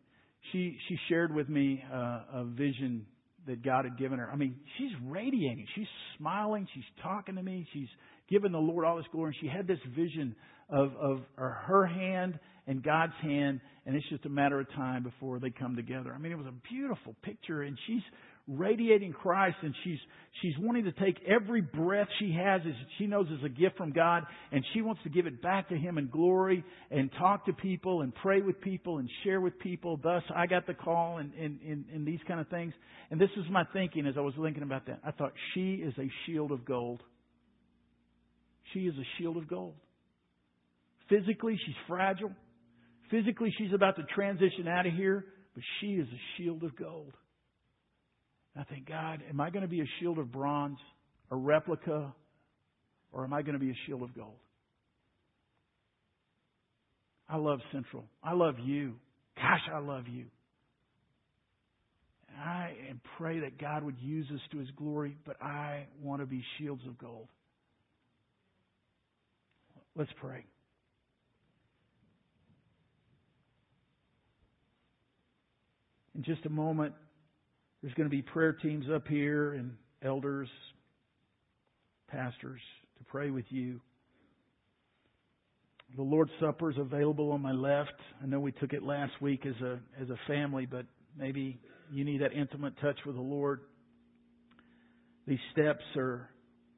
She 0.52 0.78
she 0.88 0.98
shared 1.10 1.34
with 1.34 1.50
me 1.50 1.84
uh, 1.92 2.20
a 2.34 2.46
vision 2.46 3.06
that 3.48 3.64
God 3.64 3.86
had 3.86 3.98
given 3.98 4.20
her. 4.20 4.30
I 4.32 4.36
mean, 4.36 4.56
she's 4.78 4.92
radiating. 5.06 5.66
She's 5.76 5.88
smiling. 6.18 6.68
She's 6.74 6.84
talking 7.02 7.36
to 7.36 7.44
me. 7.44 7.66
She's 7.74 7.88
giving 8.30 8.52
the 8.52 8.60
Lord 8.60 8.86
all 8.86 8.98
this 8.98 9.06
glory. 9.12 9.36
And 9.42 9.50
she 9.50 9.56
had 9.56 9.68
this 9.68 9.80
vision 9.96 10.36
of 10.70 10.92
of 10.96 11.20
her 11.36 11.86
hand 11.86 12.40
and 12.68 12.84
God's 12.84 13.14
hand, 13.22 13.62
and 13.86 13.96
it's 13.96 14.10
just 14.10 14.26
a 14.26 14.30
matter 14.30 14.60
of 14.60 14.68
time 14.74 15.04
before 15.04 15.40
they 15.40 15.52
come 15.52 15.76
together. 15.76 16.14
I 16.14 16.18
mean, 16.18 16.32
it 16.32 16.38
was 16.38 16.48
a 16.48 16.74
beautiful 16.74 17.16
picture, 17.22 17.62
and 17.62 17.78
she's 17.86 18.02
radiating 18.48 19.12
Christ 19.12 19.58
and 19.62 19.74
she's, 19.84 19.98
she's 20.42 20.54
wanting 20.60 20.86
to 20.86 20.92
take 20.92 21.18
every 21.28 21.62
breath 21.62 22.08
she 22.20 22.32
has 22.34 22.62
as 22.66 22.74
she 22.98 23.08
knows 23.08 23.28
is 23.28 23.44
a 23.44 23.50
gift 23.50 23.78
from 23.78 23.92
God 23.92 24.24
and 24.52 24.64
she 24.74 24.82
wants 24.82 25.02
to 25.04 25.10
give 25.10 25.26
it 25.26 25.42
back 25.42 25.70
to 25.70 25.76
Him 25.76 25.98
in 25.98 26.10
glory 26.10 26.64
and 26.92 27.10
talk 27.18 27.46
to 27.48 27.54
people 27.54 28.02
and 28.02 28.14
pray 28.16 28.42
with 28.42 28.62
people 28.62 29.00
and 29.00 29.10
share 29.24 29.42
with 29.42 29.58
people. 29.60 30.00
Thus, 30.02 30.24
I 30.36 30.46
got 30.46 30.68
the 30.68 30.76
call 30.76 31.18
and, 31.18 31.34
and, 31.34 31.60
and, 31.62 31.86
and 31.94 32.08
these 32.08 32.20
kind 32.28 32.40
of 32.40 32.48
things. 32.50 32.74
And 33.10 33.20
this 33.20 33.32
is 33.38 33.46
my 33.50 33.64
thinking 33.74 34.06
as 34.06 34.16
I 34.18 34.22
was 34.22 34.34
thinking 34.42 34.64
about 34.64 34.86
that. 34.88 35.00
I 35.04 35.12
thought 35.12 35.34
she 35.54 35.76
is 35.76 35.94
a 35.98 36.10
shield 36.26 36.52
of 36.52 36.66
gold. 36.66 37.02
She 38.74 38.82
is 38.82 38.96
a 38.96 39.06
shield 39.18 39.38
of 39.38 39.48
gold. 39.48 39.74
Physically, 41.10 41.58
she's 41.66 41.76
fragile. 41.88 42.32
Physically, 43.12 43.54
she's 43.58 43.74
about 43.74 43.96
to 43.98 44.04
transition 44.16 44.68
out 44.68 44.86
of 44.88 44.94
here, 44.94 45.26
but 45.54 45.64
she 45.80 45.88
is 45.94 46.08
a 46.08 46.22
shield 46.38 46.64
of 46.64 46.76
gold. 46.76 47.14
I 48.58 48.64
think, 48.64 48.88
God, 48.88 49.22
am 49.30 49.42
I 49.42 49.50
going 49.50 49.64
to 49.64 49.68
be 49.68 49.82
a 49.82 49.90
shield 50.00 50.18
of 50.18 50.32
bronze, 50.32 50.78
a 51.30 51.36
replica, 51.36 52.14
or 53.12 53.24
am 53.24 53.34
I 53.34 53.42
going 53.42 53.54
to 53.54 53.60
be 53.60 53.72
a 53.72 53.78
shield 53.86 54.02
of 54.02 54.16
gold? 54.16 54.38
I 57.28 57.38
love 57.38 57.60
Central. 57.72 58.06
I 58.24 58.34
love 58.34 58.56
you. 58.64 58.94
Gosh, 59.36 59.62
I 59.74 59.80
love 59.80 60.08
you. 60.08 60.26
I 62.38 62.74
and 62.90 63.00
pray 63.18 63.40
that 63.40 63.58
God 63.60 63.84
would 63.84 63.98
use 64.00 64.28
us 64.34 64.42
to 64.52 64.60
His 64.60 64.70
glory, 64.78 65.18
but 65.26 65.42
I 65.42 65.88
want 66.02 66.22
to 66.22 66.26
be 66.26 66.44
shields 66.58 66.82
of 66.88 66.98
gold. 66.98 67.28
Let's 69.96 70.12
pray. 70.20 70.46
In 76.14 76.24
just 76.24 76.46
a 76.46 76.50
moment, 76.50 76.94
there's 77.86 77.94
going 77.94 78.10
to 78.10 78.16
be 78.16 78.24
prayer 78.24 78.52
teams 78.52 78.88
up 78.92 79.08
here 79.08 79.54
and 79.54 79.76
elders, 80.02 80.50
pastors 82.08 82.60
to 82.98 83.04
pray 83.04 83.30
with 83.30 83.46
you. 83.50 83.80
The 85.96 86.02
Lord's 86.02 86.32
Supper 86.40 86.72
is 86.72 86.78
available 86.80 87.32
on 87.32 87.44
my 87.44 87.52
left. 87.52 87.94
I 88.24 88.26
know 88.26 88.40
we 88.40 88.54
took 88.54 88.74
it 88.74 88.82
last 88.82 89.12
week 89.22 89.46
as 89.46 89.54
a 89.62 89.80
as 90.02 90.10
a 90.10 90.18
family, 90.26 90.66
but 90.66 90.88
maybe 91.16 91.60
you 91.94 92.04
need 92.04 92.22
that 92.22 92.34
intimate 92.34 92.74
touch 92.82 92.98
with 93.06 93.18
the 93.18 93.22
Lord, 93.22 93.62
these 95.28 95.38
steps 95.52 95.84
are 95.96 96.28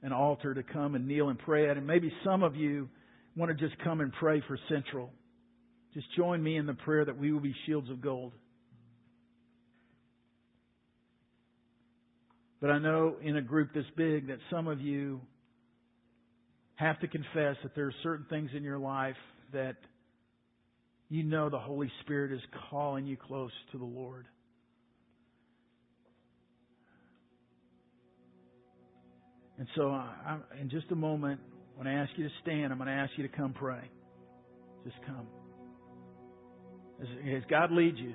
an 0.03 0.11
altar 0.11 0.53
to 0.53 0.61
come 0.61 0.95
and 0.95 1.07
kneel 1.07 1.29
and 1.29 1.39
pray 1.39 1.69
at. 1.69 1.77
And 1.77 1.87
maybe 1.87 2.11
some 2.25 2.43
of 2.43 2.57
you 2.57 2.89
want 3.37 3.57
to 3.57 3.65
just 3.65 3.81
come 3.81 4.01
and 4.01 4.11
pray 4.11 4.43
for 4.45 4.59
Central. 4.67 5.09
Just 5.93 6.07
join 6.17 6.43
me 6.43 6.57
in 6.57 6.65
the 6.65 6.73
prayer 6.73 7.05
that 7.05 7.17
we 7.17 7.31
will 7.31 7.39
be 7.39 7.55
shields 7.65 7.89
of 7.89 8.01
gold. 8.01 8.33
But 12.59 12.71
I 12.71 12.79
know 12.79 13.15
in 13.21 13.37
a 13.37 13.41
group 13.41 13.73
this 13.73 13.85
big 13.95 14.27
that 14.27 14.39
some 14.49 14.67
of 14.67 14.81
you 14.81 15.21
have 16.75 16.99
to 16.99 17.07
confess 17.07 17.55
that 17.63 17.75
there 17.75 17.85
are 17.85 17.93
certain 18.03 18.25
things 18.29 18.49
in 18.55 18.63
your 18.63 18.79
life 18.79 19.15
that 19.53 19.75
you 21.09 21.23
know 21.23 21.49
the 21.49 21.59
Holy 21.59 21.91
Spirit 22.01 22.31
is 22.31 22.41
calling 22.69 23.05
you 23.05 23.15
close 23.15 23.51
to 23.71 23.77
the 23.77 23.85
Lord. 23.85 24.25
And 29.57 29.67
so, 29.75 29.89
I, 29.89 30.37
in 30.61 30.69
just 30.69 30.85
a 30.91 30.95
moment, 30.95 31.39
when 31.75 31.87
I 31.87 31.93
ask 31.93 32.11
you 32.15 32.25
to 32.25 32.33
stand, 32.43 32.71
I'm 32.71 32.77
going 32.77 32.89
to 32.89 32.93
ask 32.93 33.11
you 33.17 33.27
to 33.27 33.35
come 33.35 33.53
pray. 33.53 33.89
Just 34.83 34.97
come. 35.05 35.27
As, 37.01 37.07
as 37.37 37.43
God 37.49 37.71
leads 37.71 37.97
you, 37.97 38.13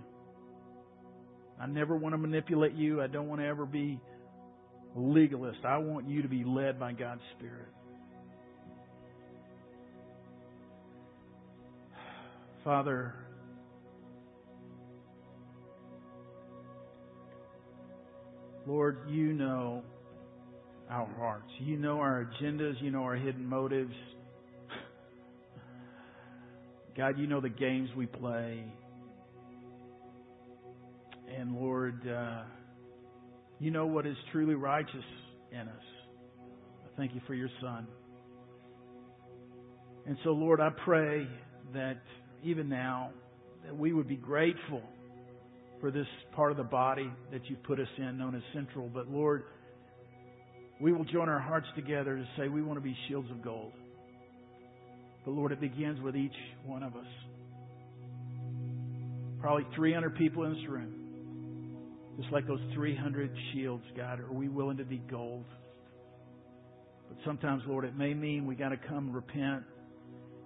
I 1.60 1.66
never 1.66 1.96
want 1.96 2.12
to 2.12 2.18
manipulate 2.18 2.74
you. 2.74 3.02
I 3.02 3.08
don't 3.08 3.28
want 3.28 3.40
to 3.40 3.46
ever 3.46 3.66
be 3.66 4.00
legalist. 4.94 5.64
I 5.64 5.78
want 5.78 6.08
you 6.08 6.22
to 6.22 6.28
be 6.28 6.44
led 6.44 6.78
by 6.78 6.92
God's 6.92 7.22
Spirit. 7.38 7.68
Father, 12.64 13.14
Lord, 18.66 18.98
you 19.08 19.32
know 19.32 19.82
our 20.88 21.08
hearts. 21.18 21.50
You 21.58 21.76
know 21.76 21.98
our 21.98 22.24
agendas. 22.24 22.80
You 22.80 22.92
know 22.92 23.02
our 23.02 23.16
hidden 23.16 23.44
motives. 23.44 23.94
God, 26.96 27.18
you 27.18 27.26
know 27.26 27.40
the 27.40 27.48
games 27.48 27.88
we 27.96 28.06
play. 28.06 28.64
And 31.36 31.56
Lord, 31.56 32.06
uh, 32.06 32.42
you 33.62 33.70
know 33.70 33.86
what 33.86 34.06
is 34.06 34.16
truly 34.32 34.56
righteous 34.56 35.04
in 35.52 35.60
us. 35.60 35.84
I 36.84 36.96
thank 36.96 37.14
you 37.14 37.20
for 37.28 37.34
your 37.34 37.48
Son. 37.60 37.86
And 40.04 40.16
so, 40.24 40.30
Lord, 40.30 40.60
I 40.60 40.70
pray 40.84 41.28
that 41.72 41.98
even 42.42 42.68
now, 42.68 43.10
that 43.64 43.76
we 43.76 43.92
would 43.92 44.08
be 44.08 44.16
grateful 44.16 44.82
for 45.80 45.92
this 45.92 46.08
part 46.34 46.50
of 46.50 46.56
the 46.56 46.64
body 46.64 47.08
that 47.30 47.42
you've 47.48 47.62
put 47.62 47.78
us 47.78 47.86
in, 47.98 48.18
known 48.18 48.34
as 48.34 48.42
Central. 48.52 48.90
But 48.92 49.08
Lord, 49.08 49.44
we 50.80 50.92
will 50.92 51.04
join 51.04 51.28
our 51.28 51.38
hearts 51.38 51.68
together 51.76 52.16
to 52.16 52.26
say 52.36 52.48
we 52.48 52.62
want 52.62 52.78
to 52.78 52.82
be 52.82 52.96
shields 53.06 53.30
of 53.30 53.44
gold. 53.44 53.70
But 55.24 55.32
Lord, 55.32 55.52
it 55.52 55.60
begins 55.60 56.00
with 56.00 56.16
each 56.16 56.34
one 56.66 56.82
of 56.82 56.96
us. 56.96 57.06
Probably 59.40 59.66
300 59.76 60.16
people 60.16 60.42
in 60.42 60.54
this 60.54 60.68
room. 60.68 61.01
Just 62.18 62.32
like 62.32 62.46
those 62.46 62.60
300 62.74 63.30
shields, 63.52 63.84
God, 63.96 64.20
are 64.20 64.32
we 64.32 64.48
willing 64.48 64.76
to 64.76 64.84
be 64.84 64.98
gold? 65.10 65.44
But 67.08 67.16
sometimes, 67.24 67.62
Lord, 67.66 67.84
it 67.84 67.96
may 67.96 68.14
mean 68.14 68.46
we 68.46 68.54
got 68.54 68.70
to 68.70 68.76
come 68.76 69.12
repent. 69.12 69.62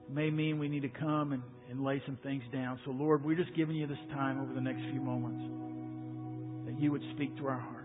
It 0.09 0.15
may 0.15 0.31
mean 0.31 0.59
we 0.59 0.69
need 0.69 0.83
to 0.83 0.89
come 0.89 1.33
and, 1.33 1.43
and 1.71 1.83
lay 1.83 2.03
some 2.07 2.19
things 2.23 2.43
down. 2.53 2.79
So, 2.85 2.93
Lord, 2.93 3.25
we're 3.25 3.37
just 3.37 3.55
giving 3.55 3.77
you 3.77 3.87
this 3.87 3.99
time 4.13 4.41
over 4.41 4.53
the 4.53 4.61
next 4.61 4.81
few 4.93 5.01
moments 5.01 5.43
that 6.67 6.81
you 6.81 6.93
would 6.93 7.03
speak 7.15 7.37
to 7.39 7.47
our 7.47 7.59
hearts. 7.59 7.76